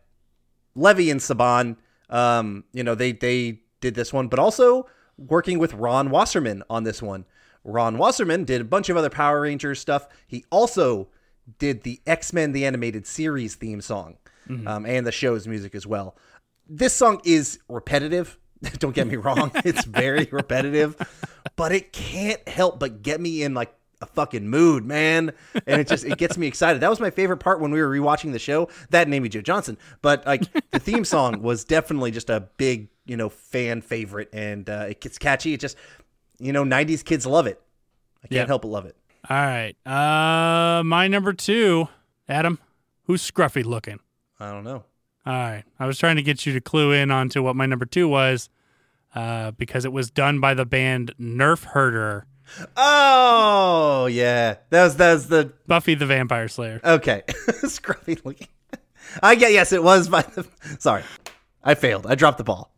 Levy 0.76 1.10
and 1.12 1.20
Saban, 1.20 1.78
um, 2.10 2.64
you 2.74 2.84
know, 2.84 2.96
they 2.96 3.12
they 3.12 3.62
did 3.82 3.96
this 3.96 4.12
one, 4.14 4.28
but 4.28 4.40
also 4.40 4.88
working 5.18 5.60
with 5.60 5.74
Ron 5.74 6.10
Wasserman 6.10 6.64
on 6.70 6.84
this 6.84 7.02
one. 7.02 7.26
Ron 7.64 7.98
Wasserman 7.98 8.44
did 8.46 8.62
a 8.62 8.66
bunch 8.66 8.90
of 8.90 8.98
other 8.98 9.10
Power 9.10 9.42
Rangers 9.42 9.80
stuff. 9.80 10.08
He 10.28 10.44
also 10.52 11.08
did 11.60 11.84
the 11.84 12.02
X 12.08 12.34
Men 12.34 12.52
the 12.52 12.66
animated 12.66 13.06
series 13.08 13.56
theme 13.56 13.82
song, 13.82 14.18
um, 14.66 14.86
and 14.86 15.06
the 15.06 15.12
show's 15.12 15.48
music 15.48 15.76
as 15.76 15.86
well. 15.88 16.16
This 16.68 16.94
song 16.94 17.22
is 17.24 17.60
repetitive. 17.70 18.38
Don't 18.80 18.96
get 18.96 19.08
me 19.08 19.16
wrong; 19.16 19.52
it's 19.64 19.86
very 19.86 20.28
repetitive, 20.32 20.96
but 21.56 21.72
it 21.72 21.94
can't 21.94 22.48
help 22.48 22.80
but 22.80 23.02
get 23.02 23.20
me 23.22 23.44
in 23.44 23.54
like 23.54 23.74
a 24.02 24.06
fucking 24.06 24.48
mood, 24.50 24.84
man. 24.86 25.32
And 25.68 25.80
it 25.80 25.88
just 25.88 26.04
it 26.06 26.18
gets 26.18 26.38
me 26.38 26.48
excited. 26.48 26.82
That 26.82 26.90
was 26.90 27.00
my 27.00 27.10
favorite 27.12 27.38
part 27.38 27.60
when 27.60 27.72
we 27.72 27.82
were 27.82 27.90
rewatching 27.90 28.32
the 28.32 28.40
show. 28.40 28.70
That 28.90 29.08
and 29.08 29.14
Amy 29.14 29.30
Jo 29.30 29.42
Johnson, 29.42 29.78
but 30.02 30.26
like 30.26 30.44
the 30.72 30.80
theme 30.80 31.06
song 31.06 31.42
was 31.44 31.64
definitely 31.64 32.12
just 32.12 32.30
a 32.30 32.42
big 32.58 32.90
you 33.06 33.16
know 33.18 33.30
fan 33.30 33.82
favorite, 33.82 34.30
and 34.34 34.70
uh, 34.70 34.88
it 34.90 35.02
gets 35.02 35.18
catchy. 35.18 35.54
It 35.54 35.60
just 35.60 35.78
you 36.40 36.52
know 36.52 36.64
'90s 36.64 37.06
kids 37.06 37.26
love 37.26 37.46
it. 37.48 37.62
I 38.24 38.28
can't 38.28 38.34
Yep. 38.38 38.48
help 38.48 38.62
but 38.64 38.68
love 38.70 38.86
it. 38.86 38.96
All 39.30 39.36
right, 39.38 39.76
uh, 39.86 40.84
my 40.84 41.08
number 41.08 41.34
two, 41.34 41.88
Adam. 42.30 42.60
Who's 43.04 43.30
scruffy 43.30 43.64
looking? 43.64 44.00
I 44.40 44.52
don't 44.52 44.64
know. 44.64 44.84
All 45.26 45.34
right. 45.34 45.64
I 45.80 45.86
was 45.88 45.98
trying 45.98 46.16
to 46.18 46.22
get 46.24 46.46
you 46.46 46.54
to 46.54 46.62
clue 46.62 46.92
in 46.92 47.10
onto 47.12 47.42
what 47.42 47.56
my 47.56 47.66
number 47.66 47.86
two 47.86 48.08
was 48.08 48.50
uh, 49.16 49.52
because 49.52 49.86
it 49.86 49.92
was 49.94 50.12
done 50.12 50.40
by 50.40 50.54
the 50.54 50.66
band 50.66 51.14
Nerf 51.20 51.64
Herder, 51.66 52.28
Oh 52.78 54.08
yeah, 54.12 54.56
that 54.70 54.84
was 54.84 54.98
that 54.98 55.14
was 55.14 55.28
the 55.28 55.52
Buffy 55.68 55.96
the 55.96 56.06
Vampire 56.06 56.48
Slayer. 56.48 56.80
okay 56.84 57.24
scruffy 57.64 58.24
looking. 58.24 58.48
I 59.24 59.36
get 59.36 59.52
yes, 59.52 59.72
it 59.72 59.84
was 59.84 60.08
by 60.10 60.22
the. 60.22 60.48
Sorry, 60.80 61.04
I 61.64 61.74
failed. 61.76 62.06
I 62.06 62.16
dropped 62.16 62.38
the 62.38 62.44
ball. 62.44 62.72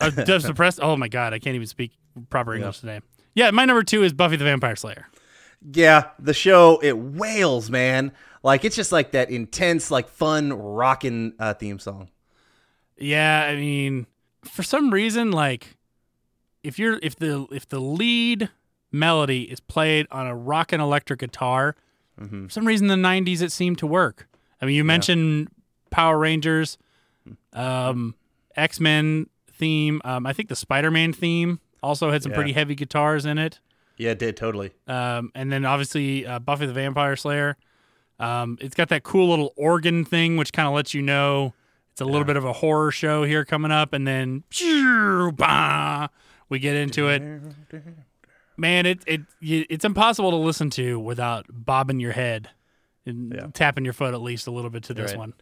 I'm 0.00 0.12
so 0.12 0.24
disappressed. 0.24 0.80
Uh. 0.82 0.86
Oh 0.86 0.96
my 0.96 1.08
god, 1.08 1.32
I 1.32 1.38
can't 1.38 1.54
even 1.54 1.66
speak 1.66 1.92
proper 2.30 2.54
English 2.54 2.80
today. 2.80 3.00
Yeah, 3.34 3.50
my 3.50 3.64
number 3.64 3.82
two 3.82 4.02
is 4.02 4.12
Buffy 4.12 4.36
the 4.36 4.44
Vampire 4.44 4.76
Slayer. 4.76 5.06
Yeah, 5.72 6.08
the 6.18 6.34
show 6.34 6.78
it 6.82 6.96
wails, 6.98 7.70
man. 7.70 8.12
Like 8.42 8.64
it's 8.64 8.76
just 8.76 8.92
like 8.92 9.12
that 9.12 9.30
intense, 9.30 9.90
like 9.90 10.08
fun, 10.08 10.52
rocking 10.52 11.32
uh, 11.38 11.54
theme 11.54 11.78
song. 11.78 12.10
Yeah, 12.98 13.46
I 13.48 13.56
mean, 13.56 14.06
for 14.44 14.62
some 14.62 14.90
reason, 14.90 15.30
like 15.32 15.76
if 16.62 16.78
you're 16.78 16.98
if 17.02 17.16
the 17.16 17.46
if 17.50 17.68
the 17.68 17.80
lead 17.80 18.50
melody 18.92 19.42
is 19.42 19.58
played 19.60 20.06
on 20.10 20.26
a 20.26 20.36
rock 20.36 20.72
and 20.72 20.80
electric 20.82 21.20
guitar, 21.20 21.74
Mm-hmm. 22.20 22.44
for 22.44 22.50
some 22.50 22.64
reason 22.64 22.88
in 22.88 23.02
the 23.02 23.08
'90s 23.08 23.42
it 23.42 23.50
seemed 23.50 23.78
to 23.78 23.88
work. 23.88 24.28
I 24.62 24.66
mean, 24.66 24.76
you 24.76 24.84
mentioned 24.84 25.48
Power 25.90 26.16
Rangers, 26.16 26.78
um, 27.52 28.14
X 28.56 28.80
Men 28.80 29.28
theme. 29.52 30.00
Um, 30.04 30.26
I 30.26 30.32
think 30.32 30.48
the 30.48 30.56
Spider 30.56 30.90
Man 30.90 31.12
theme 31.12 31.60
also 31.82 32.10
had 32.10 32.22
some 32.22 32.32
Yeah. 32.32 32.36
pretty 32.36 32.52
heavy 32.52 32.74
guitars 32.74 33.24
in 33.26 33.38
it. 33.38 33.60
Yeah, 33.96 34.10
it 34.10 34.18
did 34.18 34.36
totally. 34.36 34.72
Um, 34.88 35.30
and 35.34 35.52
then 35.52 35.64
obviously 35.64 36.26
uh, 36.26 36.38
Buffy 36.40 36.66
the 36.66 36.72
Vampire 36.72 37.14
Slayer. 37.16 37.56
Um, 38.18 38.58
it's 38.60 38.74
got 38.74 38.88
that 38.88 39.02
cool 39.04 39.28
little 39.30 39.52
organ 39.56 40.04
thing, 40.04 40.36
which 40.36 40.52
kind 40.52 40.66
of 40.68 40.74
lets 40.74 40.94
you 40.94 41.02
know 41.02 41.52
it's 41.92 42.00
a 42.00 42.04
little 42.04 42.24
bit 42.24 42.36
of 42.36 42.44
a 42.44 42.52
horror 42.52 42.90
show 42.90 43.22
here 43.24 43.44
coming 43.44 43.70
up. 43.70 43.92
And 43.92 44.06
then 44.06 44.42
bah, 45.36 46.08
we 46.48 46.58
get 46.58 46.74
into 46.76 47.08
it. 47.08 47.22
Man, 48.56 48.86
it 48.86 49.02
it 49.06 49.22
it's 49.40 49.84
impossible 49.84 50.30
to 50.30 50.36
listen 50.36 50.70
to 50.70 50.98
without 50.98 51.46
bobbing 51.48 51.98
your 52.00 52.12
head 52.12 52.50
and 53.06 53.50
tapping 53.54 53.84
your 53.84 53.92
foot 53.92 54.14
at 54.14 54.22
least 54.22 54.46
a 54.46 54.50
little 54.50 54.70
bit 54.70 54.84
to 54.84 54.94
this 54.94 55.10
Right. 55.12 55.18
one. 55.18 55.34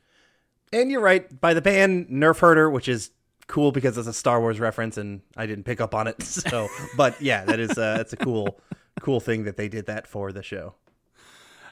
And 0.72 0.90
you're 0.90 1.00
right. 1.00 1.40
By 1.40 1.54
the 1.54 1.62
band 1.62 2.08
Nerf 2.08 2.38
Herder, 2.40 2.70
which 2.70 2.88
is 2.88 3.10
cool 3.46 3.72
because 3.72 3.98
it's 3.98 4.08
a 4.08 4.12
Star 4.12 4.40
Wars 4.40 4.58
reference, 4.60 4.96
and 4.96 5.20
I 5.36 5.46
didn't 5.46 5.64
pick 5.64 5.80
up 5.80 5.94
on 5.94 6.06
it. 6.06 6.16
So, 6.22 6.68
but 6.96 7.20
yeah, 7.20 7.44
that 7.44 7.60
is 7.60 7.70
uh, 7.72 7.96
that's 7.98 8.12
a 8.12 8.16
cool, 8.16 8.58
cool 9.00 9.20
thing 9.20 9.44
that 9.44 9.56
they 9.56 9.68
did 9.68 9.86
that 9.86 10.06
for 10.06 10.32
the 10.32 10.42
show. 10.42 10.74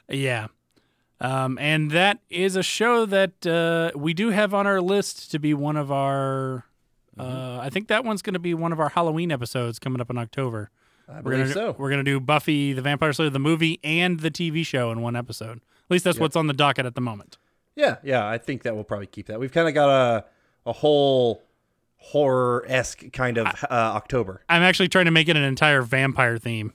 Yeah. 0.09 0.47
Um, 1.19 1.57
and 1.59 1.91
that 1.91 2.19
is 2.29 2.55
a 2.55 2.63
show 2.63 3.05
that 3.05 3.45
uh, 3.45 3.91
we 3.97 4.13
do 4.13 4.29
have 4.29 4.53
on 4.53 4.65
our 4.65 4.81
list 4.81 5.29
to 5.31 5.39
be 5.39 5.53
one 5.53 5.77
of 5.77 5.91
our. 5.91 6.65
Uh, 7.19 7.59
I 7.61 7.69
think 7.69 7.89
that 7.89 8.03
one's 8.03 8.21
going 8.21 8.33
to 8.33 8.39
be 8.39 8.53
one 8.53 8.71
of 8.71 8.79
our 8.79 8.89
Halloween 8.89 9.31
episodes 9.31 9.77
coming 9.79 10.01
up 10.01 10.09
in 10.09 10.17
October. 10.17 10.71
I 11.07 11.19
we're 11.21 11.31
gonna, 11.31 11.51
so. 11.51 11.75
We're 11.77 11.89
going 11.89 12.03
to 12.03 12.09
do 12.09 12.19
Buffy 12.19 12.73
the 12.73 12.81
Vampire 12.81 13.13
Slayer, 13.13 13.29
the 13.29 13.37
movie, 13.39 13.79
and 13.83 14.21
the 14.21 14.31
TV 14.31 14.65
show 14.65 14.91
in 14.91 15.01
one 15.01 15.15
episode. 15.15 15.57
At 15.57 15.91
least 15.91 16.05
that's 16.05 16.15
Yep. 16.17 16.21
what's 16.21 16.35
on 16.35 16.47
the 16.47 16.53
docket 16.53 16.85
at 16.85 16.95
the 16.95 17.01
moment. 17.01 17.37
Yeah, 17.75 17.97
yeah, 18.03 18.27
I 18.27 18.37
think 18.37 18.63
that 18.63 18.75
we'll 18.75 18.83
probably 18.83 19.07
keep 19.07 19.27
that. 19.27 19.39
We've 19.39 19.51
kind 19.51 19.67
of 19.67 19.73
got 19.73 19.89
a 19.89 20.25
a 20.65 20.73
whole 20.73 21.43
horror 21.97 22.65
esque 22.67 23.11
kind 23.13 23.37
of 23.37 23.47
uh, 23.47 23.67
October. 23.69 24.41
I'm 24.49 24.61
actually 24.61 24.89
trying 24.89 25.05
to 25.05 25.11
make 25.11 25.27
it 25.29 25.35
an 25.37 25.43
entire 25.43 25.81
vampire 25.81 26.37
theme. 26.37 26.73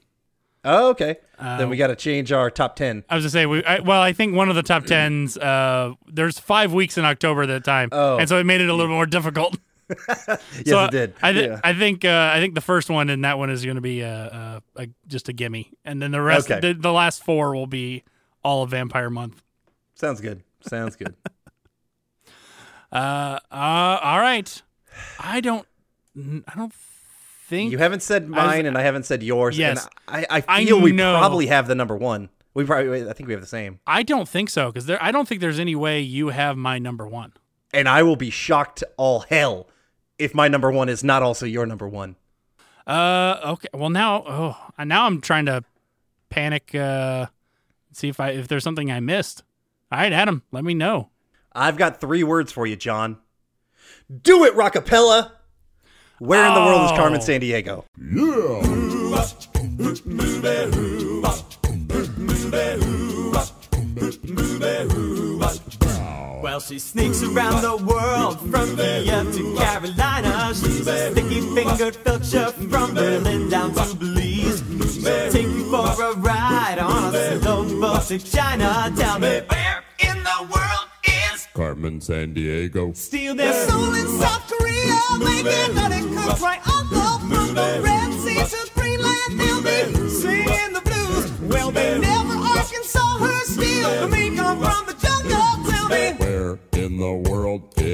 Oh, 0.64 0.90
okay. 0.90 1.16
then 1.38 1.68
we 1.68 1.76
got 1.76 1.88
to 1.88 1.96
change 1.96 2.32
our 2.32 2.50
top 2.50 2.74
ten. 2.74 3.04
I 3.08 3.14
was 3.14 3.22
gonna 3.24 3.30
say, 3.30 3.46
we, 3.46 3.62
I, 3.64 3.78
well, 3.80 4.00
I 4.02 4.12
think 4.12 4.34
one 4.34 4.48
of 4.48 4.56
the 4.56 4.62
top 4.64 4.84
tens. 4.86 5.36
Uh, 5.38 5.92
there's 6.08 6.38
five 6.40 6.72
weeks 6.72 6.98
in 6.98 7.04
October 7.04 7.42
at 7.42 7.46
that 7.48 7.64
time, 7.64 7.90
Oh. 7.92 8.16
and 8.18 8.28
so 8.28 8.38
it 8.38 8.44
made 8.44 8.60
it 8.60 8.68
a 8.68 8.74
little 8.74 8.92
more 8.94 9.06
difficult. 9.06 9.56
Yes, 9.88 10.42
So 10.66 10.84
it 10.86 10.90
did. 10.90 11.14
I, 11.22 11.32
th- 11.32 11.46
Yeah. 11.48 11.60
I 11.62 11.72
think 11.72 12.04
uh, 12.04 12.32
I 12.34 12.40
think 12.40 12.56
the 12.56 12.60
first 12.60 12.90
one 12.90 13.08
and 13.08 13.24
that 13.24 13.38
one 13.38 13.50
is 13.50 13.64
going 13.64 13.76
to 13.76 13.80
be 13.80 14.02
uh, 14.02 14.08
uh, 14.08 14.60
a, 14.74 14.88
just 15.06 15.28
a 15.28 15.32
gimme, 15.32 15.70
and 15.84 16.02
then 16.02 16.10
the 16.10 16.20
rest, 16.20 16.50
Okay. 16.50 16.58
the, 16.58 16.74
the 16.76 16.90
last 16.92 17.22
four 17.22 17.54
will 17.54 17.68
be 17.68 18.02
all 18.42 18.64
of 18.64 18.70
Vampire 18.70 19.10
Month. 19.10 19.44
Sounds 19.94 20.20
good. 20.20 20.42
Sounds 20.62 20.96
good. 20.96 21.14
Uh, 22.92 23.38
uh, 23.50 23.98
all 24.00 24.20
right. 24.20 24.62
I 25.18 25.40
don't, 25.40 25.66
I 26.16 26.52
don't 26.54 26.72
think 26.72 27.72
you 27.72 27.78
haven't 27.78 28.02
said 28.02 28.28
mine, 28.28 28.64
and 28.64 28.78
I 28.78 28.82
haven't 28.82 29.04
said 29.06 29.22
yours. 29.24 29.58
Yes. 29.58 29.88
and 30.08 30.24
I, 30.30 30.38
I 30.38 30.44
I 30.48 30.64
feel 30.64 30.80
we 30.80 30.92
know. 30.92 31.18
probably 31.18 31.46
have 31.48 31.66
the 31.66 31.74
number 31.74 31.96
one. 31.96 32.28
We 32.54 32.64
probably, 32.64 33.06
I 33.06 33.12
think 33.12 33.26
we 33.26 33.32
have 33.34 33.42
the 33.42 33.46
same. 33.48 33.80
I 33.86 34.02
don't 34.02 34.28
think 34.28 34.48
so 34.50 34.68
because 34.68 34.86
there. 34.86 35.02
I 35.02 35.10
don't 35.10 35.28
think 35.28 35.40
there's 35.40 35.58
any 35.58 35.74
way 35.74 36.00
you 36.00 36.28
have 36.28 36.56
my 36.56 36.78
number 36.78 37.06
one. 37.06 37.32
And 37.74 37.88
I 37.88 38.02
will 38.02 38.16
be 38.16 38.30
shocked 38.30 38.82
all 38.96 39.20
hell 39.20 39.68
if 40.18 40.34
my 40.34 40.48
number 40.48 40.70
one 40.70 40.88
is 40.88 41.04
not 41.04 41.22
also 41.22 41.44
your 41.44 41.66
number 41.66 41.88
one. 41.88 42.16
Uh, 42.86 43.40
okay. 43.44 43.68
Well, 43.74 43.90
now, 43.90 44.22
oh, 44.26 44.84
now 44.84 45.06
I'm 45.06 45.20
trying 45.20 45.46
to 45.46 45.64
panic. 46.30 46.74
Uh, 46.74 47.26
see 47.92 48.08
if 48.08 48.20
I 48.20 48.30
if 48.30 48.48
there's 48.48 48.64
something 48.64 48.90
I 48.90 49.00
missed. 49.00 49.42
All 49.92 49.98
right, 49.98 50.12
Adam, 50.12 50.42
let 50.52 50.64
me 50.64 50.74
know. 50.74 51.10
I've 51.52 51.76
got 51.76 52.00
three 52.00 52.24
words 52.24 52.52
for 52.52 52.66
you, 52.66 52.76
John. 52.76 53.18
Do 54.22 54.44
it, 54.44 54.54
Rockapella. 54.54 55.32
Where 56.18 56.46
in 56.46 56.54
the 56.54 56.60
world 56.60 56.90
is 56.90 56.96
Carmen 56.96 57.20
Oh. 57.20 57.24
San 57.24 57.40
Diego? 57.40 57.84
Well, 66.42 66.60
she 66.60 66.78
sneaks 66.78 67.22
around 67.24 67.62
the 67.62 67.76
world 67.76 68.38
from 68.50 68.78
India 68.78 69.24
to 69.24 69.56
Carolina. 69.56 70.54
She's 70.54 70.86
a 70.86 71.10
sticky 71.10 71.40
fingered 71.54 71.94
filcher 72.04 72.52
from 72.70 72.94
Berlin 72.94 73.48
down 73.48 73.74
to 73.74 73.96
Belize. 73.96 74.62
She'll 74.94 75.32
take 75.32 75.46
you 75.48 75.68
for 75.70 76.02
a 76.04 76.14
ride 76.16 76.78
on 76.78 77.14
a 77.14 77.40
slow 77.40 77.64
boat 77.80 78.02
to 78.04 78.18
China. 78.18 78.92
Tell 78.96 79.18
me 79.18 79.40
where 79.48 79.75
Carmen 81.86 82.00
Sandiego. 82.00 82.96
Steal 82.96 83.34
their 83.36 83.52
soul 83.68 83.94
in 83.94 84.08
South 84.18 84.42
Korea, 84.48 84.98
making 85.20 85.76
honey 85.76 86.02
cook 86.16 86.40
right 86.40 86.60
on 86.68 86.88
the 86.88 87.34
from 87.34 87.54
the 87.54 87.80
Red 87.80 88.12
Sea 88.12 88.42
to 88.42 88.70
Greenland. 88.74 89.38
They'll 89.38 89.62
be 89.62 90.08
singing 90.08 90.72
the 90.72 90.80
blues. 90.84 91.40
Well, 91.42 91.70
they 91.70 91.98
never 92.00 92.34
Arkansas 92.34 93.18
her 93.18 93.44
steal. 93.44 94.08
Me 94.08 94.34
come 94.34 94.58
from 94.58 94.86
the 94.86 94.94
jungle. 94.94 95.70
Tell 95.70 95.88
me 95.88 96.12
Where 96.18 96.58
in 96.72 96.98
the 96.98 97.12
world 97.30 97.35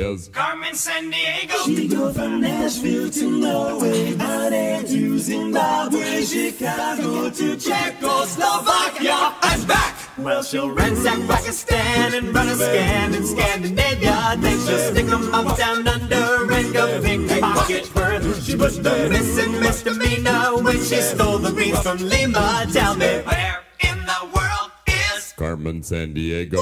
is 0.03 0.29
Carmen 0.29 0.75
Sandiego. 0.75 1.65
She 1.65 1.89
go 1.89 2.13
from 2.13 2.41
Nashville 2.41 3.11
to 3.11 3.31
Norway, 3.31 4.17
out 4.19 4.51
there 4.51 4.83
to 4.83 5.19
Zimbabwe, 5.19 6.25
Chicago 6.25 7.31
to 7.31 7.57
Czechoslovakia 7.57 9.35
and 9.43 9.67
back. 9.67 9.95
Well, 10.19 10.43
she'll 10.43 10.71
ransack 10.71 11.21
Pakistan 11.29 12.15
and 12.15 12.35
run 12.35 12.49
a 12.49 12.57
scan 12.57 13.15
in 13.15 13.25
Scandinavia. 13.27 14.37
Then 14.39 14.59
she'll 14.67 14.91
stick 14.91 15.07
'em 15.07 15.35
up 15.35 15.57
down 15.57 15.87
under 15.87 16.53
and 16.53 16.73
go 16.73 17.01
big 17.01 17.29
pocket 17.41 17.89
Perth. 17.95 18.45
She 18.45 18.57
was 18.57 18.81
the 18.83 19.09
missing 19.09 19.61
misdemeanor 19.61 20.63
when 20.63 20.79
she 20.85 21.01
stole 21.01 21.39
the 21.39 21.53
beans 21.53 21.81
from 21.81 21.99
Lima. 21.99 22.67
Tell 22.73 22.95
me 22.95 23.23
where 23.25 23.61
in 23.81 23.99
the 24.05 24.21
world 24.35 24.71
is? 24.87 25.33
Carmen 25.37 25.83
San 25.83 26.13
Diego. 26.13 26.61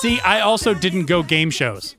See, 0.00 0.20
I 0.20 0.40
also 0.40 0.74
didn't 0.74 1.06
go 1.06 1.22
game 1.22 1.50
shows. 1.50 1.96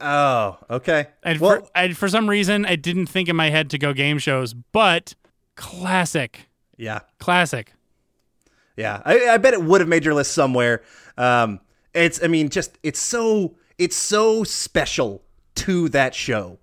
Oh, 0.00 0.58
okay. 0.70 1.06
And 1.22 1.40
Well- 1.40 1.60
for, 1.62 1.68
I, 1.74 1.92
for 1.92 2.08
some 2.08 2.28
reason, 2.28 2.64
I 2.66 2.76
didn't 2.76 3.06
think 3.06 3.28
in 3.28 3.36
my 3.36 3.50
head 3.50 3.70
to 3.70 3.78
go 3.78 3.92
game 3.92 4.18
shows, 4.18 4.54
but 4.54 5.14
classic, 5.56 6.48
Yeah. 6.76 7.00
classic. 7.18 7.72
Yeah, 8.76 9.00
I, 9.04 9.28
I 9.30 9.36
bet 9.38 9.54
it 9.54 9.62
would 9.62 9.80
have 9.80 9.88
made 9.88 10.04
your 10.04 10.14
list 10.14 10.32
somewhere. 10.32 10.82
Um, 11.16 11.60
it's, 11.94 12.22
I 12.22 12.26
mean, 12.26 12.48
just 12.48 12.76
it's 12.82 12.98
so 13.00 13.54
it's 13.78 13.94
so 13.94 14.42
special 14.42 15.22
to 15.56 15.88
that 15.90 16.12
show. 16.14 16.58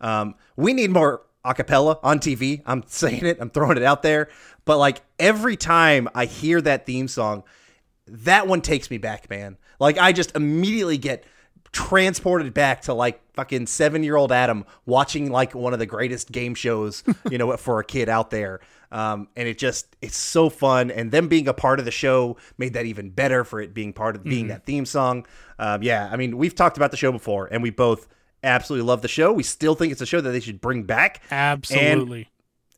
Um, 0.00 0.36
we 0.56 0.72
need 0.72 0.90
more 0.92 1.22
acapella 1.44 1.98
on 2.04 2.20
TV. 2.20 2.62
I'm 2.66 2.84
saying 2.86 3.26
it. 3.26 3.38
I'm 3.40 3.50
throwing 3.50 3.76
it 3.76 3.82
out 3.82 4.02
there. 4.04 4.28
But 4.64 4.78
like 4.78 5.02
every 5.18 5.56
time 5.56 6.08
I 6.14 6.26
hear 6.26 6.60
that 6.60 6.86
theme 6.86 7.08
song, 7.08 7.42
that 8.06 8.46
one 8.46 8.60
takes 8.60 8.88
me 8.88 8.98
back, 8.98 9.28
man. 9.28 9.56
Like 9.78 9.98
I 9.98 10.12
just 10.12 10.34
immediately 10.36 10.98
get 10.98 11.24
transported 11.72 12.54
back 12.54 12.82
to 12.82 12.94
like 12.94 13.20
fucking 13.34 13.66
seven 13.66 14.02
year 14.02 14.16
old 14.16 14.32
Adam 14.32 14.64
watching 14.86 15.30
like 15.30 15.54
one 15.54 15.72
of 15.72 15.78
the 15.78 15.86
greatest 15.86 16.32
game 16.32 16.54
shows, 16.54 17.04
you 17.30 17.38
know, 17.38 17.56
for 17.56 17.80
a 17.80 17.84
kid 17.84 18.08
out 18.08 18.30
there. 18.30 18.60
Um, 18.92 19.28
and 19.36 19.48
it 19.48 19.58
just 19.58 19.96
it's 20.00 20.16
so 20.16 20.48
fun, 20.48 20.90
and 20.90 21.10
them 21.10 21.28
being 21.28 21.48
a 21.48 21.52
part 21.52 21.80
of 21.80 21.84
the 21.84 21.90
show 21.90 22.36
made 22.56 22.74
that 22.74 22.86
even 22.86 23.10
better 23.10 23.44
for 23.44 23.60
it 23.60 23.74
being 23.74 23.92
part 23.92 24.14
of 24.14 24.22
being 24.22 24.46
that 24.48 24.64
theme 24.64 24.86
song. 24.86 25.26
Um, 25.58 25.82
yeah, 25.82 26.08
I 26.10 26.16
mean, 26.16 26.38
we've 26.38 26.54
talked 26.54 26.76
about 26.76 26.92
the 26.92 26.96
show 26.96 27.10
before, 27.10 27.46
and 27.46 27.62
we 27.64 27.70
both 27.70 28.06
absolutely 28.44 28.86
love 28.86 29.02
the 29.02 29.08
show. 29.08 29.32
We 29.32 29.42
still 29.42 29.74
think 29.74 29.92
it's 29.92 30.00
a 30.00 30.06
show 30.06 30.20
that 30.20 30.30
they 30.30 30.40
should 30.40 30.60
bring 30.60 30.84
back. 30.84 31.22
Absolutely. 31.32 32.28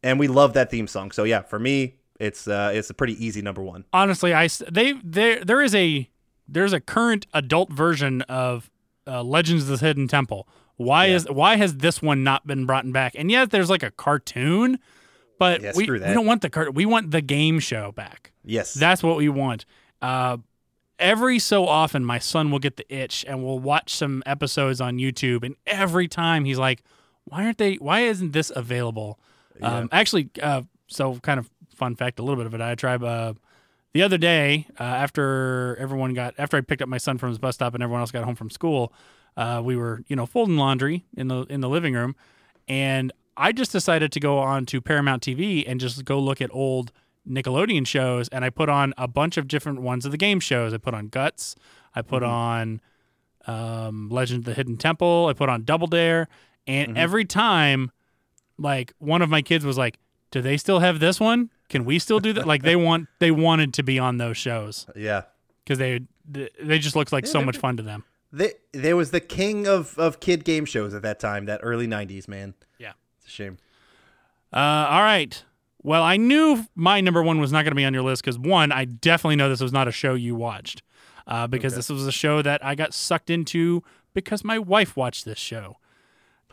and, 0.02 0.12
and 0.12 0.18
we 0.18 0.28
love 0.28 0.54
that 0.54 0.70
theme 0.70 0.86
song. 0.86 1.10
So 1.10 1.24
yeah, 1.24 1.42
for 1.42 1.58
me, 1.58 1.98
it's 2.18 2.48
uh, 2.48 2.72
it's 2.74 2.88
a 2.90 2.94
pretty 2.94 3.22
easy 3.24 3.42
number 3.42 3.62
one. 3.62 3.84
Honestly, 3.92 4.32
I, 4.32 4.48
they 4.70 4.94
there 5.04 5.44
there 5.44 5.60
is 5.60 5.74
a 5.74 6.08
there's 6.48 6.72
a 6.72 6.80
current 6.80 7.26
adult 7.34 7.70
version 7.70 8.22
of 8.22 8.70
uh, 9.06 9.22
Legends 9.22 9.68
of 9.68 9.78
the 9.78 9.86
Hidden 9.86 10.08
Temple. 10.08 10.48
Why 10.76 11.06
is 11.06 11.28
why 11.28 11.56
has 11.56 11.76
this 11.78 12.00
one 12.00 12.22
not 12.22 12.46
been 12.46 12.64
brought 12.64 12.90
back? 12.92 13.14
And 13.16 13.30
yet 13.30 13.50
there's 13.50 13.68
like 13.68 13.82
a 13.82 13.90
cartoon, 13.90 14.78
but 15.38 15.60
Yeah, 15.60 15.72
we, 15.74 15.90
we 15.90 15.98
don't 15.98 16.26
want 16.26 16.42
the 16.42 16.50
cart. 16.50 16.74
We 16.74 16.86
want 16.86 17.10
the 17.10 17.20
game 17.20 17.58
show 17.58 17.92
back. 17.92 18.32
Yes, 18.44 18.74
That's 18.74 19.02
what 19.02 19.16
we 19.16 19.28
want. 19.28 19.64
Uh, 20.00 20.38
every 20.98 21.38
so 21.38 21.66
often, 21.66 22.04
my 22.04 22.18
son 22.18 22.50
will 22.50 22.60
get 22.60 22.76
the 22.76 22.86
itch 22.94 23.24
and 23.28 23.44
we'll 23.44 23.58
watch 23.58 23.94
some 23.94 24.22
episodes 24.24 24.80
on 24.80 24.98
YouTube. 24.98 25.44
And 25.44 25.56
every 25.66 26.06
time 26.08 26.44
he's 26.44 26.58
like, 26.58 26.82
"Why 27.24 27.44
aren't 27.44 27.58
they? 27.58 27.74
Why 27.74 28.00
isn't 28.00 28.32
this 28.32 28.52
available?" 28.54 29.18
Um, 29.60 29.88
actually, 29.90 30.30
uh, 30.40 30.62
so 30.86 31.16
kind 31.16 31.40
of 31.40 31.50
fun 31.74 31.96
fact, 31.96 32.20
a 32.20 32.22
little 32.22 32.36
bit 32.36 32.46
of 32.46 32.54
a 32.54 32.58
diatribe. 32.58 33.02
uh, 33.02 33.34
the 33.92 34.02
other 34.02 34.18
day 34.18 34.66
uh, 34.78 34.82
after 34.82 35.76
everyone 35.80 36.14
got 36.14 36.34
after 36.38 36.56
I 36.56 36.60
picked 36.60 36.82
up 36.82 36.88
my 36.88 36.98
son 36.98 37.18
from 37.18 37.30
his 37.30 37.38
bus 37.38 37.54
stop 37.56 37.74
and 37.74 37.82
everyone 37.82 38.00
else 38.00 38.10
got 38.10 38.24
home 38.24 38.34
from 38.34 38.50
school. 38.50 38.92
uh, 39.36 39.60
we 39.64 39.76
were 39.76 40.02
you 40.08 40.16
know 40.16 40.26
folding 40.26 40.56
laundry 40.56 41.04
in 41.16 41.28
the 41.28 41.42
in 41.44 41.60
the 41.60 41.68
living 41.68 41.94
room, 41.94 42.14
and 42.66 43.12
I 43.36 43.52
just 43.52 43.72
decided 43.72 44.12
to 44.12 44.20
go 44.20 44.38
on 44.38 44.66
to 44.66 44.80
Paramount 44.80 45.22
TV 45.22 45.64
and 45.66 45.78
just 45.80 46.04
go 46.04 46.18
look 46.18 46.40
at 46.40 46.50
old 46.52 46.92
Nickelodeon 47.28 47.86
shows, 47.86 48.28
and 48.28 48.44
I 48.44 48.50
put 48.50 48.68
on 48.68 48.94
a 48.98 49.06
bunch 49.06 49.36
of 49.36 49.46
different 49.48 49.80
ones 49.80 50.04
of 50.04 50.12
the 50.12 50.18
game 50.18 50.40
shows. 50.40 50.74
I 50.74 50.78
put 50.78 50.94
on 50.94 51.08
Guts, 51.08 51.54
I 51.94 52.02
put 52.02 52.22
on 52.22 52.80
um, 53.46 54.08
Legend 54.08 54.40
of 54.40 54.44
the 54.44 54.54
Hidden 54.54 54.76
Temple, 54.78 55.26
I 55.28 55.34
put 55.34 55.48
on 55.48 55.64
Double 55.64 55.86
Dare, 55.86 56.28
and 56.66 56.98
every 56.98 57.24
time, 57.24 57.90
like 58.58 58.92
one 58.98 59.22
of 59.22 59.30
my 59.30 59.42
kids 59.42 59.64
was 59.64 59.78
like, 59.78 59.98
"Do 60.30 60.40
they 60.40 60.56
still 60.56 60.78
have 60.80 61.00
this 61.00 61.18
one? 61.20 61.50
Can 61.68 61.84
we 61.84 61.98
still 61.98 62.20
do 62.20 62.32
that?" 62.34 62.46
like 62.46 62.62
they 62.62 62.76
want 62.76 63.08
they 63.18 63.30
wanted 63.30 63.74
to 63.74 63.82
be 63.82 63.98
on 63.98 64.18
those 64.18 64.36
shows 64.36 64.86
Yeah. 64.96 65.22
because 65.64 65.78
they 65.78 66.00
they 66.28 66.78
just 66.78 66.94
looked 66.96 67.12
like 67.12 67.26
so 67.26 67.42
much 67.42 67.56
fun 67.56 67.76
to 67.78 67.82
them. 67.82 68.04
They, 68.30 68.52
there 68.72 68.94
was 68.96 69.10
the 69.10 69.20
king 69.20 69.66
of, 69.66 69.98
of 69.98 70.20
kid 70.20 70.44
game 70.44 70.66
shows 70.66 70.92
at 70.92 71.00
that 71.00 71.18
time, 71.18 71.46
that 71.46 71.60
early 71.62 71.86
90s, 71.86 72.28
man. 72.28 72.52
Yeah. 72.78 72.92
It's 73.16 73.26
a 73.28 73.30
shame. 73.30 73.56
Uh, 74.52 74.58
all 74.90 75.02
right. 75.02 75.42
Well, 75.82 76.02
I 76.02 76.18
knew 76.18 76.66
my 76.74 77.00
number 77.00 77.22
one 77.22 77.40
was 77.40 77.52
not 77.52 77.62
going 77.62 77.70
to 77.70 77.76
be 77.76 77.86
on 77.86 77.94
your 77.94 78.02
list 78.02 78.22
because 78.22 78.38
one, 78.38 78.70
I 78.72 78.84
definitely 78.84 79.36
know 79.36 79.48
this 79.48 79.62
was 79.62 79.72
not 79.72 79.88
a 79.88 79.92
show 79.92 80.12
you 80.14 80.34
watched, 80.34 80.82
uh, 81.26 81.46
because 81.46 81.74
this 81.74 81.88
was 81.88 82.06
a 82.06 82.12
show 82.12 82.42
that 82.42 82.62
I 82.62 82.74
got 82.74 82.92
sucked 82.92 83.30
into 83.30 83.82
because 84.12 84.44
my 84.44 84.58
wife 84.58 84.94
watched 84.96 85.24
this 85.24 85.38
show. 85.38 85.78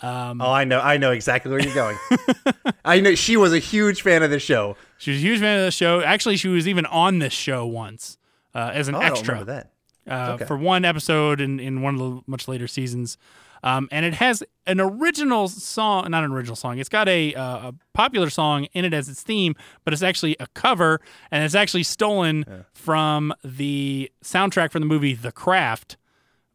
Um, 0.02 0.42
Oh, 0.42 0.52
I 0.52 0.64
know. 0.66 0.80
I 0.82 0.98
know 0.98 1.12
exactly 1.12 1.50
where 1.52 1.60
you're 1.62 1.74
going. 1.74 1.98
I 2.86 3.00
know 3.00 3.16
she 3.16 3.38
was 3.38 3.54
a 3.54 3.60
huge 3.60 4.02
fan 4.02 4.24
of 4.24 4.30
the 4.30 4.40
show. 4.40 4.76
She 4.98 5.12
was 5.12 5.20
a 5.20 5.24
huge 5.24 5.40
fan 5.40 5.60
of 5.60 5.66
the 5.66 5.72
show. 5.72 6.02
Actually, 6.02 6.38
she 6.38 6.48
was 6.50 6.68
even 6.68 6.86
on 6.88 7.20
this 7.20 7.34
show 7.34 7.66
once 7.66 8.18
uh, 8.54 8.72
as 8.74 8.88
an 8.88 8.96
Oh, 8.96 9.00
extra. 9.00 9.34
remember 9.36 9.54
that. 9.54 9.72
uh, 10.12 10.34
Okay. 10.34 10.46
for 10.46 10.58
one 10.58 10.84
episode 10.86 11.40
in, 11.42 11.60
in 11.60 11.82
one 11.82 11.96
of 11.96 12.00
the 12.00 12.22
much 12.28 12.48
later 12.48 12.68
seasons. 12.68 13.18
Um, 13.64 13.88
and 13.92 14.06
it 14.06 14.14
has 14.16 14.44
an 14.68 14.80
original 14.80 15.48
song, 15.48 16.12
not 16.12 16.24
an 16.24 16.32
original 16.32 16.56
song. 16.56 16.78
It's 16.78 16.90
got 16.90 17.08
a, 17.10 17.34
uh, 17.34 17.70
a 17.70 17.74
popular 17.94 18.30
song 18.30 18.66
in 18.74 18.86
it 18.86 18.94
as 18.94 19.10
its 19.10 19.24
theme, 19.24 19.56
but 19.84 19.92
it's 19.94 20.04
actually 20.04 20.36
a 20.40 20.46
cover, 20.54 21.02
and 21.32 21.44
it's 21.44 21.56
actually 21.56 21.82
stolen 21.82 22.46
from 22.74 23.34
the 23.44 24.12
soundtrack 24.24 24.72
from 24.72 24.82
the 24.82 24.86
movie 24.88 25.16
The 25.16 25.32
Craft, 25.32 25.98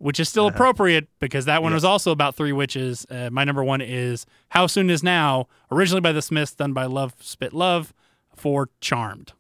which 0.00 0.18
is 0.18 0.28
still 0.30 0.46
appropriate 0.46 1.08
because 1.20 1.44
that 1.44 1.62
one 1.62 1.74
was 1.74 1.84
also 1.84 2.10
about 2.10 2.34
three 2.34 2.52
witches. 2.52 3.06
Uh, 3.10 3.28
my 3.30 3.44
number 3.44 3.62
one 3.62 3.82
is 3.82 4.24
How 4.48 4.66
Soon 4.66 4.88
Is 4.88 5.02
Now, 5.02 5.46
originally 5.70 6.00
by 6.00 6.12
the 6.12 6.22
Smiths, 6.22 6.54
done 6.54 6.72
by 6.72 6.86
Love 6.86 7.14
Spit 7.20 7.52
Love 7.52 7.92
for 8.34 8.70
Charmed. 8.80 9.34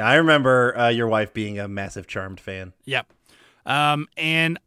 Yeah. 0.00 0.08
I 0.08 0.16
remember 0.16 0.76
uh, 0.76 0.88
your 0.88 1.08
wife 1.08 1.32
being 1.32 1.58
a 1.58 1.68
massive 1.68 2.06
Charmed 2.06 2.40
fan. 2.40 2.72
Yep. 2.84 3.12
Um, 3.66 4.08
and 4.16 4.58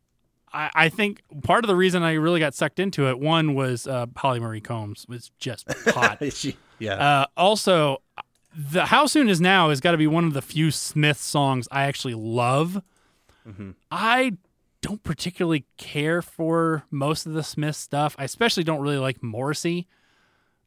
I, 0.54 0.70
I 0.76 0.90
think 0.90 1.22
part 1.44 1.64
of 1.64 1.68
the 1.68 1.76
reason 1.76 2.04
I 2.04 2.14
really 2.14 2.40
got 2.40 2.54
sucked 2.54 2.80
into 2.80 3.10
it, 3.10 3.20
one 3.20 3.56
was 3.56 3.88
uh, 3.88 4.06
Holly 4.16 4.40
Marie 4.40 4.62
Combs 4.62 5.06
was 5.08 5.32
just 5.40 5.66
hot. 5.88 6.20
She- 6.34 6.58
yeah. 6.80 6.94
uh, 7.22 7.26
also, 7.38 8.02
the 8.56 8.86
How 8.86 9.06
Soon 9.06 9.30
Is 9.30 9.40
Now 9.42 9.70
has 9.70 9.80
got 9.80 9.92
to 9.92 9.98
be 9.98 10.08
one 10.08 10.26
of 10.26 10.34
the 10.34 10.42
few 10.42 10.70
Smith 10.72 11.18
songs 11.18 11.68
I 11.72 11.84
actually 11.84 12.16
love. 12.16 12.82
I 13.92 14.38
don't 14.82 15.04
particularly 15.04 15.66
care 15.78 16.22
for 16.22 16.84
most 16.92 17.26
of 17.26 17.34
the 17.34 17.44
Smith 17.44 17.76
stuff. 17.76 18.16
I 18.18 18.24
especially 18.26 18.64
don't 18.64 18.80
really 18.82 18.98
like 18.98 19.22
Morrissey. 19.22 19.88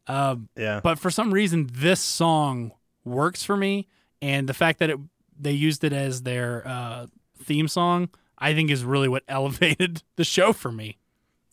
Uh, 0.06 0.36
yeah. 0.56 0.80
but 0.82 0.98
for 0.98 1.10
some 1.10 1.32
reason, 1.32 1.68
this 1.72 2.00
song 2.00 2.72
works 3.04 3.42
for 3.42 3.56
me, 3.56 3.88
and 4.26 4.48
the 4.48 4.54
fact 4.54 4.78
that 4.80 4.90
it 4.90 4.98
they 5.38 5.52
used 5.52 5.84
it 5.84 5.92
as 5.92 6.22
their 6.22 6.66
uh, 6.66 7.06
theme 7.44 7.68
song, 7.68 8.08
I 8.38 8.54
think, 8.54 8.70
is 8.70 8.84
really 8.84 9.08
what 9.08 9.22
elevated 9.28 10.02
the 10.16 10.24
show 10.24 10.52
for 10.52 10.72
me. 10.72 10.98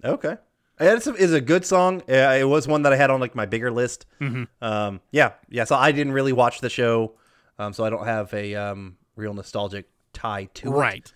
Okay. 0.03 0.37
It's 0.79 1.05
a, 1.05 1.13
it's 1.13 1.33
a 1.33 1.41
good 1.41 1.65
song. 1.65 2.01
It 2.07 2.47
was 2.47 2.67
one 2.67 2.81
that 2.81 2.93
I 2.93 2.95
had 2.95 3.09
on 3.09 3.19
like 3.19 3.35
my 3.35 3.45
bigger 3.45 3.71
list. 3.71 4.05
Mhm. 4.19 4.47
Um, 4.61 5.01
yeah, 5.11 5.33
yeah. 5.49 5.65
So 5.65 5.75
I 5.75 5.91
didn't 5.91 6.13
really 6.13 6.33
watch 6.33 6.61
the 6.61 6.69
show, 6.69 7.13
um, 7.59 7.73
so 7.73 7.85
I 7.85 7.89
don't 7.89 8.05
have 8.05 8.33
a 8.33 8.55
um, 8.55 8.97
real 9.15 9.33
nostalgic 9.33 9.87
tie 10.13 10.49
to 10.55 10.67
it. 10.69 10.71
Right. 10.71 11.13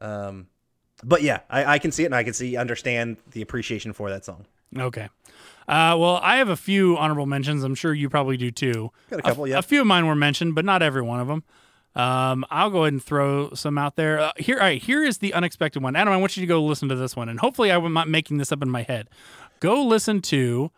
Um, 0.00 0.48
but 1.04 1.22
yeah, 1.22 1.40
I, 1.48 1.74
I 1.74 1.78
can 1.78 1.92
see 1.92 2.02
it 2.02 2.06
and 2.06 2.14
I 2.14 2.24
can 2.24 2.34
see 2.34 2.56
understand 2.56 3.18
the 3.30 3.40
appreciation 3.42 3.92
for 3.92 4.10
that 4.10 4.24
song. 4.24 4.46
Okay. 4.76 5.08
Uh, 5.68 5.94
well, 5.98 6.18
I 6.22 6.36
have 6.38 6.48
a 6.48 6.56
few 6.56 6.96
honorable 6.96 7.26
mentions. 7.26 7.62
I'm 7.62 7.74
sure 7.74 7.92
you 7.92 8.08
probably 8.08 8.38
do 8.38 8.50
too. 8.50 8.90
Got 9.10 9.20
a 9.20 9.22
couple, 9.22 9.46
yeah. 9.46 9.58
A 9.58 9.62
few 9.62 9.82
of 9.82 9.86
mine 9.86 10.06
were 10.06 10.14
mentioned, 10.14 10.54
but 10.54 10.64
not 10.64 10.82
every 10.82 11.02
one 11.02 11.20
of 11.20 11.28
them. 11.28 11.44
Um, 11.94 12.44
I'll 12.50 12.70
go 12.70 12.84
ahead 12.84 12.94
and 12.94 13.02
throw 13.02 13.52
some 13.54 13.76
out 13.76 13.96
there. 13.96 14.18
Uh, 14.18 14.32
here, 14.38 14.56
all 14.56 14.62
right, 14.62 14.80
here 14.82 15.04
is 15.04 15.18
the 15.18 15.34
unexpected 15.34 15.82
one. 15.82 15.94
Adam, 15.94 16.12
I 16.12 16.16
want 16.16 16.36
you 16.36 16.40
to 16.40 16.46
go 16.46 16.62
listen 16.64 16.88
to 16.88 16.94
this 16.96 17.14
one, 17.14 17.28
and 17.28 17.40
hopefully, 17.40 17.70
I'm 17.70 17.92
not 17.92 18.08
making 18.08 18.38
this 18.38 18.50
up 18.50 18.62
in 18.62 18.70
my 18.70 18.82
head. 18.82 19.08
Go 19.60 19.82
listen 19.84 20.22
to 20.22 20.70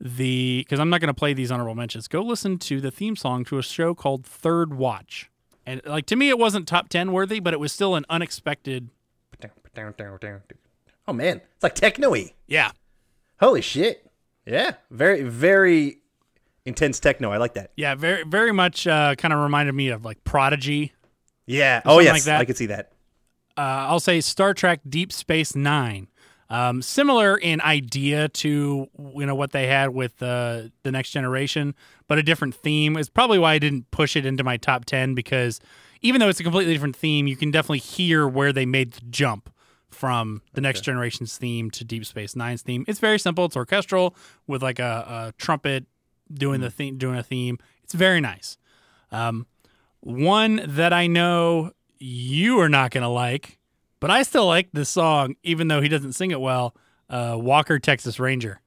the 0.00 0.64
because 0.64 0.80
I'm 0.80 0.88
not 0.88 1.00
going 1.00 1.08
to 1.08 1.14
play 1.14 1.34
these 1.34 1.50
honorable 1.50 1.74
mentions. 1.74 2.08
Go 2.08 2.22
listen 2.22 2.56
to 2.58 2.80
the 2.80 2.90
theme 2.90 3.16
song 3.16 3.44
to 3.46 3.58
a 3.58 3.62
show 3.62 3.94
called 3.94 4.24
Third 4.24 4.74
Watch, 4.74 5.30
and 5.66 5.82
like 5.84 6.06
to 6.06 6.16
me, 6.16 6.28
it 6.30 6.38
wasn't 6.38 6.66
top 6.68 6.88
ten 6.88 7.12
worthy, 7.12 7.40
but 7.40 7.52
it 7.52 7.60
was 7.60 7.72
still 7.72 7.94
an 7.96 8.06
unexpected. 8.08 8.88
Oh 11.08 11.12
man, 11.12 11.40
it's 11.54 11.62
like 11.62 11.74
techno-y. 11.74 12.32
Yeah. 12.46 12.70
Holy 13.40 13.60
shit. 13.62 14.09
Yeah, 14.46 14.72
very 14.90 15.22
very 15.22 15.98
intense 16.64 17.00
techno. 17.00 17.30
I 17.30 17.36
like 17.38 17.54
that. 17.54 17.70
Yeah, 17.76 17.94
very 17.94 18.24
very 18.24 18.52
much 18.52 18.86
uh, 18.86 19.14
kind 19.16 19.32
of 19.34 19.40
reminded 19.40 19.74
me 19.74 19.88
of 19.88 20.04
like 20.04 20.22
Prodigy. 20.24 20.92
Yeah. 21.46 21.82
Oh 21.84 21.98
yes, 22.00 22.12
like 22.14 22.24
that. 22.24 22.40
I 22.40 22.44
could 22.44 22.56
see 22.56 22.66
that. 22.66 22.92
uh, 23.56 23.60
I'll 23.88 24.00
say 24.00 24.20
Star 24.20 24.54
Trek 24.54 24.80
Deep 24.88 25.12
Space 25.12 25.54
Nine. 25.54 26.08
Um, 26.48 26.82
similar 26.82 27.36
in 27.36 27.60
idea 27.60 28.28
to 28.28 28.88
you 29.14 29.26
know 29.26 29.34
what 29.36 29.52
they 29.52 29.68
had 29.68 29.90
with 29.90 30.20
uh, 30.22 30.62
the 30.82 30.90
Next 30.90 31.10
Generation, 31.10 31.74
but 32.08 32.18
a 32.18 32.22
different 32.22 32.54
theme. 32.54 32.96
Is 32.96 33.08
probably 33.08 33.38
why 33.38 33.54
I 33.54 33.58
didn't 33.58 33.90
push 33.92 34.16
it 34.16 34.26
into 34.26 34.42
my 34.42 34.56
top 34.56 34.84
ten 34.84 35.14
because 35.14 35.60
even 36.02 36.20
though 36.20 36.28
it's 36.28 36.40
a 36.40 36.42
completely 36.42 36.72
different 36.72 36.96
theme, 36.96 37.26
you 37.28 37.36
can 37.36 37.50
definitely 37.50 37.78
hear 37.78 38.26
where 38.26 38.52
they 38.52 38.66
made 38.66 38.92
the 38.92 39.02
jump 39.10 39.50
from 39.90 40.42
the 40.54 40.60
Next 40.60 40.82
Generation's 40.82 41.36
theme 41.36 41.70
to 41.72 41.84
Deep 41.84 42.04
Space 42.06 42.36
Nine's 42.36 42.62
theme. 42.62 42.84
It's 42.88 42.98
very 42.98 43.18
simple. 43.18 43.44
It's 43.44 43.56
orchestral 43.56 44.14
with 44.46 44.62
like 44.62 44.78
a, 44.78 45.28
a 45.28 45.34
trumpet 45.38 45.86
doing 46.32 46.60
the 46.60 46.70
theme, 46.70 46.98
doing 46.98 47.18
a 47.18 47.22
theme. 47.22 47.58
It's 47.84 47.94
very 47.94 48.20
nice. 48.20 48.56
Um, 49.10 49.46
one 50.00 50.62
that 50.66 50.92
I 50.92 51.06
know 51.06 51.72
you 51.98 52.60
are 52.60 52.68
not 52.68 52.90
going 52.90 53.02
to 53.02 53.08
like, 53.08 53.58
but 54.00 54.10
I 54.10 54.22
still 54.22 54.46
like 54.46 54.68
this 54.72 54.88
song, 54.88 55.36
even 55.42 55.68
though 55.68 55.80
he 55.80 55.88
doesn't 55.88 56.12
sing 56.12 56.30
it 56.30 56.40
well. 56.40 56.74
Uh, 57.08 57.36
Walker, 57.38 57.78
Texas 57.78 58.18
Ranger. 58.18 58.60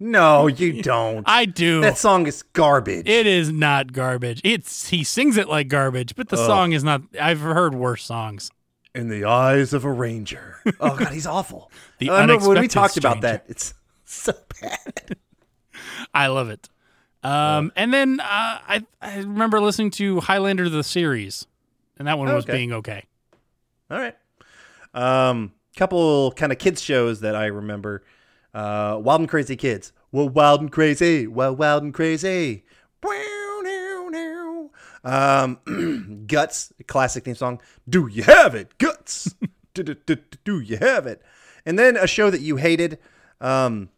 No, 0.00 0.46
you 0.46 0.82
don't. 0.82 1.28
I 1.28 1.44
do. 1.44 1.80
That 1.80 1.98
song 1.98 2.26
is 2.26 2.42
garbage. 2.42 3.08
It 3.08 3.26
is 3.26 3.50
not 3.50 3.92
garbage. 3.92 4.40
It's 4.44 4.88
he 4.88 5.02
sings 5.04 5.36
it 5.36 5.48
like 5.48 5.68
garbage, 5.68 6.14
but 6.14 6.28
the 6.28 6.36
Ugh. 6.38 6.46
song 6.46 6.72
is 6.72 6.84
not. 6.84 7.02
I've 7.20 7.40
heard 7.40 7.74
worse 7.74 8.04
songs. 8.04 8.50
In 8.94 9.08
the 9.08 9.24
eyes 9.24 9.72
of 9.72 9.84
a 9.84 9.92
ranger. 9.92 10.56
Oh 10.80 10.96
god, 10.96 11.12
he's 11.12 11.26
awful. 11.26 11.70
The 11.98 12.10
I 12.10 12.20
remember 12.22 12.48
when 12.48 12.60
we 12.60 12.68
talked 12.68 12.96
about 12.96 13.20
that. 13.22 13.44
It's 13.48 13.74
so 14.04 14.32
bad. 14.60 15.16
I 16.14 16.26
love 16.28 16.50
it. 16.50 16.68
Um, 17.22 17.72
and 17.76 17.92
then 17.92 18.20
uh, 18.20 18.24
I 18.26 18.84
I 19.02 19.18
remember 19.18 19.60
listening 19.60 19.90
to 19.92 20.20
Highlander 20.20 20.68
the 20.68 20.82
series, 20.84 21.46
and 21.98 22.06
that 22.08 22.18
one 22.18 22.32
was 22.32 22.44
Okay. 22.44 22.52
being 22.52 22.72
okay. 22.74 23.04
All 23.90 23.98
right. 23.98 24.16
Um, 24.94 25.52
couple 25.76 26.32
kind 26.32 26.52
of 26.52 26.58
kids 26.58 26.80
shows 26.82 27.20
that 27.20 27.34
I 27.36 27.46
remember. 27.46 28.04
Uh, 28.54 28.98
Wild 29.02 29.20
and 29.20 29.28
Crazy 29.28 29.56
Kids. 29.56 29.92
Well, 30.10 30.28
wild 30.28 30.60
and 30.60 30.72
crazy. 30.72 31.26
Well, 31.26 31.54
wild 31.54 31.82
and 31.82 31.92
crazy. 31.94 32.64
Um, 35.04 36.24
Guts, 36.26 36.72
classic 36.86 37.24
theme 37.24 37.34
song. 37.34 37.60
Do 37.88 38.08
you 38.08 38.22
have 38.24 38.54
it? 38.54 38.76
Guts. 38.78 39.34
do, 39.74 39.82
do, 39.82 39.94
do, 39.94 40.16
do 40.44 40.60
you 40.60 40.76
have 40.78 41.06
it? 41.06 41.22
And 41.64 41.78
then 41.78 41.96
a 41.96 42.06
show 42.06 42.30
that 42.30 42.40
you 42.40 42.56
hated, 42.56 42.98
um, 43.40 43.90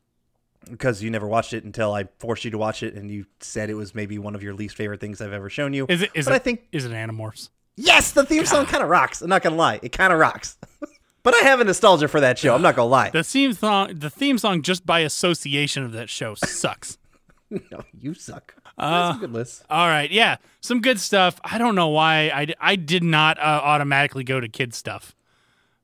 because 0.70 1.02
you 1.02 1.10
never 1.10 1.26
watched 1.26 1.52
it 1.52 1.64
until 1.64 1.92
I 1.94 2.08
forced 2.18 2.44
you 2.44 2.50
to 2.50 2.58
watch 2.58 2.82
it, 2.82 2.94
and 2.94 3.10
you 3.10 3.26
said 3.40 3.70
it 3.70 3.74
was 3.74 3.94
maybe 3.94 4.18
one 4.18 4.34
of 4.34 4.42
your 4.42 4.54
least 4.54 4.76
favorite 4.76 5.00
things 5.00 5.20
I've 5.20 5.32
ever 5.32 5.48
shown 5.48 5.72
you. 5.72 5.86
Is 5.88 6.02
it? 6.02 6.10
Is 6.14 6.26
but 6.26 6.32
it? 6.32 6.36
I 6.36 6.38
think 6.38 6.66
is 6.72 6.84
it 6.84 6.92
Animorphs? 6.92 7.48
yes, 7.76 8.12
the 8.12 8.24
theme 8.24 8.46
song 8.46 8.66
kind 8.66 8.82
of 8.82 8.88
rocks. 8.88 9.22
I'm 9.22 9.28
not 9.28 9.42
gonna 9.42 9.56
lie, 9.56 9.80
it 9.82 9.92
kind 9.92 10.12
of 10.12 10.18
rocks. 10.18 10.58
but 11.22 11.34
I 11.34 11.38
have 11.38 11.60
a 11.60 11.64
nostalgia 11.64 12.08
for 12.08 12.20
that 12.20 12.38
show. 12.38 12.54
I'm 12.54 12.62
not 12.62 12.76
gonna 12.76 12.88
lie. 12.88 13.10
The 13.10 13.24
theme 13.24 13.52
song, 13.52 13.98
the 13.98 14.10
theme 14.10 14.38
song, 14.38 14.62
just 14.62 14.86
by 14.86 15.00
association 15.00 15.84
of 15.84 15.92
that 15.92 16.10
show, 16.10 16.34
sucks. 16.34 16.98
no, 17.50 17.84
you 17.98 18.14
suck. 18.14 18.54
Uh, 18.80 19.12
good 19.14 19.32
list. 19.32 19.64
All 19.70 19.86
right, 19.86 20.10
yeah, 20.10 20.36
some 20.60 20.80
good 20.80 20.98
stuff. 21.00 21.40
I 21.44 21.58
don't 21.58 21.74
know 21.74 21.88
why 21.88 22.30
I, 22.34 22.46
I 22.60 22.76
did 22.76 23.02
not 23.04 23.38
uh, 23.38 23.42
automatically 23.42 24.24
go 24.24 24.40
to 24.40 24.48
kid 24.48 24.74
stuff. 24.74 25.14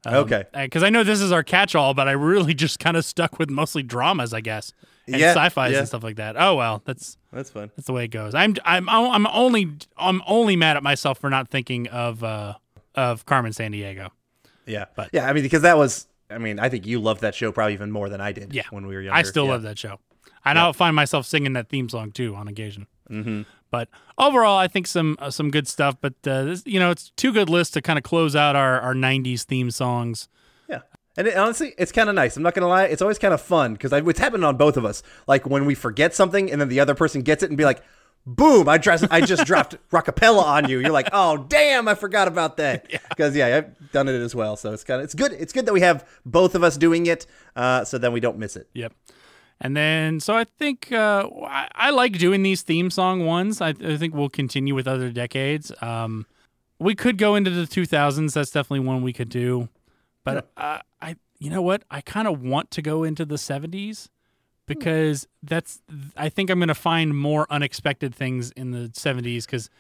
Okay. 0.07 0.45
because 0.55 0.83
I 0.85 0.91
know 0.91 1.03
this 1.03 1.21
is 1.21 1.33
our 1.33 1.43
catch-all, 1.43 1.93
but 1.93 2.07
I 2.07 2.13
really 2.13 2.55
just 2.65 2.79
kind 2.79 2.97
of 2.97 3.05
stuck 3.05 3.39
with 3.39 3.51
mostly 3.51 3.83
dramas, 3.83 4.33
I 4.33 4.41
guess, 4.41 4.73
and 5.07 5.17
Yeah, 5.17 5.33
sci-fi's 5.35 5.73
yeah. 5.73 5.79
and 5.81 5.89
stuff 5.89 6.05
like 6.05 6.17
that. 6.17 6.37
Oh 6.39 6.55
well, 6.55 6.81
that's 6.85 7.19
That's 7.33 7.51
fun. 7.51 7.71
that's 7.77 7.87
the 7.87 7.93
way 7.93 8.05
it 8.05 8.09
goes. 8.13 8.35
I'm 8.35 8.55
I'm 8.65 8.89
I'm 8.89 9.27
only 9.27 9.73
I'm 9.97 10.23
only 10.27 10.55
mad 10.55 10.77
at 10.77 10.83
myself 10.85 11.19
for 11.19 11.29
not 11.29 11.49
thinking 11.49 11.89
of 11.89 12.23
uh 12.23 12.55
of 12.95 13.27
Carmen 13.27 13.53
Sandiego. 13.53 14.11
Yeah, 14.65 14.87
But- 14.95 15.11
yeah. 15.13 15.29
I 15.29 15.33
mean, 15.33 15.43
because 15.43 15.63
that 15.63 15.77
was. 15.77 16.07
I 16.29 16.39
mean, 16.39 16.59
I 16.59 16.69
think 16.69 16.87
you 16.87 16.99
loved 16.99 17.21
that 17.21 17.37
show 17.37 17.53
probably 17.53 17.75
even 17.75 17.93
more 17.93 18.09
than 18.09 18.21
I 18.21 18.33
did. 18.33 18.53
Yeah, 18.53 18.65
when 18.71 18.87
we 18.89 18.97
were 18.97 19.01
younger. 19.03 19.17
I 19.17 19.23
still 19.23 19.45
Yeah. 19.47 19.53
love 19.53 19.63
that 19.63 19.79
show. 19.79 20.01
And 20.47 20.59
I'll 20.59 20.73
find 20.73 20.95
myself 20.95 21.27
singing 21.27 21.55
that 21.55 21.69
theme 21.69 21.89
song 21.89 22.13
too 22.13 22.35
on 22.35 22.49
occasion. 22.49 22.87
Mm-hmm. 23.11 23.43
But 23.71 23.89
overall, 24.17 24.59
I 24.59 24.69
think 24.69 24.87
some 24.87 25.17
uh, 25.19 25.31
some 25.31 25.51
good 25.51 25.69
stuff. 25.69 25.97
But 26.01 26.15
uh, 26.27 26.45
this, 26.45 26.63
you 26.67 26.79
know, 26.79 26.91
it's 26.91 27.11
two 27.17 27.33
good 27.33 27.51
lists 27.51 27.75
to 27.75 27.83
kind 27.83 27.99
of 27.99 28.05
close 28.05 28.37
out 28.37 28.57
our 28.57 28.81
our 28.81 28.95
'90s 28.95 29.43
theme 29.43 29.71
songs. 29.71 30.29
Yeah. 30.69 30.81
And 31.17 31.27
it, 31.27 31.37
honestly, 31.37 31.75
it's 31.79 31.93
kind 31.93 32.09
of 32.09 32.15
nice. 32.15 32.37
I'm 32.37 32.43
not 32.43 32.55
gonna 32.55 32.69
lie. 32.69 32.85
It's 32.85 33.03
always 33.03 33.19
kind 33.19 33.35
of 33.35 33.41
fun 33.41 33.73
because 33.75 33.93
it's 33.93 34.21
happened 34.21 34.45
on 34.45 34.57
both 34.57 34.77
of 34.77 34.85
us. 34.85 35.03
Like 35.27 35.47
when 35.47 35.67
we 35.67 35.75
forget 35.75 36.15
something 36.15 36.51
and 36.51 36.61
then 36.61 36.69
the 36.69 36.81
other 36.81 36.95
person 36.95 37.23
gets 37.23 37.43
it 37.43 37.51
and 37.51 37.59
be 37.59 37.65
like, 37.65 37.83
"Boom! 38.25 38.69
I 38.69 38.79
dress, 38.79 39.03
I 39.11 39.21
just 39.21 39.45
dropped 39.47 39.77
rockapella 39.91 40.43
on 40.43 40.69
you." 40.69 40.79
You're 40.79 40.91
like, 40.91 41.09
"Oh, 41.13 41.37
damn! 41.37 41.89
I 41.89 41.97
forgot 41.97 42.29
about 42.29 42.57
that." 42.59 42.89
Because 43.09 43.35
yeah. 43.35 43.57
I've 43.57 43.93
done 43.93 44.09
it 44.09 44.15
as 44.15 44.35
well. 44.35 44.57
So 44.57 44.73
it's 44.73 44.85
kind 44.85 45.01
of 45.01 45.05
it's 45.05 45.15
good. 45.15 45.33
It's 45.33 45.53
good 45.53 45.67
that 45.67 45.73
we 45.73 45.81
have 45.81 46.09
both 46.25 46.55
of 46.55 46.63
us 46.63 46.77
doing 46.77 47.07
it, 47.07 47.27
uh, 47.57 47.85
so 47.85 47.99
then 47.99 48.13
we 48.13 48.21
don't 48.21 48.39
miss 48.39 48.55
it. 48.55 48.69
Yep. 48.75 48.93
And 49.61 49.77
then, 49.77 50.21
so 50.21 50.37
I 50.37 50.45
think 50.45 50.93
uh, 50.93 51.29
I, 51.45 51.69
I 51.75 51.91
like 51.91 52.19
doing 52.19 52.43
these 52.43 52.63
theme 52.63 52.91
song 52.91 53.25
ones. 53.25 53.61
I, 53.61 53.69
I 53.69 53.97
think 53.97 54.15
we'll 54.15 54.29
continue 54.29 54.75
with 54.75 54.87
other 54.87 55.11
decades. 55.11 55.73
Um, 55.81 56.27
we 56.79 56.95
could 56.95 57.17
go 57.17 57.35
into 57.35 57.51
the 57.51 57.63
2000s. 57.63 58.35
That's 58.35 58.51
definitely 58.51 58.87
one 58.87 59.03
we 59.03 59.15
could 59.15 59.31
do. 59.31 59.69
But 60.25 60.51
uh, 60.57 60.81
I, 61.01 61.17
you 61.39 61.51
know 61.51 61.63
what? 61.63 61.85
I 61.91 62.01
kind 62.01 62.29
of 62.29 62.43
want 62.43 62.71
to 62.73 62.83
go 62.83 63.03
into 63.03 63.25
the 63.25 63.37
70s 63.37 64.09
because 64.67 65.27
that's. 65.43 65.81
I 66.17 66.29
think 66.29 66.51
I'm 66.51 66.59
going 66.59 66.69
to 66.69 66.75
find 66.75 67.17
more 67.17 67.47
unexpected 67.49 68.15
things 68.15 68.51
in 68.51 68.73
the 68.73 68.89
70s 68.89 69.47
because, 69.47 69.71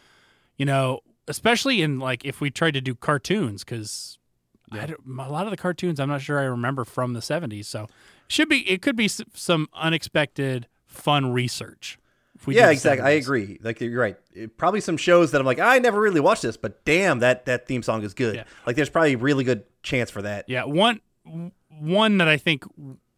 you 0.56 0.64
know, 0.64 1.00
especially 1.28 1.82
in 1.82 1.98
like 1.98 2.24
if 2.24 2.40
we 2.40 2.50
tried 2.50 2.74
to 2.74 2.80
do 2.80 2.94
cartoons 2.94 3.64
because 3.64 4.18
I 4.70 4.86
don't, 4.86 5.00
a 5.18 5.30
lot 5.30 5.46
of 5.46 5.50
the 5.50 5.56
cartoons 5.56 6.00
I'm 6.00 6.08
not 6.08 6.20
sure 6.20 6.38
I 6.38 6.44
remember 6.44 6.84
from 6.84 7.12
the 7.12 7.20
70s. 7.20 7.66
So 7.66 7.88
should 8.28 8.48
be 8.48 8.68
it 8.70 8.82
could 8.82 8.96
be 8.96 9.08
some 9.08 9.68
unexpected 9.74 10.66
fun 10.84 11.32
research. 11.32 11.98
yeah, 12.46 12.70
exactly. 12.70 13.06
I 13.06 13.10
agree. 13.12 13.58
Like 13.62 13.80
you're 13.80 13.98
right. 14.00 14.16
It- 14.34 14.56
probably 14.56 14.80
some 14.80 14.96
shows 14.96 15.30
that 15.32 15.40
I'm 15.40 15.46
like, 15.46 15.58
I 15.58 15.78
never 15.78 16.00
really 16.00 16.20
watched 16.20 16.42
this, 16.42 16.56
but 16.56 16.84
damn, 16.84 17.18
that 17.20 17.46
that 17.46 17.66
theme 17.66 17.82
song 17.82 18.02
is 18.02 18.14
good. 18.14 18.36
Yeah. 18.36 18.44
Like 18.66 18.76
there's 18.76 18.90
probably 18.90 19.14
a 19.14 19.18
really 19.18 19.44
good 19.44 19.64
chance 19.82 20.10
for 20.10 20.22
that. 20.22 20.44
Yeah, 20.48 20.64
one 20.64 21.00
one 21.68 22.18
that 22.18 22.28
I 22.28 22.36
think 22.36 22.64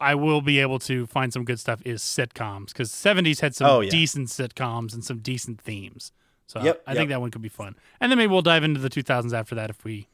I 0.01 0.15
will 0.15 0.41
be 0.41 0.61
able 0.61 0.79
to 0.81 1.07
find 1.07 1.33
some 1.33 1.45
good 1.45 1.59
stuff 1.61 1.81
is 1.85 2.03
sitcoms 2.03 2.69
because 2.69 2.91
70s 2.91 3.41
had 3.41 3.55
some 3.55 3.69
Oh, 3.69 3.81
yeah. 3.81 3.91
decent 3.91 4.29
sitcoms 4.29 4.95
and 4.95 5.05
some 5.05 5.19
decent 5.19 5.61
themes. 5.61 6.13
So 6.47 6.63
Yep, 6.63 6.83
I 6.87 6.93
think 6.95 7.11
yep. 7.11 7.17
that 7.17 7.21
one 7.21 7.31
could 7.31 7.43
be 7.43 7.49
fun. 7.49 7.75
And 8.01 8.11
then 8.11 8.17
maybe 8.17 8.31
we'll 8.33 8.43
dive 8.43 8.65
into 8.65 8.81
the 8.81 8.89
2000s 8.89 9.33
after 9.35 9.55
that 9.57 9.71
if 9.71 9.85
we, 9.85 10.09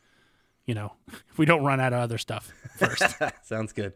you 0.66 0.74
know, 0.74 0.92
if 1.08 1.24
we 1.38 1.46
don't 1.46 1.64
run 1.64 1.80
out 1.80 1.92
of 1.92 2.00
other 2.00 2.18
stuff 2.18 2.52
first. 2.76 3.02
Sounds 3.42 3.72
good. 3.72 3.92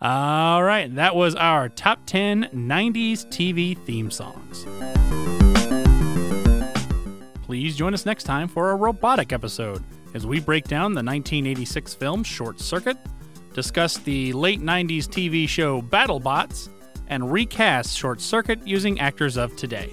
All 0.00 0.62
right, 0.62 0.94
that 0.94 1.14
was 1.14 1.34
our 1.34 1.68
top 1.68 2.00
10 2.06 2.50
90s 2.54 3.26
TV 3.26 3.76
theme 3.84 4.10
songs. 4.10 4.66
Please 7.44 7.76
join 7.76 7.94
us 7.94 8.04
next 8.04 8.24
time 8.24 8.48
for 8.48 8.72
a 8.72 8.76
robotic 8.76 9.32
episode 9.32 9.82
as 10.14 10.26
we 10.26 10.40
break 10.40 10.64
down 10.64 10.92
the 10.92 11.02
1986 11.02 11.94
film 11.94 12.24
Short 12.24 12.58
Circuit, 12.58 12.96
discuss 13.54 13.98
the 13.98 14.32
late 14.32 14.60
90s 14.60 15.04
TV 15.04 15.48
show 15.48 15.80
BattleBots, 15.80 16.70
and 17.08 17.30
recast 17.30 17.96
Short 17.96 18.20
Circuit 18.20 18.66
using 18.66 18.98
actors 18.98 19.36
of 19.36 19.54
today. 19.56 19.92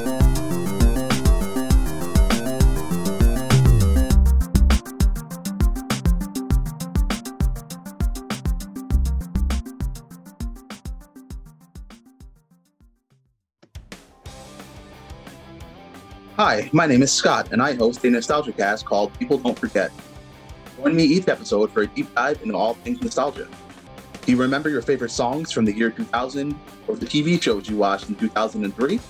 Hi, 16.43 16.71
my 16.73 16.87
name 16.87 17.03
is 17.03 17.13
Scott, 17.13 17.49
and 17.51 17.61
I 17.61 17.75
host 17.75 18.03
a 18.03 18.09
nostalgia 18.09 18.51
cast 18.51 18.83
called 18.83 19.13
People 19.19 19.37
Don't 19.37 19.59
Forget. 19.59 19.91
Join 20.75 20.95
me 20.95 21.03
each 21.03 21.27
episode 21.27 21.71
for 21.71 21.83
a 21.83 21.85
deep 21.85 22.11
dive 22.15 22.41
into 22.41 22.55
all 22.55 22.73
things 22.73 22.99
nostalgia. 22.99 23.47
Do 24.25 24.31
you 24.31 24.39
remember 24.39 24.67
your 24.67 24.81
favorite 24.81 25.11
songs 25.11 25.51
from 25.51 25.65
the 25.65 25.71
year 25.71 25.91
2000 25.91 26.59
or 26.87 26.95
the 26.95 27.05
TV 27.05 27.39
shows 27.39 27.69
you 27.69 27.77
watched 27.77 28.09
in 28.09 28.15
2003? 28.15 28.95
If 28.95 29.03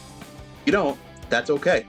you 0.66 0.74
don't, 0.74 1.00
that's 1.30 1.50
okay. 1.50 1.86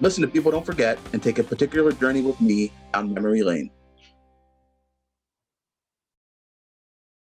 Listen 0.00 0.22
to 0.22 0.28
People 0.28 0.52
Don't 0.52 0.64
Forget 0.64 0.96
and 1.12 1.20
take 1.20 1.40
a 1.40 1.42
particular 1.42 1.90
journey 1.90 2.20
with 2.20 2.40
me 2.40 2.70
down 2.94 3.12
memory 3.12 3.42
lane. 3.42 3.72